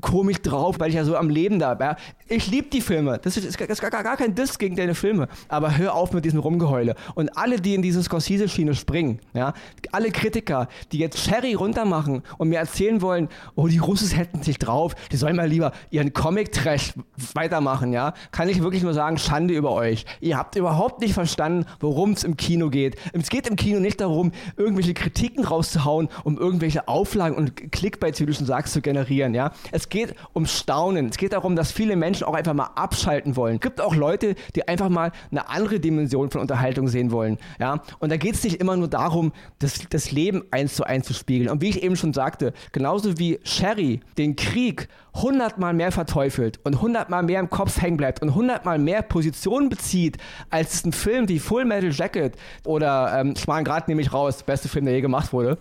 komisch 0.01 0.41
drauf, 0.41 0.79
weil 0.79 0.89
ich 0.89 0.95
ja 0.95 1.03
so 1.03 1.15
am 1.15 1.29
Leben 1.29 1.59
da 1.59 1.73
bin. 1.73 1.87
Ja. 1.87 1.97
Ich 2.27 2.47
liebe 2.47 2.69
die 2.69 2.81
Filme, 2.81 3.19
das 3.21 3.37
ist, 3.37 3.59
ist 3.59 3.81
gar, 3.81 4.03
gar 4.03 4.17
kein 4.17 4.33
Diss 4.35 4.57
gegen 4.57 4.75
deine 4.75 4.95
Filme, 4.95 5.27
aber 5.47 5.77
hör 5.77 5.93
auf 5.93 6.13
mit 6.13 6.25
diesem 6.25 6.39
Rumgeheule. 6.39 6.95
Und 7.13 7.37
alle, 7.37 7.59
die 7.59 7.75
in 7.75 7.81
diese 7.81 8.01
Scorsese-Schiene 8.01 8.73
springen, 8.73 9.19
ja, 9.33 9.53
alle 9.91 10.11
Kritiker, 10.11 10.67
die 10.91 10.97
jetzt 10.97 11.19
Sherry 11.19 11.53
runtermachen 11.53 12.23
und 12.37 12.49
mir 12.49 12.59
erzählen 12.59 13.01
wollen, 13.01 13.29
oh, 13.55 13.67
die 13.67 13.77
Russes 13.77 14.15
hätten 14.15 14.43
sich 14.43 14.57
drauf, 14.57 14.95
die 15.11 15.17
sollen 15.17 15.35
mal 15.35 15.47
lieber 15.47 15.71
ihren 15.91 16.13
Comic-Trash 16.13 16.93
weitermachen, 17.33 17.93
ja, 17.93 18.13
kann 18.31 18.49
ich 18.49 18.61
wirklich 18.61 18.83
nur 18.83 18.93
sagen, 18.93 19.17
Schande 19.17 19.53
über 19.53 19.71
euch. 19.71 20.05
Ihr 20.19 20.37
habt 20.37 20.55
überhaupt 20.55 21.01
nicht 21.01 21.13
verstanden, 21.13 21.65
worum 21.85 22.13
es 22.13 22.23
im 22.23 22.35
Kino 22.35 22.69
geht. 22.71 22.95
Es 23.13 23.29
geht 23.29 23.47
im 23.47 23.55
Kino 23.55 23.79
nicht 23.79 24.01
darum, 24.01 24.31
irgendwelche 24.57 24.95
Kritiken 24.95 25.45
rauszuhauen, 25.45 26.09
um 26.23 26.37
irgendwelche 26.37 26.87
Auflagen 26.87 27.37
und 27.37 27.71
Clickbaits, 27.71 28.19
wie 28.19 28.25
du 28.25 28.33
schon 28.33 28.47
sagst, 28.47 28.73
zu 28.73 28.81
generieren. 28.81 29.35
Ja? 29.35 29.51
Es 29.71 29.89
geht 29.89 30.15
um 30.33 30.47
Staunen. 30.47 31.09
Es 31.09 31.17
geht 31.17 31.33
darum, 31.33 31.55
dass 31.55 31.71
viele 31.71 31.95
Menschen 31.95 32.25
auch 32.25 32.33
einfach 32.33 32.55
mal 32.55 32.71
abschalten 32.75 33.35
wollen. 33.35 33.55
Es 33.55 33.61
gibt 33.61 33.81
auch 33.81 33.95
Leute, 33.95 34.33
die 34.55 34.67
einfach 34.67 34.89
mal 34.89 35.11
eine 35.29 35.47
andere 35.47 35.79
Dimension 35.79 36.31
von 36.31 36.41
Unterhaltung 36.41 36.87
sehen 36.87 37.11
wollen. 37.11 37.37
Ja? 37.59 37.83
Und 37.99 38.11
da 38.11 38.17
geht 38.17 38.33
es 38.33 38.43
nicht 38.43 38.59
immer 38.59 38.75
nur 38.75 38.87
darum, 38.87 39.31
das, 39.59 39.79
das 39.89 40.11
Leben 40.11 40.43
eins 40.49 40.75
zu 40.75 40.85
eins 40.85 41.05
zu 41.05 41.13
spiegeln. 41.13 41.51
Und 41.51 41.61
wie 41.61 41.69
ich 41.69 41.83
eben 41.83 41.95
schon 41.95 42.13
sagte, 42.13 42.53
genauso 42.71 43.19
wie 43.19 43.39
Sherry 43.43 43.99
den 44.17 44.35
Krieg 44.35 44.87
hundertmal 45.15 45.73
mehr 45.73 45.91
verteufelt 45.91 46.59
und 46.63 46.81
hundertmal 46.81 47.23
mehr 47.23 47.39
im 47.39 47.49
Kopf 47.49 47.81
hängen 47.81 47.97
bleibt 47.97 48.21
und 48.21 48.35
hundertmal 48.35 48.77
mehr 48.77 49.01
Positionen 49.01 49.69
bezieht, 49.69 50.17
als 50.49 50.73
es 50.73 50.85
ein 50.85 50.91
Film 50.91 51.29
wie 51.29 51.39
Full 51.39 51.65
Metal 51.65 51.91
Jacket 51.91 52.35
oder 52.65 53.19
ähm, 53.19 53.35
Schmalen 53.35 53.65
Grad 53.65 53.87
nehme 53.87 54.01
ich 54.01 54.11
raus, 54.13 54.43
beste 54.43 54.67
Film, 54.67 54.85
der 54.85 54.93
je 54.93 55.01
gemacht 55.01 55.31
wurde, 55.33 55.57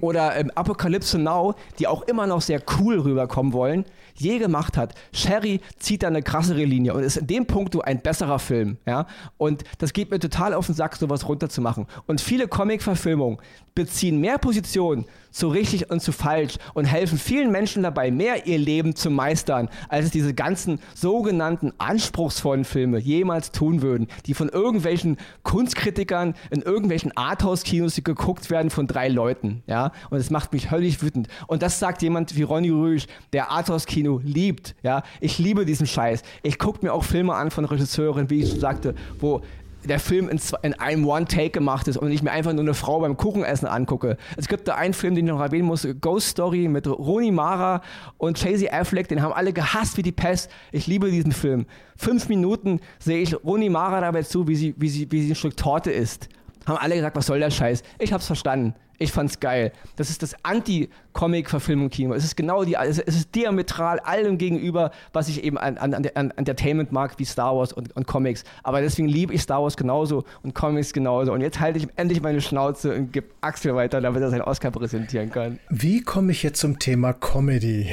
oder 0.00 0.36
ähm, 0.36 0.50
Apocalypse 0.54 1.18
Now, 1.18 1.54
die 1.78 1.86
auch 1.86 2.02
immer 2.02 2.26
noch 2.26 2.42
sehr 2.42 2.62
cool 2.78 3.00
rüberkommen 3.00 3.52
wollen, 3.52 3.84
je 4.20 4.38
gemacht 4.38 4.76
hat. 4.76 4.94
Sherry 5.12 5.60
zieht 5.78 6.02
da 6.02 6.08
eine 6.08 6.22
krassere 6.22 6.64
Linie 6.64 6.94
und 6.94 7.02
ist 7.02 7.16
in 7.16 7.26
dem 7.26 7.46
Punkt 7.46 7.70
ein 7.84 8.02
besserer 8.02 8.38
Film. 8.38 8.78
Ja? 8.86 9.06
Und 9.38 9.64
das 9.78 9.92
geht 9.92 10.10
mir 10.10 10.18
total 10.18 10.54
auf 10.54 10.66
den 10.66 10.74
Sack, 10.74 10.96
sowas 10.96 11.28
runterzumachen. 11.28 11.86
Und 12.06 12.20
viele 12.20 12.48
Comic-Verfilmungen 12.48 13.38
beziehen 13.74 14.20
mehr 14.20 14.38
Positionen 14.38 15.06
zu 15.30 15.48
richtig 15.48 15.90
und 15.90 16.00
zu 16.00 16.12
falsch 16.12 16.56
und 16.74 16.86
helfen 16.86 17.18
vielen 17.18 17.52
Menschen 17.52 17.84
dabei, 17.84 18.10
mehr 18.10 18.46
ihr 18.46 18.58
Leben 18.58 18.96
zu 18.96 19.10
meistern, 19.10 19.68
als 19.88 20.06
es 20.06 20.10
diese 20.10 20.34
ganzen 20.34 20.80
sogenannten 20.94 21.72
anspruchsvollen 21.78 22.64
Filme 22.64 22.98
jemals 22.98 23.52
tun 23.52 23.80
würden, 23.80 24.08
die 24.26 24.34
von 24.34 24.48
irgendwelchen 24.48 25.18
Kunstkritikern 25.42 26.34
in 26.50 26.62
irgendwelchen 26.62 27.16
Arthouse-Kinos 27.16 28.00
geguckt 28.02 28.50
werden 28.50 28.70
von 28.70 28.86
drei 28.86 29.08
Leuten. 29.08 29.62
Ja? 29.66 29.92
Und 30.10 30.18
es 30.18 30.30
macht 30.30 30.52
mich 30.52 30.70
höllisch 30.70 31.00
wütend. 31.00 31.28
Und 31.46 31.62
das 31.62 31.78
sagt 31.78 32.02
jemand 32.02 32.36
wie 32.36 32.42
Ronny 32.42 32.70
Rüsch, 32.70 33.06
der 33.32 33.50
Arthouse-Kino 33.50 34.09
liebt. 34.18 34.74
Ja? 34.82 35.02
Ich 35.20 35.38
liebe 35.38 35.64
diesen 35.64 35.86
Scheiß. 35.86 36.22
Ich 36.42 36.58
gucke 36.58 36.84
mir 36.84 36.92
auch 36.92 37.04
Filme 37.04 37.34
an 37.34 37.50
von 37.50 37.64
Regisseuren, 37.64 38.30
wie 38.30 38.42
ich 38.42 38.50
schon 38.50 38.60
sagte, 38.60 38.94
wo 39.18 39.42
der 39.84 39.98
Film 39.98 40.28
in, 40.28 40.38
zwei, 40.38 40.58
in 40.62 40.74
einem 40.74 41.06
One-Take 41.06 41.50
gemacht 41.50 41.88
ist 41.88 41.96
und 41.96 42.10
ich 42.10 42.22
mir 42.22 42.30
einfach 42.30 42.52
nur 42.52 42.62
eine 42.62 42.74
Frau 42.74 43.00
beim 43.00 43.16
Kuchenessen 43.16 43.66
angucke. 43.66 44.16
Es 44.36 44.48
gibt 44.48 44.68
da 44.68 44.74
einen 44.74 44.94
Film, 44.94 45.14
den 45.14 45.26
ich 45.26 45.32
noch 45.32 45.40
erwähnen 45.40 45.66
muss, 45.66 45.86
Ghost 46.00 46.28
Story 46.28 46.68
mit 46.68 46.86
Roni 46.86 47.30
Mara 47.30 47.82
und 48.18 48.38
Chasey 48.38 48.68
Affleck, 48.68 49.08
den 49.08 49.22
haben 49.22 49.32
alle 49.32 49.52
gehasst 49.52 49.96
wie 49.96 50.02
die 50.02 50.12
Pest. 50.12 50.50
Ich 50.72 50.86
liebe 50.86 51.10
diesen 51.10 51.32
Film. 51.32 51.66
Fünf 51.96 52.28
Minuten 52.28 52.80
sehe 52.98 53.20
ich 53.20 53.34
Roni 53.44 53.68
Mara 53.68 54.00
dabei 54.00 54.22
zu, 54.22 54.46
wie 54.48 54.56
sie, 54.56 54.74
wie 54.76 54.88
sie, 54.88 55.10
wie 55.10 55.22
sie 55.22 55.32
ein 55.32 55.36
Stück 55.36 55.56
Torte 55.56 55.90
isst. 55.90 56.28
Haben 56.66 56.78
alle 56.78 56.96
gesagt, 56.96 57.16
was 57.16 57.26
soll 57.26 57.38
der 57.38 57.50
Scheiß? 57.50 57.82
Ich 57.98 58.12
hab's 58.12 58.26
verstanden. 58.26 58.74
Ich 59.02 59.12
fand's 59.12 59.40
geil. 59.40 59.72
Das 59.96 60.10
ist 60.10 60.22
das 60.22 60.36
Anti-Comic-Verfilmung-Kino. 60.44 62.12
Es 62.12 62.22
ist 62.22 62.36
genau 62.36 62.64
die, 62.64 62.74
es 62.74 62.98
ist 62.98 63.34
diametral 63.34 63.98
allem 64.00 64.36
gegenüber, 64.36 64.90
was 65.14 65.30
ich 65.30 65.42
eben 65.42 65.56
an, 65.56 65.78
an, 65.78 65.94
an 65.94 66.30
Entertainment 66.36 66.92
mag, 66.92 67.18
wie 67.18 67.24
Star 67.24 67.56
Wars 67.56 67.72
und, 67.72 67.96
und 67.96 68.06
Comics. 68.06 68.44
Aber 68.62 68.82
deswegen 68.82 69.08
liebe 69.08 69.32
ich 69.32 69.40
Star 69.40 69.62
Wars 69.62 69.78
genauso 69.78 70.24
und 70.42 70.54
Comics 70.54 70.92
genauso. 70.92 71.32
Und 71.32 71.40
jetzt 71.40 71.60
halte 71.60 71.78
ich 71.78 71.88
endlich 71.96 72.20
meine 72.20 72.42
Schnauze 72.42 72.94
und 72.94 73.10
gebe 73.10 73.28
Axel 73.40 73.74
weiter, 73.74 74.02
damit 74.02 74.20
er 74.20 74.28
seinen 74.28 74.42
Oscar 74.42 74.70
präsentieren 74.70 75.30
kann. 75.30 75.58
Wie 75.70 76.02
komme 76.02 76.32
ich 76.32 76.42
jetzt 76.42 76.60
zum 76.60 76.78
Thema 76.78 77.14
Comedy? 77.14 77.88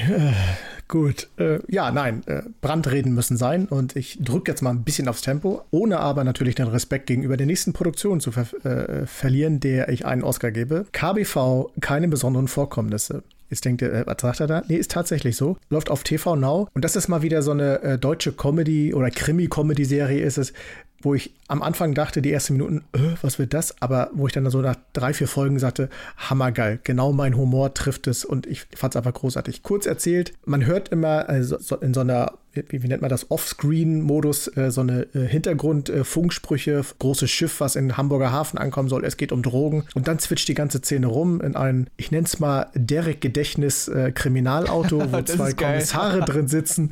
Gut, 0.88 1.28
äh, 1.38 1.60
ja, 1.68 1.92
nein, 1.92 2.24
äh, 2.28 2.44
Brandreden 2.62 3.14
müssen 3.14 3.36
sein 3.36 3.66
und 3.66 3.98
ich 3.98 4.20
drücke 4.22 4.52
jetzt 4.52 4.62
mal 4.62 4.70
ein 4.70 4.84
bisschen 4.84 5.10
aufs 5.10 5.22
Tempo, 5.22 5.64
ohne 5.70 6.00
aber 6.00 6.24
natürlich 6.24 6.56
den 6.56 6.68
Respekt 6.68 7.08
gegenüber 7.08 7.36
der 7.36 7.46
nächsten 7.46 7.74
Produktion 7.74 8.22
zu 8.22 8.32
ver 8.32 8.48
äh, 8.64 9.06
verlieren, 9.06 9.60
der 9.60 9.90
ich 9.90 10.06
einen 10.06 10.24
Oscar 10.24 10.52
gebe. 10.52 10.86
KBV, 10.94 11.72
keine 11.82 12.08
besonderen 12.08 12.48
Vorkommnisse. 12.48 13.24
Jetzt 13.50 13.66
denkt 13.66 13.82
ihr, 13.82 13.92
äh, 13.92 14.04
was 14.06 14.18
sagt 14.22 14.40
er 14.40 14.48
da? 14.48 14.64
Nee, 14.68 14.76
ist 14.76 14.92
tatsächlich 14.92 15.36
so. 15.36 15.58
Läuft 15.70 15.90
auf 15.90 16.04
TV 16.04 16.36
Now. 16.36 16.70
Und 16.74 16.86
das 16.86 16.96
ist 16.96 17.08
mal 17.08 17.22
wieder 17.22 17.42
so 17.42 17.52
eine 17.52 17.82
äh, 17.82 17.98
deutsche 17.98 18.32
Comedy- 18.32 18.94
oder 18.94 19.10
Krimi-Comedy-Serie 19.10 20.22
ist 20.22 20.38
es, 20.38 20.54
wo 21.02 21.14
ich 21.14 21.34
am 21.48 21.62
Anfang 21.62 21.94
dachte, 21.94 22.22
die 22.22 22.32
ersten 22.32 22.54
Minuten, 22.54 22.84
äh, 22.94 23.16
was 23.22 23.40
wird 23.40 23.54
das? 23.54 23.82
Aber 23.82 24.10
wo 24.14 24.28
ich 24.28 24.34
dann 24.34 24.50
so 24.50 24.62
nach 24.62 24.76
drei, 24.94 25.14
vier 25.14 25.28
Folgen 25.28 25.60
sagte, 25.60 25.90
hammergeil, 26.18 26.80
genau 26.84 27.14
mein 27.14 27.38
Humor 27.38 27.74
trifft 27.74 28.08
es 28.08 28.26
und 28.26 28.48
ich 28.48 28.66
fand 28.76 28.94
es 28.94 28.98
einfach 28.98 29.14
großartig. 29.14 29.64
Kurz 29.64 29.86
erzählt, 29.86 30.34
man 30.46 30.66
hört 30.66 30.90
immer 30.90 31.30
also 31.30 31.78
in 31.78 31.94
so 31.94 32.02
einer, 32.02 32.34
wie, 32.54 32.88
nennt 32.88 33.02
man 33.02 33.10
das, 33.10 33.30
Offscreen-Modus, 33.30 34.58
äh, 34.58 34.72
so 34.72 34.82
eine 34.82 35.08
äh, 35.14 35.28
Hintergrund-Funksprüche, 35.28 36.84
großes 36.98 37.30
Schiff, 37.30 37.60
was 37.60 37.76
in 37.76 37.96
Hamburger 37.96 38.32
Hafen 38.32 38.58
ankommen 38.58 38.90
soll, 38.90 39.06
es 39.06 39.18
geht 39.18 39.32
um 39.32 39.44
Drogen 39.44 39.86
und 39.94 40.08
dann 40.08 40.20
switcht 40.20 40.48
die 40.48 40.56
ganze 40.56 40.80
Szene 40.80 41.08
rum 41.08 41.42
in 41.42 41.56
ein, 41.56 41.90
ich 41.98 42.12
nenne 42.12 42.26
es 42.26 42.40
mal 42.40 42.68
Derek 42.74 43.22
Gedächtnis 43.22 43.88
äh, 43.88 44.12
wo 45.12 45.22
zwei 45.26 45.54
Kommissare 45.54 46.22
drin 46.22 46.48
sitzen 46.48 46.92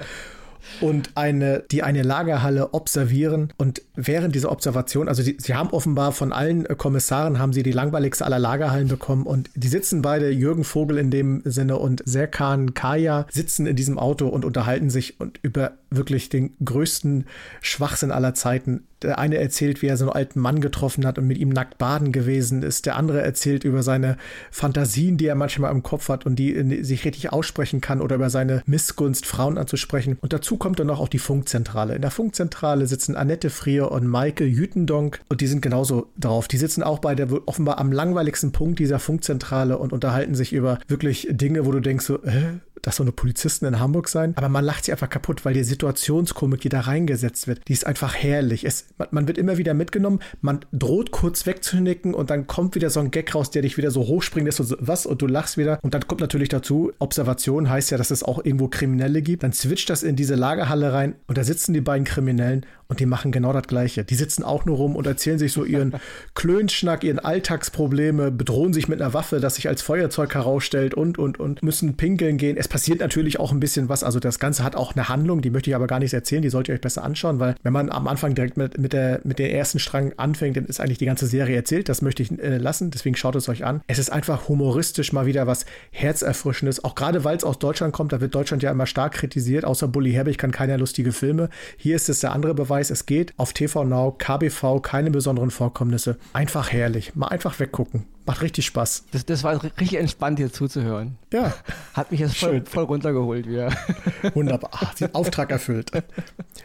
und 0.82 1.12
eine, 1.16 1.64
die 1.72 1.84
eine 1.84 2.04
Lagerhalle 2.04 2.74
observieren. 2.74 3.54
Und 3.58 3.82
während 3.96 4.36
dieser 4.36 4.52
Observation, 4.52 5.08
also 5.08 5.24
die, 5.24 5.38
sie 5.40 5.56
haben 5.56 5.70
offenbar 5.70 6.12
von 6.12 6.32
allen 6.32 6.66
äh, 6.66 6.76
Kommissaren 6.76 7.40
haben 7.40 7.54
sie 7.54 7.64
die 7.64 7.72
langweiligste 7.72 8.26
aller 8.26 8.40
Lagerhallen 8.40 8.88
bekommen 8.88 9.26
und 9.26 9.50
die 9.56 9.68
sitzen 9.68 10.02
beide, 10.02 10.30
Jürgen 10.30 10.64
Vogel 10.64 10.98
in 10.98 11.12
dem 11.12 11.42
Sinne 11.46 11.78
und 11.78 12.02
Serkan 12.06 12.74
Kaya, 12.74 13.26
sitzen 13.32 13.66
in 13.68 13.76
diesem 13.76 14.00
Auto 14.00 14.28
und 14.28 14.46
unterhalten 14.46 14.90
sich 14.90 15.20
und 15.20 15.40
über 15.42 15.74
wirklich 15.90 16.30
den 16.30 16.54
größten 16.64 17.26
Schwachsinn 17.62 18.12
aller 18.12 18.34
Zeiten 18.34 18.84
der 19.02 19.20
eine 19.20 19.38
erzählt, 19.38 19.82
wie 19.82 19.88
er 19.88 19.98
so 19.98 20.06
einen 20.06 20.14
alten 20.14 20.40
Mann 20.40 20.62
getroffen 20.62 21.06
hat 21.06 21.18
und 21.18 21.28
mit 21.28 21.38
ihm 21.38 21.50
nackt 21.50 21.78
baden 21.78 22.12
gewesen 22.12 22.64
ist. 22.64 22.86
Der 22.86 22.96
andere 22.96 23.22
erzählt 23.22 23.64
über 23.64 23.84
seine 23.84 24.18
Fantasien, 24.52 25.18
die 25.18 25.28
er 25.28 25.36
manchmal 25.36 25.72
im 25.72 25.84
Kopf 25.84 26.10
hat 26.10 26.26
und 26.26 26.38
die 26.38 26.84
sich 26.84 27.06
richtig 27.06 27.32
aussprechen 27.32 27.82
kann 27.82 28.02
oder 28.02 28.16
über 28.16 28.30
seine 28.30 28.64
Missgunst, 28.66 29.26
Frauen 29.26 29.58
anzusprechen. 29.58 30.18
Und 30.22 30.34
dazu 30.34 30.58
kommt 30.58 30.80
dann 30.80 30.88
noch 30.88 31.00
auch 31.00 31.10
die 31.10 31.20
Funkzentrale. 31.20 31.96
In 31.96 32.02
der 32.02 32.12
Funkzentrale 32.12 32.88
sitzen 32.88 33.16
Annette 33.16 33.50
Frier 33.50 33.92
und 33.92 34.08
Maike 34.08 34.46
Jütendonk 34.46 35.20
und 35.30 35.42
die 35.42 35.48
sind 35.48 35.62
genauso 35.62 36.08
drauf. 36.18 36.48
Die 36.48 36.58
sitzen 36.58 36.84
auch 36.84 37.00
bei 37.00 37.16
der 37.16 37.28
offenbar 37.48 37.80
am 37.80 37.92
langweiligsten 37.92 38.52
Punkt 38.52 38.80
dieser 38.80 39.00
Funkzentrale 39.00 39.78
und 39.78 39.94
unterhalten 39.94 40.36
sich 40.36 40.54
über 40.54 40.80
wirklich 40.88 41.28
Dinge, 41.32 41.66
wo 41.66 41.72
du 41.72 41.80
denkst 41.80 42.06
so, 42.06 42.22
äh, 42.24 42.60
das 42.86 42.98
so 42.98 43.04
eine 43.04 43.12
Polizisten 43.12 43.66
in 43.66 43.80
Hamburg 43.80 44.10
sein, 44.10 44.34
aber 44.36 44.50
man 44.50 44.64
lacht 44.64 44.86
sie 44.86 44.92
einfach 44.92 45.10
kaputt, 45.10 45.44
weil 45.46 45.54
die 45.54 45.64
Situationskomik, 45.64 46.62
die 46.62 46.70
da 46.70 46.82
reingesetzt 46.82 47.48
wird, 47.48 47.68
die 47.68 47.74
ist 47.74 47.86
einfach 47.86 48.16
herrlich. 48.16 48.66
Es, 48.66 48.85
man, 48.98 49.08
man, 49.12 49.28
wird 49.28 49.38
immer 49.38 49.58
wieder 49.58 49.74
mitgenommen, 49.74 50.20
man 50.42 50.60
droht 50.72 51.12
kurz 51.12 51.46
wegzunicken 51.46 52.14
und 52.14 52.30
dann 52.30 52.48
kommt 52.48 52.76
wieder 52.76 52.90
so 52.90 53.00
ein 53.00 53.12
Gag 53.12 53.34
raus, 53.36 53.52
der 53.52 53.62
dich 53.62 53.78
wieder 53.78 53.92
so 53.92 54.08
hochspringt 54.08 54.46
lässt 54.46 54.60
und 54.60 54.68
so, 54.68 54.76
was 54.80 55.06
und 55.06 55.22
du 55.22 55.28
lachst 55.28 55.58
wieder 55.58 55.80
und 55.82 55.94
dann 55.94 56.08
kommt 56.08 56.22
natürlich 56.22 56.50
dazu, 56.50 56.92
Observation 57.00 57.70
heißt 57.70 57.92
ja, 57.92 57.98
dass 57.98 58.12
es 58.12 58.24
auch 58.24 58.44
irgendwo 58.44 58.68
Kriminelle 58.68 59.22
gibt, 59.22 59.44
dann 59.44 59.54
switcht 59.54 59.90
das 59.90 60.04
in 60.04 60.16
diese 60.16 60.36
Lagerhalle 60.36 60.94
rein 60.94 61.16
und 61.28 61.38
da 61.38 61.44
sitzen 61.44 61.74
die 61.74 61.82
beiden 61.82 62.06
Kriminellen 62.06 62.66
und 62.88 63.00
die 63.00 63.06
machen 63.06 63.32
genau 63.32 63.52
das 63.52 63.68
Gleiche. 63.68 64.04
Die 64.04 64.16
sitzen 64.16 64.44
auch 64.44 64.66
nur 64.66 64.78
rum 64.78 64.96
und 64.96 65.08
erzählen 65.08 65.40
sich 65.40 65.54
so 65.54 65.64
ihren 65.64 65.96
Klönschnack, 66.36 67.04
ihren 67.04 67.20
Alltagsprobleme, 67.20 68.32
bedrohen 68.32 68.74
sich 68.74 68.88
mit 68.88 69.02
einer 69.02 69.14
Waffe, 69.14 69.40
das 69.40 69.56
sich 69.56 69.68
als 69.68 69.82
Feuerzeug 69.82 70.34
herausstellt 70.36 70.94
und, 70.94 71.18
und, 71.18 71.40
und 71.40 71.64
müssen 71.64 71.98
pinkeln 71.98 72.38
gehen. 72.38 72.58
Es 72.58 72.68
passiert 72.68 73.00
natürlich 73.00 73.40
auch 73.40 73.52
ein 73.52 73.60
bisschen 73.60 73.90
was. 73.90 74.04
Also 74.04 74.20
das 74.20 74.40
Ganze 74.40 74.64
hat 74.64 74.76
auch 74.76 74.96
eine 74.96 75.10
Handlung, 75.10 75.42
die 75.42 75.50
möchte 75.50 75.70
ich 75.70 75.76
aber 75.76 75.88
gar 75.88 76.00
nicht 76.00 76.14
erzählen. 76.14 76.44
Die 76.44 76.50
solltet 76.50 76.70
ihr 76.70 76.76
euch 76.76 76.82
besser 76.82 77.04
anschauen, 77.04 77.40
weil 77.40 77.56
wenn 77.64 77.74
man 77.74 77.90
am 77.90 78.08
Anfang 78.08 78.36
direkt 78.36 78.58
mit, 78.58 78.75
mit, 78.78 78.94
der, 78.94 79.22
mit 79.24 79.40
der 79.40 79.54
ersten 79.54 79.80
Strang 79.80 80.14
anfängt, 80.18 80.58
dann 80.58 80.66
ist 80.66 80.80
eigentlich 80.80 80.98
die 80.98 81.06
ganze 81.06 81.28
Serie 81.28 81.56
erzählt. 81.56 81.90
Das 81.90 82.02
möchte 82.02 82.24
ich 82.24 82.32
äh, 82.40 82.58
lassen. 82.58 82.92
Deswegen 82.92 83.16
schaut 83.16 83.36
es 83.36 83.50
euch 83.50 83.66
an. 83.66 83.82
Es 83.88 84.00
ist 84.00 84.12
einfach 84.12 84.48
humoristisch 84.48 85.14
mal 85.14 85.26
wieder 85.26 85.48
was 85.48 85.66
Herzerfrischendes. 85.92 86.84
Auch 86.84 86.96
gerade 86.96 87.24
weil 87.24 87.38
es 87.38 87.44
aus 87.44 87.60
Deutschland 87.60 87.94
kommt, 87.94 88.14
da 88.14 88.22
wird 88.22 88.36
Deutschland 88.36 88.64
ja 88.64 88.72
immer 88.72 88.86
stark 88.86 89.14
kritisiert. 89.14 89.66
Außer 89.66 89.88
Bully 89.88 90.12
Herbig 90.12 90.38
kann 90.38 90.52
keine 90.52 90.78
lustige 90.78 91.12
Filme. 91.12 91.50
Hier 91.78 91.96
ist 91.96 92.10
es 92.10 92.20
der 92.20 92.32
andere 92.32 92.54
Beweis 92.54 92.90
es 92.90 93.06
geht. 93.06 93.34
Auf 93.38 93.54
TV 93.54 93.84
Now, 93.84 94.12
KBV, 94.18 94.82
keine 94.82 95.12
besonderen 95.12 95.52
Vorkommnisse. 95.52 96.18
Einfach 96.34 96.72
herrlich. 96.72 97.16
Mal 97.16 97.28
einfach 97.28 97.60
weggucken. 97.60 98.15
Macht 98.26 98.42
richtig 98.42 98.66
Spaß. 98.66 99.06
Das, 99.12 99.26
das 99.26 99.44
war 99.44 99.62
richtig 99.64 99.96
entspannt, 99.96 100.40
hier 100.40 100.52
zuzuhören. 100.52 101.18
Ja. 101.32 101.54
Hat 101.94 102.12
mich 102.12 102.20
jetzt 102.20 102.38
voll, 102.38 102.64
voll 102.66 102.86
runtergeholt 102.86 103.48
wieder. 103.48 103.72
Wunderbar. 104.34 104.72
Ach, 104.74 104.96
den 104.96 105.14
Auftrag 105.14 105.52
erfüllt. 105.52 105.92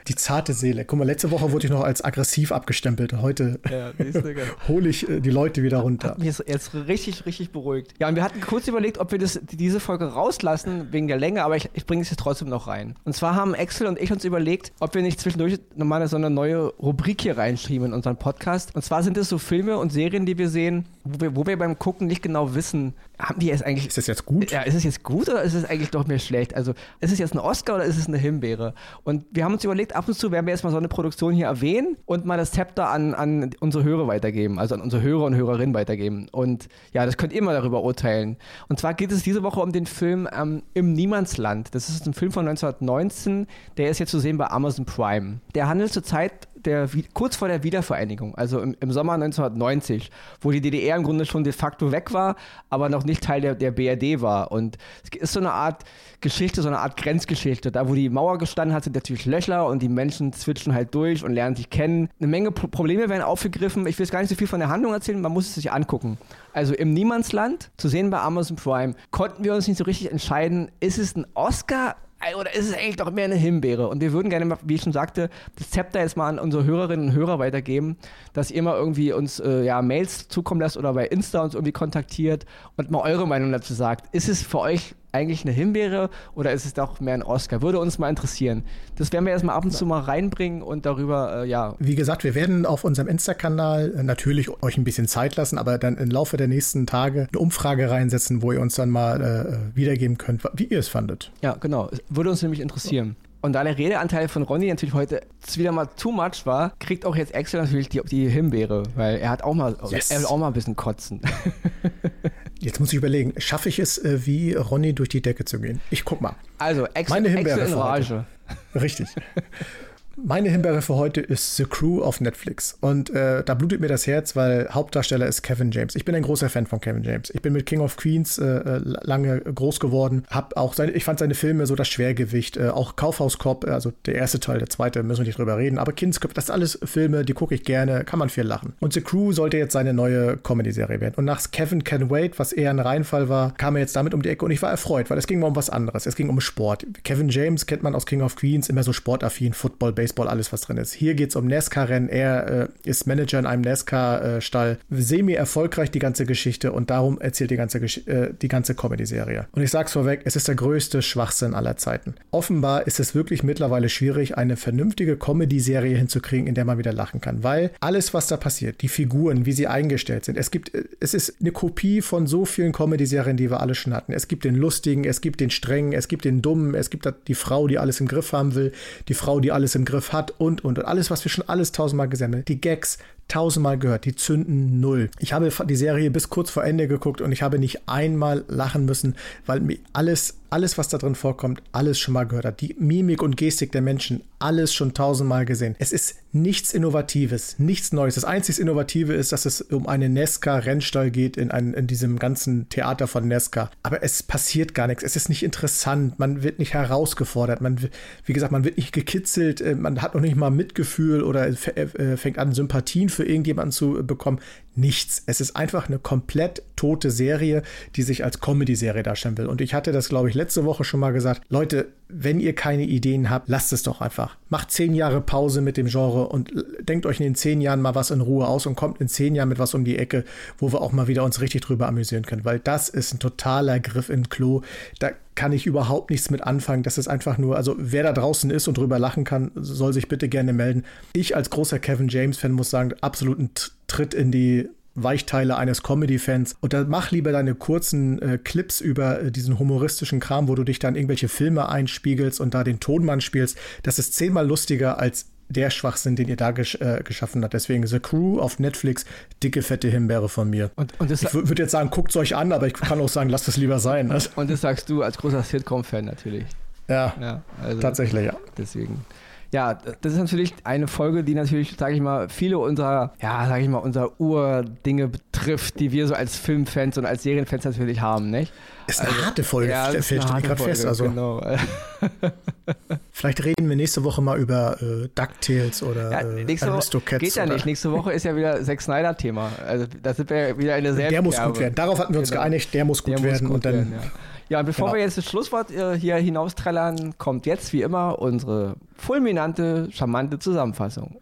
Die 0.08 0.14
zarte 0.14 0.54
Seele. 0.54 0.86
Guck 0.86 0.98
mal, 0.98 1.04
letzte 1.04 1.30
Woche 1.30 1.52
wurde 1.52 1.66
ich 1.66 1.72
noch 1.72 1.82
als 1.82 2.02
aggressiv 2.02 2.50
abgestempelt. 2.52 3.12
Heute 3.20 3.60
ja, 3.70 3.92
hole 4.68 4.88
ich 4.88 5.08
äh, 5.08 5.20
die 5.20 5.30
Leute 5.30 5.62
wieder 5.62 5.78
runter. 5.78 6.10
Hat 6.10 6.18
mich 6.18 6.26
jetzt, 6.26 6.44
jetzt 6.46 6.74
richtig, 6.74 7.26
richtig 7.26 7.50
beruhigt. 7.50 7.92
Ja, 7.98 8.08
und 8.08 8.16
wir 8.16 8.22
hatten 8.22 8.40
kurz 8.40 8.66
überlegt, 8.66 8.98
ob 8.98 9.12
wir 9.12 9.18
das, 9.18 9.38
diese 9.50 9.80
Folge 9.80 10.06
rauslassen 10.06 10.88
wegen 10.92 11.08
der 11.08 11.18
Länge, 11.18 11.44
aber 11.44 11.56
ich, 11.56 11.68
ich 11.74 11.84
bringe 11.84 12.02
es 12.02 12.10
jetzt 12.10 12.20
trotzdem 12.20 12.48
noch 12.48 12.68
rein. 12.68 12.94
Und 13.04 13.14
zwar 13.14 13.34
haben 13.34 13.54
Axel 13.54 13.86
und 13.86 14.00
ich 14.00 14.10
uns 14.10 14.24
überlegt, 14.24 14.72
ob 14.80 14.94
wir 14.94 15.02
nicht 15.02 15.20
zwischendurch 15.20 15.58
nochmal 15.76 16.06
so 16.08 16.16
eine 16.16 16.30
neue 16.30 16.68
Rubrik 16.78 17.20
hier 17.20 17.36
reinschreiben 17.36 17.86
in 17.86 17.92
unseren 17.92 18.16
Podcast. 18.16 18.74
Und 18.74 18.82
zwar 18.82 19.02
sind 19.02 19.18
es 19.18 19.28
so 19.28 19.36
Filme 19.36 19.76
und 19.76 19.92
Serien, 19.92 20.24
die 20.24 20.38
wir 20.38 20.48
sehen, 20.48 20.86
wo 21.12 21.20
wir, 21.20 21.36
wo 21.36 21.46
wir 21.46 21.58
beim 21.58 21.78
Gucken 21.78 22.06
nicht 22.06 22.22
genau 22.22 22.54
wissen, 22.54 22.94
haben 23.18 23.38
die 23.38 23.46
jetzt 23.46 23.64
eigentlich. 23.64 23.86
Ist 23.86 23.98
das 23.98 24.06
jetzt 24.06 24.26
gut? 24.26 24.50
Ja, 24.50 24.62
ist 24.62 24.74
es 24.74 24.84
jetzt 24.84 25.02
gut 25.02 25.28
oder 25.28 25.42
ist 25.42 25.54
es 25.54 25.64
eigentlich 25.64 25.90
doch 25.90 26.06
mehr 26.06 26.18
schlecht? 26.18 26.54
Also, 26.54 26.72
ist 27.00 27.12
es 27.12 27.18
jetzt 27.18 27.34
ein 27.34 27.38
Oscar 27.38 27.76
oder 27.76 27.84
ist 27.84 27.98
es 27.98 28.06
eine 28.06 28.18
Himbeere? 28.18 28.74
Und 29.04 29.24
wir 29.30 29.44
haben 29.44 29.54
uns 29.54 29.64
überlegt, 29.64 29.94
ab 29.94 30.08
und 30.08 30.14
zu 30.14 30.30
werden 30.30 30.46
wir 30.46 30.52
jetzt 30.52 30.64
mal 30.64 30.70
so 30.70 30.76
eine 30.76 30.88
Produktion 30.88 31.32
hier 31.34 31.46
erwähnen 31.46 31.96
und 32.06 32.24
mal 32.24 32.36
das 32.36 32.52
Zepter 32.52 32.88
an, 32.88 33.14
an 33.14 33.50
unsere 33.60 33.84
Hörer 33.84 34.06
weitergeben, 34.06 34.58
also 34.58 34.74
an 34.74 34.80
unsere 34.80 35.02
Hörer 35.02 35.24
und 35.24 35.34
Hörerinnen 35.34 35.74
weitergeben. 35.74 36.28
Und 36.30 36.68
ja, 36.92 37.06
das 37.06 37.16
könnt 37.16 37.32
ihr 37.32 37.42
mal 37.42 37.54
darüber 37.54 37.82
urteilen. 37.82 38.36
Und 38.68 38.78
zwar 38.78 38.94
geht 38.94 39.12
es 39.12 39.22
diese 39.22 39.42
Woche 39.42 39.60
um 39.60 39.72
den 39.72 39.86
Film 39.86 40.28
ähm, 40.32 40.62
Im 40.74 40.92
Niemandsland. 40.92 41.74
Das 41.74 41.88
ist 41.88 42.06
ein 42.06 42.14
Film 42.14 42.32
von 42.32 42.46
1919, 42.48 43.46
der 43.76 43.90
ist 43.90 43.98
jetzt 43.98 44.10
zu 44.10 44.18
sehen 44.18 44.38
bei 44.38 44.50
Amazon 44.50 44.84
Prime. 44.84 45.40
Der 45.54 45.68
handelt 45.68 45.92
zurzeit 45.92 46.48
der, 46.64 46.88
kurz 47.14 47.36
vor 47.36 47.48
der 47.48 47.62
Wiedervereinigung, 47.62 48.34
also 48.34 48.60
im, 48.60 48.76
im, 48.80 48.92
Sommer 48.92 49.14
1990, 49.14 50.10
wo 50.40 50.50
die 50.50 50.60
DDR 50.60 50.96
im 50.96 51.02
Grunde 51.02 51.24
schon 51.24 51.44
de 51.44 51.52
facto 51.52 51.92
weg 51.92 52.12
war, 52.12 52.36
aber 52.68 52.88
noch 52.88 53.04
nicht 53.04 53.22
Teil 53.22 53.40
der, 53.40 53.54
der 53.54 53.70
BRD 53.70 54.20
war. 54.20 54.52
Und 54.52 54.78
es 55.02 55.20
ist 55.20 55.32
so 55.32 55.40
eine 55.40 55.52
Art 55.52 55.84
Geschichte, 56.20 56.62
so 56.62 56.68
eine 56.68 56.78
Art 56.78 56.96
Grenzgeschichte. 56.96 57.72
Da, 57.72 57.88
wo 57.88 57.94
die 57.94 58.08
Mauer 58.08 58.38
gestanden 58.38 58.74
hat, 58.74 58.84
sind 58.84 58.94
natürlich 58.94 59.26
Löcher 59.26 59.66
und 59.66 59.80
die 59.80 59.88
Menschen 59.88 60.32
switchen 60.32 60.74
halt 60.74 60.94
durch 60.94 61.24
und 61.24 61.32
lernen 61.32 61.56
sich 61.56 61.70
kennen. 61.70 62.08
Eine 62.18 62.28
Menge 62.28 62.50
Pro 62.52 62.68
Probleme 62.68 63.08
werden 63.08 63.22
aufgegriffen. 63.22 63.86
Ich 63.86 63.98
will 63.98 64.04
jetzt 64.04 64.12
gar 64.12 64.20
nicht 64.20 64.28
so 64.28 64.34
viel 64.34 64.46
von 64.46 64.60
der 64.60 64.68
Handlung 64.68 64.92
erzählen, 64.92 65.20
man 65.20 65.32
muss 65.32 65.48
es 65.48 65.54
sich 65.54 65.72
angucken. 65.72 66.18
Also 66.52 66.74
im 66.74 66.92
Niemandsland, 66.92 67.70
zu 67.76 67.88
sehen 67.88 68.10
bei 68.10 68.20
Amazon 68.20 68.56
Prime, 68.56 68.94
konnten 69.10 69.44
wir 69.44 69.54
uns 69.54 69.68
nicht 69.68 69.78
so 69.78 69.84
richtig 69.84 70.10
entscheiden, 70.10 70.70
ist 70.80 70.98
es 70.98 71.16
ein 71.16 71.26
Oscar 71.34 71.96
oder 72.36 72.54
ist 72.54 72.68
es 72.68 72.74
eigentlich 72.74 72.96
doch 72.96 73.10
mehr 73.10 73.24
eine 73.24 73.36
Himbeere? 73.36 73.88
Und 73.88 74.00
wir 74.00 74.12
würden 74.12 74.28
gerne 74.30 74.44
mal, 74.44 74.58
wie 74.62 74.74
ich 74.74 74.82
schon 74.82 74.92
sagte, 74.92 75.30
das 75.56 75.70
Zepter 75.70 76.00
jetzt 76.00 76.16
mal 76.16 76.28
an 76.28 76.38
unsere 76.38 76.64
Hörerinnen 76.64 77.08
und 77.08 77.14
Hörer 77.14 77.38
weitergeben, 77.38 77.96
dass 78.32 78.50
ihr 78.50 78.62
mal 78.62 78.76
irgendwie 78.76 79.12
uns 79.12 79.40
äh, 79.40 79.62
ja, 79.62 79.80
Mails 79.82 80.28
zukommen 80.28 80.60
lasst 80.60 80.76
oder 80.76 80.92
bei 80.92 81.06
Insta 81.06 81.40
uns 81.40 81.54
irgendwie 81.54 81.72
kontaktiert 81.72 82.44
und 82.76 82.90
mal 82.90 83.00
eure 83.00 83.26
Meinung 83.26 83.52
dazu 83.52 83.74
sagt. 83.74 84.14
Ist 84.14 84.28
es 84.28 84.42
für 84.42 84.58
euch 84.58 84.94
eigentlich 85.12 85.44
eine 85.44 85.52
Himbeere 85.52 86.10
oder 86.34 86.52
ist 86.52 86.64
es 86.64 86.74
doch 86.74 87.00
mehr 87.00 87.14
ein 87.14 87.22
Oscar? 87.22 87.62
Würde 87.62 87.78
uns 87.78 87.98
mal 87.98 88.08
interessieren. 88.08 88.64
Das 88.96 89.12
werden 89.12 89.24
wir 89.24 89.32
erstmal 89.32 89.56
ab 89.56 89.64
und 89.64 89.72
zu 89.72 89.86
mal 89.86 90.00
reinbringen 90.00 90.62
und 90.62 90.86
darüber, 90.86 91.42
äh, 91.42 91.48
ja. 91.48 91.74
Wie 91.78 91.94
gesagt, 91.94 92.24
wir 92.24 92.34
werden 92.34 92.66
auf 92.66 92.84
unserem 92.84 93.08
Insta-Kanal 93.08 93.94
äh, 93.96 94.02
natürlich 94.02 94.50
euch 94.62 94.76
ein 94.76 94.84
bisschen 94.84 95.08
Zeit 95.08 95.36
lassen, 95.36 95.58
aber 95.58 95.78
dann 95.78 95.96
im 95.96 96.10
Laufe 96.10 96.36
der 96.36 96.48
nächsten 96.48 96.86
Tage 96.86 97.28
eine 97.30 97.38
Umfrage 97.38 97.90
reinsetzen, 97.90 98.42
wo 98.42 98.52
ihr 98.52 98.60
uns 98.60 98.74
dann 98.74 98.90
mal 98.90 99.20
äh, 99.20 99.76
wiedergeben 99.76 100.18
könnt, 100.18 100.42
wie 100.54 100.64
ihr 100.64 100.78
es 100.78 100.88
fandet. 100.88 101.32
Ja, 101.42 101.54
genau. 101.54 101.90
Würde 102.08 102.30
uns 102.30 102.42
nämlich 102.42 102.60
interessieren. 102.60 103.16
Und 103.42 103.54
da 103.54 103.64
der 103.64 103.78
Redeanteil 103.78 104.28
von 104.28 104.42
Ronny 104.42 104.68
natürlich 104.68 104.94
heute 104.94 105.22
wieder 105.54 105.72
mal 105.72 105.86
too 105.86 106.12
much 106.12 106.44
war, 106.44 106.72
kriegt 106.78 107.06
auch 107.06 107.16
jetzt 107.16 107.34
Axel 107.34 107.62
natürlich 107.62 107.88
die, 107.88 108.02
die 108.02 108.28
Himbeere, 108.28 108.82
weil 108.96 109.16
er 109.16 109.30
hat 109.30 109.42
auch 109.42 109.54
mal, 109.54 109.76
yes. 109.90 110.10
er 110.10 110.18
will 110.18 110.26
auch 110.26 110.36
mal 110.36 110.48
ein 110.48 110.52
bisschen 110.52 110.76
kotzen. 110.76 111.22
Jetzt 112.60 112.78
muss 112.78 112.90
ich 112.90 112.96
überlegen, 112.96 113.32
schaffe 113.38 113.70
ich 113.70 113.78
es, 113.78 113.96
äh, 113.98 114.26
wie 114.26 114.52
Ronny 114.52 114.92
durch 114.92 115.08
die 115.08 115.22
Decke 115.22 115.44
zu 115.46 115.60
gehen? 115.60 115.80
Ich 115.90 116.04
guck 116.04 116.20
mal. 116.20 116.36
Also, 116.58 116.84
Axel, 116.84 117.08
Meine 117.08 117.28
Himbeere 117.30 117.62
Axel 117.62 117.72
in 117.72 117.78
Rage. 117.78 118.26
Richtig. 118.74 119.08
Meine 120.22 120.50
Himbeere 120.50 120.82
für 120.82 120.96
heute 120.96 121.20
ist 121.20 121.56
The 121.56 121.64
Crew 121.64 122.02
auf 122.02 122.20
Netflix. 122.20 122.76
Und 122.80 123.10
äh, 123.10 123.42
da 123.42 123.54
blutet 123.54 123.80
mir 123.80 123.88
das 123.88 124.06
Herz, 124.06 124.36
weil 124.36 124.68
Hauptdarsteller 124.70 125.26
ist 125.26 125.42
Kevin 125.42 125.70
James. 125.70 125.94
Ich 125.94 126.04
bin 126.04 126.14
ein 126.14 126.22
großer 126.22 126.50
Fan 126.50 126.66
von 126.66 126.80
Kevin 126.80 127.02
James. 127.02 127.30
Ich 127.30 127.40
bin 127.40 127.52
mit 127.52 127.64
King 127.64 127.80
of 127.80 127.96
Queens 127.96 128.38
äh, 128.38 128.44
äh 128.44 128.80
lange 128.84 129.40
groß 129.40 129.80
geworden. 129.80 130.24
Hab 130.28 130.56
auch 130.56 130.74
seine, 130.74 130.92
ich 130.92 131.04
fand 131.04 131.20
seine 131.20 131.34
Filme 131.34 131.66
so 131.66 131.74
das 131.74 131.88
Schwergewicht. 131.88 132.56
Äh, 132.58 132.68
auch 132.68 132.96
Kaufhaus-Cop, 132.96 133.64
also 133.64 133.92
der 134.06 134.16
erste 134.16 134.40
Teil, 134.40 134.58
der 134.58 134.68
zweite, 134.68 135.02
müssen 135.02 135.20
wir 135.20 135.26
nicht 135.26 135.38
drüber 135.38 135.56
reden. 135.56 135.78
Aber 135.78 135.92
Kindsköpfe, 135.92 136.34
das 136.34 136.46
sind 136.46 136.54
alles 136.54 136.78
Filme, 136.84 137.24
die 137.24 137.32
gucke 137.32 137.54
ich 137.54 137.64
gerne, 137.64 138.04
kann 138.04 138.18
man 138.18 138.28
viel 138.28 138.44
lachen. 138.44 138.74
Und 138.80 138.92
The 138.92 139.00
Crew 139.00 139.32
sollte 139.32 139.56
jetzt 139.56 139.72
seine 139.72 139.94
neue 139.94 140.36
Comedy-Serie 140.36 141.00
werden. 141.00 141.14
Und 141.16 141.24
nach 141.24 141.40
Kevin 141.50 141.82
Can 141.82 142.10
Wait, 142.10 142.38
was 142.38 142.52
eher 142.52 142.70
ein 142.70 142.78
Reinfall 142.78 143.28
war, 143.28 143.54
kam 143.54 143.76
er 143.76 143.80
jetzt 143.80 143.96
damit 143.96 144.12
um 144.12 144.22
die 144.22 144.28
Ecke 144.28 144.44
und 144.44 144.50
ich 144.50 144.60
war 144.60 144.70
erfreut, 144.70 145.08
weil 145.08 145.18
es 145.18 145.26
ging 145.26 145.40
mal 145.40 145.46
um 145.46 145.56
was 145.56 145.70
anderes. 145.70 146.06
Es 146.06 146.14
ging 146.14 146.28
um 146.28 146.40
Sport. 146.40 146.86
Kevin 147.04 147.30
James 147.30 147.66
kennt 147.66 147.82
man 147.82 147.94
aus 147.94 148.06
King 148.06 148.22
of 148.22 148.36
Queens, 148.36 148.68
immer 148.68 148.82
so 148.82 148.92
sportaffin, 148.92 149.54
Football, 149.54 149.92
Baseball, 149.92 150.09
alles, 150.18 150.52
was 150.52 150.62
drin 150.62 150.76
ist. 150.76 150.92
Hier 150.92 151.14
geht 151.14 151.30
es 151.30 151.36
um 151.36 151.46
NASCAR-Rennen. 151.46 152.08
Er 152.08 152.68
äh, 152.84 152.88
ist 152.88 153.06
Manager 153.06 153.38
in 153.38 153.46
einem 153.46 153.62
NASCAR-Stall. 153.62 154.78
Semi-erfolgreich 154.90 155.90
die 155.90 155.98
ganze 155.98 156.26
Geschichte 156.26 156.72
und 156.72 156.90
darum 156.90 157.20
erzählt 157.20 157.50
die 157.50 157.56
ganze, 157.56 157.78
äh, 157.78 158.32
die 158.40 158.48
ganze 158.48 158.74
Comedy-Serie. 158.74 159.46
Und 159.52 159.62
ich 159.62 159.70
sag's 159.70 159.92
vorweg, 159.92 160.22
es 160.24 160.36
ist 160.36 160.48
der 160.48 160.54
größte 160.54 161.02
Schwachsinn 161.02 161.54
aller 161.54 161.76
Zeiten. 161.76 162.14
Offenbar 162.30 162.86
ist 162.86 163.00
es 163.00 163.14
wirklich 163.14 163.42
mittlerweile 163.42 163.88
schwierig, 163.88 164.36
eine 164.36 164.56
vernünftige 164.56 165.16
Comedy-Serie 165.16 165.96
hinzukriegen, 165.96 166.46
in 166.46 166.54
der 166.54 166.64
man 166.64 166.78
wieder 166.78 166.92
lachen 166.92 167.20
kann. 167.20 167.42
Weil 167.42 167.70
alles, 167.80 168.14
was 168.14 168.26
da 168.26 168.36
passiert, 168.36 168.82
die 168.82 168.88
Figuren, 168.88 169.46
wie 169.46 169.52
sie 169.52 169.66
eingestellt 169.66 170.24
sind, 170.24 170.36
es 170.36 170.50
gibt, 170.50 170.74
äh, 170.74 170.84
es 171.00 171.14
ist 171.14 171.36
eine 171.40 171.52
Kopie 171.52 172.02
von 172.02 172.26
so 172.26 172.44
vielen 172.44 172.72
Comedy-Serien, 172.72 173.36
die 173.36 173.50
wir 173.50 173.60
alle 173.60 173.74
schon 173.74 173.94
hatten. 173.94 174.12
Es 174.12 174.28
gibt 174.28 174.44
den 174.44 174.54
Lustigen, 174.54 175.04
es 175.04 175.20
gibt 175.20 175.40
den 175.40 175.50
Strengen, 175.50 175.92
es 175.92 176.08
gibt 176.08 176.24
den 176.24 176.42
Dummen, 176.42 176.74
es 176.74 176.90
gibt 176.90 177.08
die 177.26 177.34
Frau, 177.34 177.66
die 177.66 177.78
alles 177.78 178.00
im 178.00 178.08
Griff 178.08 178.32
haben 178.32 178.54
will, 178.54 178.72
die 179.08 179.14
Frau, 179.14 179.40
die 179.40 179.52
alles 179.52 179.74
im 179.74 179.84
Griff 179.90 180.12
hat 180.12 180.32
und, 180.38 180.64
und, 180.64 180.78
und 180.78 180.84
alles, 180.84 181.10
was 181.10 181.24
wir 181.24 181.30
schon 181.30 181.48
alles 181.48 181.72
tausendmal 181.72 182.08
gesehen 182.08 182.32
haben. 182.32 182.44
Die 182.44 182.60
Gags, 182.60 182.98
tausendmal 183.30 183.78
gehört, 183.78 184.04
die 184.04 184.14
zünden 184.14 184.80
null. 184.80 185.10
Ich 185.18 185.32
habe 185.32 185.50
die 185.66 185.76
Serie 185.76 186.10
bis 186.10 186.28
kurz 186.28 186.50
vor 186.50 186.64
Ende 186.64 186.88
geguckt 186.88 187.20
und 187.20 187.32
ich 187.32 187.42
habe 187.42 187.58
nicht 187.58 187.88
einmal 187.88 188.44
lachen 188.48 188.84
müssen, 188.84 189.14
weil 189.46 189.60
mir 189.60 189.78
alles, 189.92 190.38
alles, 190.50 190.76
was 190.76 190.88
da 190.88 190.98
drin 190.98 191.14
vorkommt, 191.14 191.62
alles 191.72 191.98
schon 191.98 192.14
mal 192.14 192.24
gehört 192.24 192.44
hat. 192.44 192.60
Die 192.60 192.74
Mimik 192.78 193.22
und 193.22 193.36
Gestik 193.36 193.72
der 193.72 193.82
Menschen, 193.82 194.22
alles 194.40 194.74
schon 194.74 194.94
tausendmal 194.94 195.44
gesehen. 195.44 195.76
Es 195.78 195.92
ist 195.92 196.16
nichts 196.32 196.72
Innovatives, 196.72 197.58
nichts 197.58 197.92
Neues. 197.92 198.14
Das 198.14 198.24
einzige 198.24 198.60
Innovative 198.60 199.12
ist, 199.12 199.32
dass 199.32 199.46
es 199.46 199.60
um 199.60 199.86
einen 199.86 200.12
Nesca-Rennstall 200.12 201.10
geht 201.10 201.36
in, 201.36 201.50
ein, 201.50 201.74
in 201.74 201.86
diesem 201.86 202.18
ganzen 202.18 202.68
Theater 202.68 203.06
von 203.06 203.28
Nesca. 203.28 203.70
Aber 203.82 204.02
es 204.02 204.22
passiert 204.22 204.74
gar 204.74 204.86
nichts. 204.86 205.02
Es 205.02 205.16
ist 205.16 205.28
nicht 205.28 205.42
interessant. 205.42 206.18
Man 206.18 206.42
wird 206.42 206.58
nicht 206.58 206.74
herausgefordert. 206.74 207.60
Man, 207.60 207.78
wie 208.24 208.32
gesagt, 208.32 208.52
man 208.52 208.64
wird 208.64 208.76
nicht 208.76 208.92
gekitzelt. 208.92 209.60
Äh, 209.60 209.74
man 209.74 210.00
hat 210.02 210.14
noch 210.14 210.22
nicht 210.22 210.36
mal 210.36 210.50
Mitgefühl 210.50 211.22
oder 211.22 211.46
äh, 211.48 212.16
fängt 212.16 212.38
an, 212.38 212.52
Sympathien 212.52 213.08
für 213.08 213.19
für 213.20 213.26
irgendjemanden 213.26 213.72
zu 213.72 214.06
bekommen. 214.06 214.40
Nichts. 214.76 215.24
Es 215.26 215.40
ist 215.40 215.56
einfach 215.56 215.88
eine 215.88 215.98
komplett 215.98 216.62
tote 216.76 217.10
Serie, 217.10 217.62
die 217.96 218.02
sich 218.02 218.24
als 218.24 218.40
Comedy-Serie 218.40 219.02
darstellen 219.02 219.36
will. 219.36 219.46
Und 219.46 219.60
ich 219.60 219.74
hatte 219.74 219.90
das, 219.90 220.08
glaube 220.08 220.28
ich, 220.28 220.34
letzte 220.34 220.64
Woche 220.64 220.84
schon 220.84 221.00
mal 221.00 221.12
gesagt. 221.12 221.42
Leute, 221.48 221.88
wenn 222.08 222.40
ihr 222.40 222.54
keine 222.54 222.84
Ideen 222.84 223.30
habt, 223.30 223.48
lasst 223.48 223.72
es 223.72 223.82
doch 223.82 224.00
einfach. 224.00 224.36
Macht 224.48 224.70
zehn 224.70 224.94
Jahre 224.94 225.20
Pause 225.20 225.60
mit 225.60 225.76
dem 225.76 225.86
Genre 225.86 226.28
und 226.28 226.52
denkt 226.80 227.04
euch 227.04 227.18
in 227.18 227.24
den 227.24 227.34
zehn 227.34 227.60
Jahren 227.60 227.82
mal 227.82 227.94
was 227.94 228.10
in 228.10 228.20
Ruhe 228.20 228.46
aus 228.46 228.66
und 228.66 228.76
kommt 228.76 229.00
in 229.00 229.08
zehn 229.08 229.34
Jahren 229.34 229.48
mit 229.48 229.58
was 229.58 229.74
um 229.74 229.84
die 229.84 229.98
Ecke, 229.98 230.24
wo 230.58 230.72
wir 230.72 230.80
auch 230.80 230.92
mal 230.92 231.08
wieder 231.08 231.24
uns 231.24 231.40
richtig 231.40 231.62
drüber 231.62 231.88
amüsieren 231.88 232.24
können. 232.24 232.44
Weil 232.44 232.60
das 232.60 232.88
ist 232.88 233.12
ein 233.12 233.18
totaler 233.18 233.80
Griff 233.80 234.08
in 234.08 234.28
Klo. 234.28 234.62
Da 235.00 235.10
kann 235.34 235.52
ich 235.52 235.66
überhaupt 235.66 236.10
nichts 236.10 236.30
mit 236.30 236.42
anfangen. 236.42 236.82
Das 236.82 236.98
ist 236.98 237.08
einfach 237.08 237.38
nur, 237.38 237.56
also 237.56 237.74
wer 237.78 238.02
da 238.02 238.12
draußen 238.12 238.50
ist 238.50 238.68
und 238.68 238.76
drüber 238.76 238.98
lachen 238.98 239.24
kann, 239.24 239.50
soll 239.54 239.92
sich 239.92 240.08
bitte 240.08 240.28
gerne 240.28 240.52
melden. 240.52 240.84
Ich 241.12 241.34
als 241.34 241.50
großer 241.50 241.78
Kevin 241.78 242.08
James-Fan 242.08 242.52
muss 242.52 242.70
sagen, 242.70 242.94
absoluten 243.00 243.50
Tritt 243.90 244.14
in 244.14 244.30
die 244.30 244.68
Weichteile 244.94 245.56
eines 245.56 245.82
Comedy-Fans. 245.82 246.56
Und 246.60 246.72
dann 246.72 246.88
mach 246.88 247.10
lieber 247.10 247.32
deine 247.32 247.54
kurzen 247.54 248.20
äh, 248.22 248.38
Clips 248.38 248.80
über 248.80 249.20
äh, 249.20 249.32
diesen 249.32 249.58
humoristischen 249.58 250.20
Kram, 250.20 250.48
wo 250.48 250.54
du 250.54 250.64
dich 250.64 250.78
dann 250.78 250.94
irgendwelche 250.94 251.28
Filme 251.28 251.68
einspiegelst 251.68 252.40
und 252.40 252.54
da 252.54 252.64
den 252.64 252.80
Tonmann 252.80 253.20
spielst. 253.20 253.58
Das 253.82 253.98
ist 253.98 254.14
zehnmal 254.14 254.46
lustiger 254.46 254.98
als 254.98 255.26
der 255.48 255.70
Schwachsinn, 255.70 256.14
den 256.14 256.28
ihr 256.28 256.36
da 256.36 256.52
gesch 256.52 256.76
äh, 256.76 257.02
geschaffen 257.02 257.42
habt. 257.42 257.54
Deswegen 257.54 257.84
The 257.86 257.98
Crew 257.98 258.38
auf 258.38 258.60
Netflix, 258.60 259.04
dicke, 259.42 259.62
fette 259.62 259.88
Himbeere 259.88 260.28
von 260.28 260.48
mir. 260.48 260.70
Und, 260.76 260.98
und 261.00 261.10
ich 261.10 261.34
würde 261.34 261.62
jetzt 261.62 261.72
sagen, 261.72 261.90
guckt 261.90 262.10
es 262.10 262.16
euch 262.16 262.36
an, 262.36 262.52
aber 262.52 262.68
ich 262.68 262.74
kann 262.74 263.00
auch 263.00 263.08
sagen, 263.08 263.30
lasst 263.30 263.48
es 263.48 263.56
lieber 263.56 263.80
sein. 263.80 264.08
Ne? 264.08 264.18
Und 264.36 264.50
das 264.50 264.60
sagst 264.60 264.88
du 264.88 265.02
als 265.02 265.18
großer 265.18 265.42
Sitcom-Fan 265.42 266.04
natürlich. 266.04 266.44
Ja, 266.88 267.14
ja 267.20 267.42
also 267.62 267.80
tatsächlich, 267.80 268.26
ja. 268.26 268.36
Deswegen. 268.56 269.04
Ja, 269.52 269.74
das 269.74 270.12
ist 270.12 270.18
natürlich 270.18 270.54
eine 270.62 270.86
Folge, 270.86 271.24
die 271.24 271.34
natürlich, 271.34 271.74
sage 271.76 271.94
ich 271.94 272.00
mal, 272.00 272.28
viele 272.28 272.58
unserer, 272.58 273.14
ja, 273.20 273.48
sage 273.48 273.64
ich 273.64 273.68
mal, 273.68 273.78
unserer 273.78 274.20
Urdinge 274.20 275.08
betrifft, 275.08 275.80
die 275.80 275.90
wir 275.90 276.06
so 276.06 276.14
als 276.14 276.36
Filmfans 276.36 276.98
und 276.98 277.04
als 277.04 277.24
Serienfans 277.24 277.64
natürlich 277.64 278.00
haben, 278.00 278.30
nicht? 278.30 278.52
Ist 278.86 279.00
eine 279.00 279.10
also, 279.10 279.24
harte 279.24 279.42
Folge, 279.42 279.70
ja, 279.70 279.88
stellt 280.02 280.32
mir 280.32 280.42
gerade 280.42 280.62
fest. 280.62 280.86
Also, 280.86 281.04
genau. 281.04 281.40
vielleicht 283.12 283.44
reden 283.44 283.68
wir 283.68 283.76
nächste 283.76 284.04
Woche 284.04 284.22
mal 284.22 284.38
über 284.38 284.80
äh, 284.80 285.08
DuckTales 285.14 285.82
oder 285.82 286.12
ja, 286.12 286.20
äh, 286.20 286.44
nächste 286.44 286.72
Woche 286.72 287.18
Geht 287.18 287.34
ja 287.34 287.46
nicht. 287.46 287.66
Nächste 287.66 287.90
Woche 287.90 288.12
ist 288.12 288.24
ja 288.24 288.36
wieder 288.36 288.62
Zack 288.62 288.80
Snyder-Thema. 288.80 289.50
Also 289.66 289.86
da 290.02 290.14
sind 290.14 290.30
wir 290.30 290.58
wieder 290.58 290.74
eine 290.74 290.94
sehr. 290.94 291.08
Der 291.08 291.22
muss 291.22 291.40
gut 291.40 291.58
werden. 291.58 291.74
Darauf 291.74 291.98
hatten 291.98 292.12
wir 292.12 292.20
uns 292.20 292.30
genau. 292.30 292.42
geeinigt, 292.42 292.72
der 292.74 292.84
muss 292.84 293.02
gut 293.02 293.14
der 293.14 293.22
werden. 293.24 293.46
Muss 293.46 293.48
gut 293.48 293.54
und 293.54 293.64
dann 293.64 293.74
werden, 293.74 293.92
ja. 293.92 294.10
Ja, 294.50 294.58
und 294.58 294.66
bevor 294.66 294.88
genau. 294.88 294.96
wir 294.96 295.02
jetzt 295.02 295.16
das 295.16 295.26
Schlusswort 295.26 295.70
äh, 295.70 295.96
hier 295.96 296.16
hinausträllern, 296.16 297.14
kommt 297.18 297.46
jetzt 297.46 297.72
wie 297.72 297.82
immer 297.82 298.18
unsere 298.18 298.74
fulminante, 298.96 299.88
charmante 299.92 300.40
Zusammenfassung. 300.40 301.16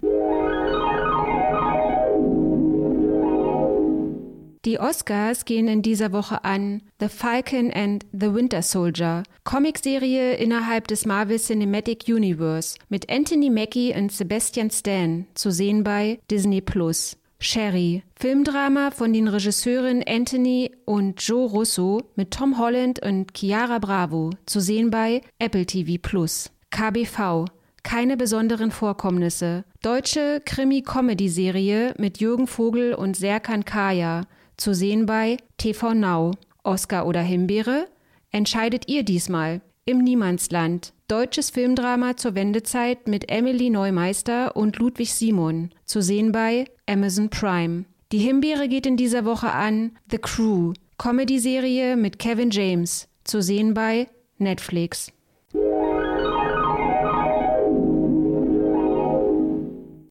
Die 4.65 4.81
Oscars 4.81 5.45
gehen 5.45 5.69
in 5.69 5.83
dieser 5.83 6.13
Woche 6.13 6.43
an 6.43 6.81
The 7.01 7.09
Falcon 7.09 7.71
and 7.71 8.07
the 8.13 8.33
Winter 8.33 8.63
Soldier, 8.63 9.23
Comicserie 9.45 10.35
innerhalb 10.35 10.89
des 10.89 11.05
Marvel 11.05 11.39
Cinematic 11.39 12.05
Universe 12.09 12.79
mit 12.89 13.11
Anthony 13.11 13.51
Mackie 13.51 13.95
und 13.95 14.11
Sebastian 14.11 14.71
Stan, 14.71 15.27
zu 15.35 15.51
sehen 15.51 15.85
bei 15.85 16.19
Disney 16.31 16.63
Plus. 16.63 17.19
Sherry, 17.41 18.03
Filmdrama 18.17 18.91
von 18.91 19.13
den 19.13 19.29
Regisseuren 19.29 20.03
Anthony 20.07 20.73
und 20.85 21.23
Joe 21.23 21.49
Russo 21.49 22.03
mit 22.17 22.33
Tom 22.33 22.59
Holland 22.59 23.01
und 23.01 23.31
Chiara 23.37 23.79
Bravo, 23.79 24.31
zu 24.45 24.59
sehen 24.59 24.91
bei 24.91 25.21
Apple 25.39 25.65
TV 25.65 26.01
Plus. 26.03 26.51
KBV, 26.71 27.45
keine 27.85 28.17
besonderen 28.17 28.73
Vorkommnisse. 28.73 29.65
Deutsche 29.83 30.43
Krimi-Comedy-Serie 30.45 31.95
mit 31.97 32.19
Jürgen 32.19 32.49
Vogel 32.49 32.93
und 32.93 33.17
Serkan 33.17 33.65
Kaya, 33.65 34.23
zu 34.57 34.75
sehen 34.75 35.07
bei 35.07 35.37
TV 35.59 35.95
Now. 35.95 36.33
Oscar 36.65 37.07
oder 37.07 37.23
Himbeere? 37.23 37.87
Entscheidet 38.33 38.89
ihr 38.89 39.05
diesmal. 39.05 39.61
Im 39.89 40.05
Niemandsland. 40.05 40.93
Deutsches 41.09 41.49
Filmdrama 41.49 42.19
zur 42.19 42.35
Wendezeit 42.35 43.09
mit 43.09 43.31
Emily 43.31 43.71
Neumeister 43.71 44.55
und 44.55 44.77
Ludwig 44.77 45.15
Simon. 45.15 45.71
Zu 45.87 46.03
sehen 46.03 46.31
bei 46.31 46.67
Amazon 46.87 47.31
Prime. 47.31 47.87
Die 48.13 48.19
Himbeere 48.19 48.69
geht 48.69 48.85
in 48.85 48.99
dieser 48.99 49.25
Woche 49.25 49.51
an 49.51 49.93
The 50.11 50.19
Crew, 50.19 50.75
Comedy-Serie 50.99 51.97
mit 51.97 52.19
Kevin 52.19 52.51
James, 52.51 53.09
zu 53.25 53.41
sehen 53.41 53.73
bei 53.73 54.09
Netflix. 54.37 55.11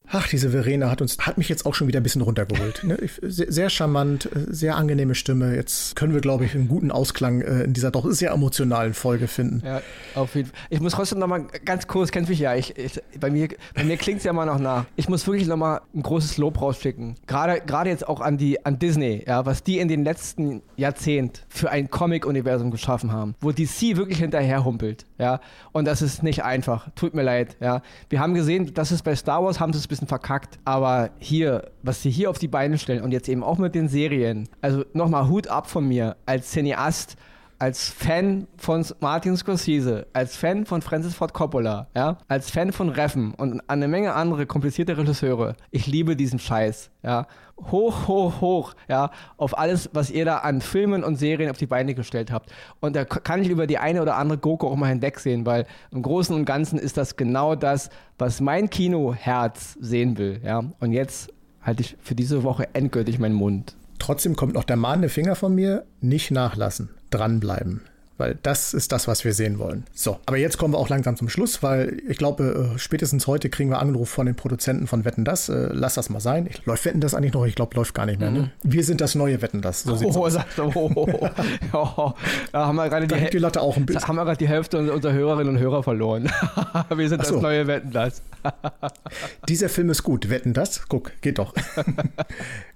Ach, 0.10 0.28
diese 0.28 0.52
Verena 0.52 0.90
hat 0.90 1.02
uns, 1.02 1.18
hat 1.20 1.38
mich 1.38 1.50
jetzt 1.50 1.66
auch 1.66 1.74
schon 1.74 1.88
wieder 1.88 2.00
ein 2.00 2.04
bisschen 2.04 2.22
runtergeholt. 2.22 2.84
Ne? 2.84 2.98
Sehr, 3.22 3.52
sehr, 3.52 3.70
charmant, 3.70 4.30
sehr 4.34 4.78
angenehme 4.78 5.16
Stimme. 5.16 5.56
Jetzt 5.56 5.96
können 5.98 6.14
wir, 6.14 6.22
glaube 6.22 6.46
ich, 6.46 6.56
einen 6.56 6.70
guten 6.70 6.92
Ausklang 6.92 7.42
äh, 7.42 7.64
in 7.64 7.74
dieser 7.74 7.92
doch 7.92 8.10
sehr 8.10 8.32
emotionalen 8.32 8.94
Folge 8.94 9.28
finden. 9.28 9.62
Ja, 9.66 9.82
auf 10.16 10.36
jeden 10.36 10.50
Fall. 10.50 10.58
Ich 10.70 10.80
muss 10.80 10.94
trotzdem 10.94 11.20
noch 11.20 11.28
mal 11.28 11.46
ganz 11.66 11.88
kurz, 11.88 12.12
kennst 12.12 12.30
mich 12.30 12.40
ja, 12.40 12.56
ich, 12.56 12.78
ich, 12.78 13.02
bei 13.20 13.30
mir, 13.30 13.50
bei 13.76 13.84
mir 13.84 13.98
klingt 13.98 14.20
es 14.20 14.24
ja 14.24 14.32
immer 14.32 14.46
noch 14.46 14.60
nach. 14.60 14.86
Ich 14.96 15.10
muss 15.10 15.28
wirklich 15.28 15.48
noch 15.48 15.58
mal 15.58 15.82
ein 15.94 16.04
großes 16.04 16.38
Lob 16.38 16.62
rausschicken. 16.62 17.16
Gerade, 17.28 17.62
gerade 17.66 17.90
jetzt 17.90 18.08
auch 18.08 18.22
an 18.22 18.38
die, 18.38 18.66
an 18.66 18.80
Disney, 18.80 19.26
ja, 19.28 19.46
was 19.46 19.64
die 19.64 19.80
in 19.80 19.90
den 19.90 20.06
letzten 20.06 20.62
Jahrzehnten 20.78 21.42
für 21.50 21.70
ein 21.70 21.90
Comic-Universum 21.90 22.72
geschaffen 22.72 23.12
haben, 23.12 23.36
wo 23.42 23.52
DC 23.52 23.98
wirklich 23.98 24.20
hinterherhumpelt, 24.20 25.06
ja. 25.18 25.42
Und 25.74 25.86
das 25.86 26.02
ist 26.02 26.24
nicht 26.24 26.44
einfach. 26.44 26.90
Tut 26.96 27.14
mir 27.14 27.24
leid, 27.24 27.58
ja. 27.60 27.82
Wir 28.10 28.22
haben 28.22 28.34
gesehen, 28.34 28.74
das 28.74 28.94
ist 28.94 29.04
bei 29.04 29.16
Star 29.16 29.44
Wars 29.44 29.60
haben 29.60 29.74
sie 29.74 29.80
es 29.80 29.88
bis 29.88 29.97
bisschen 29.98 30.08
verkackt. 30.08 30.60
Aber 30.66 31.10
hier, 31.20 31.72
was 31.84 32.02
sie 32.02 32.10
hier 32.10 32.30
auf 32.30 32.38
die 32.38 32.48
Beine 32.48 32.78
stellen 32.78 33.04
und 33.04 33.12
jetzt 33.12 33.28
eben 33.28 33.44
auch 33.44 33.58
mit 33.58 33.76
den 33.76 33.88
Serien, 33.88 34.48
also 34.62 34.86
nochmal 34.94 35.28
Hut 35.28 35.48
ab 35.48 35.70
von 35.70 35.88
mir 35.88 36.16
als 36.26 36.52
Cineast 36.52 37.16
als 37.60 37.90
Fan 37.90 38.48
von 38.58 38.86
Martin 39.00 39.36
Scorsese, 39.36 40.08
als 40.14 40.36
Fan 40.36 40.66
von 40.66 40.82
Francis 40.82 41.16
Ford 41.16 41.34
Coppola, 41.34 41.88
ja, 41.96 42.18
als 42.28 42.52
Fan 42.52 42.72
von 42.72 42.90
Reffen 42.90 43.34
und 43.34 43.62
eine 43.68 43.88
Menge 43.88 44.14
andere 44.14 44.46
komplizierte 44.46 44.98
Regisseure, 44.98 45.56
ich 45.72 45.88
liebe 45.88 46.16
diesen 46.16 46.40
Scheiß, 46.40 46.90
ja. 47.04 47.28
Hoch, 47.72 48.08
hoch, 48.08 48.40
hoch, 48.40 48.76
ja, 48.88 49.10
auf 49.38 49.58
alles, 49.58 49.90
was 49.92 50.12
ihr 50.12 50.26
da 50.26 50.38
an 50.40 50.62
Filmen 50.62 51.04
und 51.04 51.16
Serien 51.16 51.50
auf 51.50 51.58
die 51.58 51.66
Beine 51.66 51.96
gestellt 51.96 52.32
habt. 52.32 52.52
Und 52.82 52.96
da 52.96 53.04
kann 53.04 53.42
ich 53.42 53.50
über 53.50 53.66
die 53.66 53.80
eine 53.80 54.04
oder 54.04 54.16
andere 54.16 54.38
Gurke 54.38 54.68
auch 54.68 54.76
mal 54.76 54.90
hinwegsehen, 54.90 55.44
weil 55.48 55.66
im 55.90 56.04
Großen 56.04 56.36
und 56.36 56.46
Ganzen 56.46 56.78
ist 56.78 56.98
das 56.98 57.16
genau 57.16 57.56
das, 57.56 57.90
was 58.20 58.42
mein 58.42 58.70
Kinoherz 58.70 59.76
sehen 59.80 60.20
will, 60.20 60.40
ja. 60.44 60.66
Und 60.80 60.92
jetzt 60.92 61.34
halte 61.64 61.82
ich 61.82 61.98
für 62.00 62.14
diese 62.14 62.44
Woche 62.44 62.68
endgültig 62.74 63.18
meinen 63.18 63.34
Mund. 63.34 63.76
Trotzdem 64.00 64.36
kommt 64.36 64.54
noch 64.54 64.64
der 64.64 64.78
mahnende 64.78 65.10
Finger 65.10 65.36
von 65.36 65.56
mir, 65.56 65.86
nicht 66.02 66.30
nachlassen, 66.30 66.90
dranbleiben 67.10 67.82
weil 68.18 68.38
das 68.42 68.74
ist 68.74 68.92
das, 68.92 69.08
was 69.08 69.24
wir 69.24 69.34
sehen 69.34 69.60
wollen. 69.60 69.86
So, 69.94 70.20
aber 70.26 70.38
jetzt 70.38 70.58
kommen 70.58 70.74
wir 70.74 70.78
auch 70.78 70.90
langsam 70.90 71.16
zum 71.16 71.30
Schluss, 71.30 71.62
weil 71.64 72.02
ich 72.08 72.18
glaube, 72.18 72.72
äh, 72.76 72.80
spätestens 72.80 73.28
heute 73.28 73.50
kriegen 73.50 73.70
wir 73.70 73.80
Anruf 73.80 74.10
von 74.10 74.26
den 74.26 74.36
Produzenten 74.36 74.88
von 74.88 75.06
Wetten 75.06 75.26
das. 75.26 75.50
Äh, 75.50 75.70
lass 75.72 75.96
das 75.96 76.10
mal 76.10 76.20
sein. 76.20 76.48
Ich, 76.50 76.66
läuft 76.66 76.86
Wetten 76.86 77.02
das 77.02 77.14
eigentlich 77.14 77.34
noch? 77.34 77.46
Ich 77.46 77.56
glaube, 77.56 77.76
läuft 77.76 77.94
gar 77.94 78.06
nicht 78.06 78.20
mehr. 78.20 78.32
Ne? 78.32 78.40
Mhm. 78.40 78.50
Wir 78.64 78.84
sind 78.84 79.02
das 79.02 79.16
neue 79.16 79.42
Wetten 79.42 79.62
das. 79.62 79.84
So 79.84 79.94
oh, 79.94 80.30
sagt 80.30 80.60
oh, 80.60 80.72
oh, 80.74 80.92
oh. 80.96 81.30
oh. 81.74 82.14
Da 82.52 82.68
haben 82.68 82.76
wir 82.76 82.90
gerade 82.90 83.08
die, 83.08 83.30
die 83.30 83.38
Latte 83.38 83.62
auch 83.62 83.78
ein 83.78 83.86
bisschen. 83.86 84.08
Haben 84.08 84.16
wir 84.16 84.26
gerade 84.26 84.38
die 84.38 84.48
Hälfte 84.48 84.92
unserer 84.92 85.14
Hörerinnen 85.14 85.56
und 85.56 85.62
Hörer 85.62 85.84
verloren. 85.84 86.30
wir 86.96 87.10
sind 87.10 87.26
so. 87.26 87.34
das 87.34 87.42
neue 87.42 87.68
Wetten 87.68 87.92
das. 87.92 88.22
Dieser 89.50 89.70
Film 89.70 89.90
ist 89.90 90.04
gut. 90.04 90.30
Wetten 90.30 90.54
das? 90.54 90.88
Guck, 90.88 91.12
geht 91.22 91.40
doch. 91.40 91.54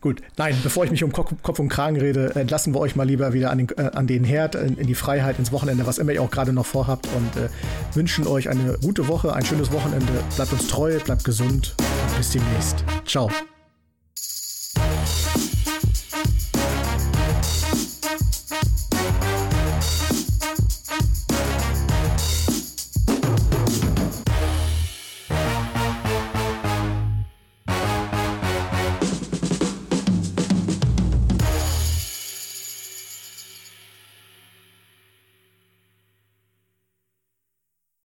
gut. 0.01 0.21
Nein, 0.37 0.55
bevor 0.63 0.85
ich 0.85 0.91
mich 0.91 1.03
um 1.03 1.11
Kopf 1.11 1.59
und 1.59 1.69
Kragen 1.69 1.97
rede, 1.97 2.35
entlassen 2.35 2.73
wir 2.73 2.79
euch 2.79 2.95
mal 2.95 3.07
lieber 3.07 3.33
wieder 3.33 3.51
an 3.51 3.57
den, 3.59 3.69
äh, 3.77 3.91
an 3.93 4.07
den 4.07 4.23
Herd, 4.23 4.55
in, 4.55 4.77
in 4.77 4.87
die 4.87 4.95
Freiheit 4.95 5.30
Freiheit 5.31 5.39
ins 5.39 5.51
Wochenende, 5.51 5.87
was 5.87 5.97
immer 5.97 6.11
ihr 6.11 6.21
auch 6.21 6.31
gerade 6.31 6.51
noch 6.53 6.65
vorhabt 6.65 7.07
und 7.15 7.41
äh, 7.41 7.49
wünschen 7.93 8.27
euch 8.27 8.49
eine 8.49 8.77
gute 8.81 9.07
Woche, 9.07 9.33
ein 9.33 9.45
schönes 9.45 9.71
Wochenende. 9.71 10.11
Bleibt 10.35 10.51
uns 10.51 10.67
treu, 10.67 10.99
bleibt 10.99 11.23
gesund 11.23 11.75
und 11.77 12.17
bis 12.17 12.31
demnächst. 12.31 12.83
Ciao. 13.05 13.29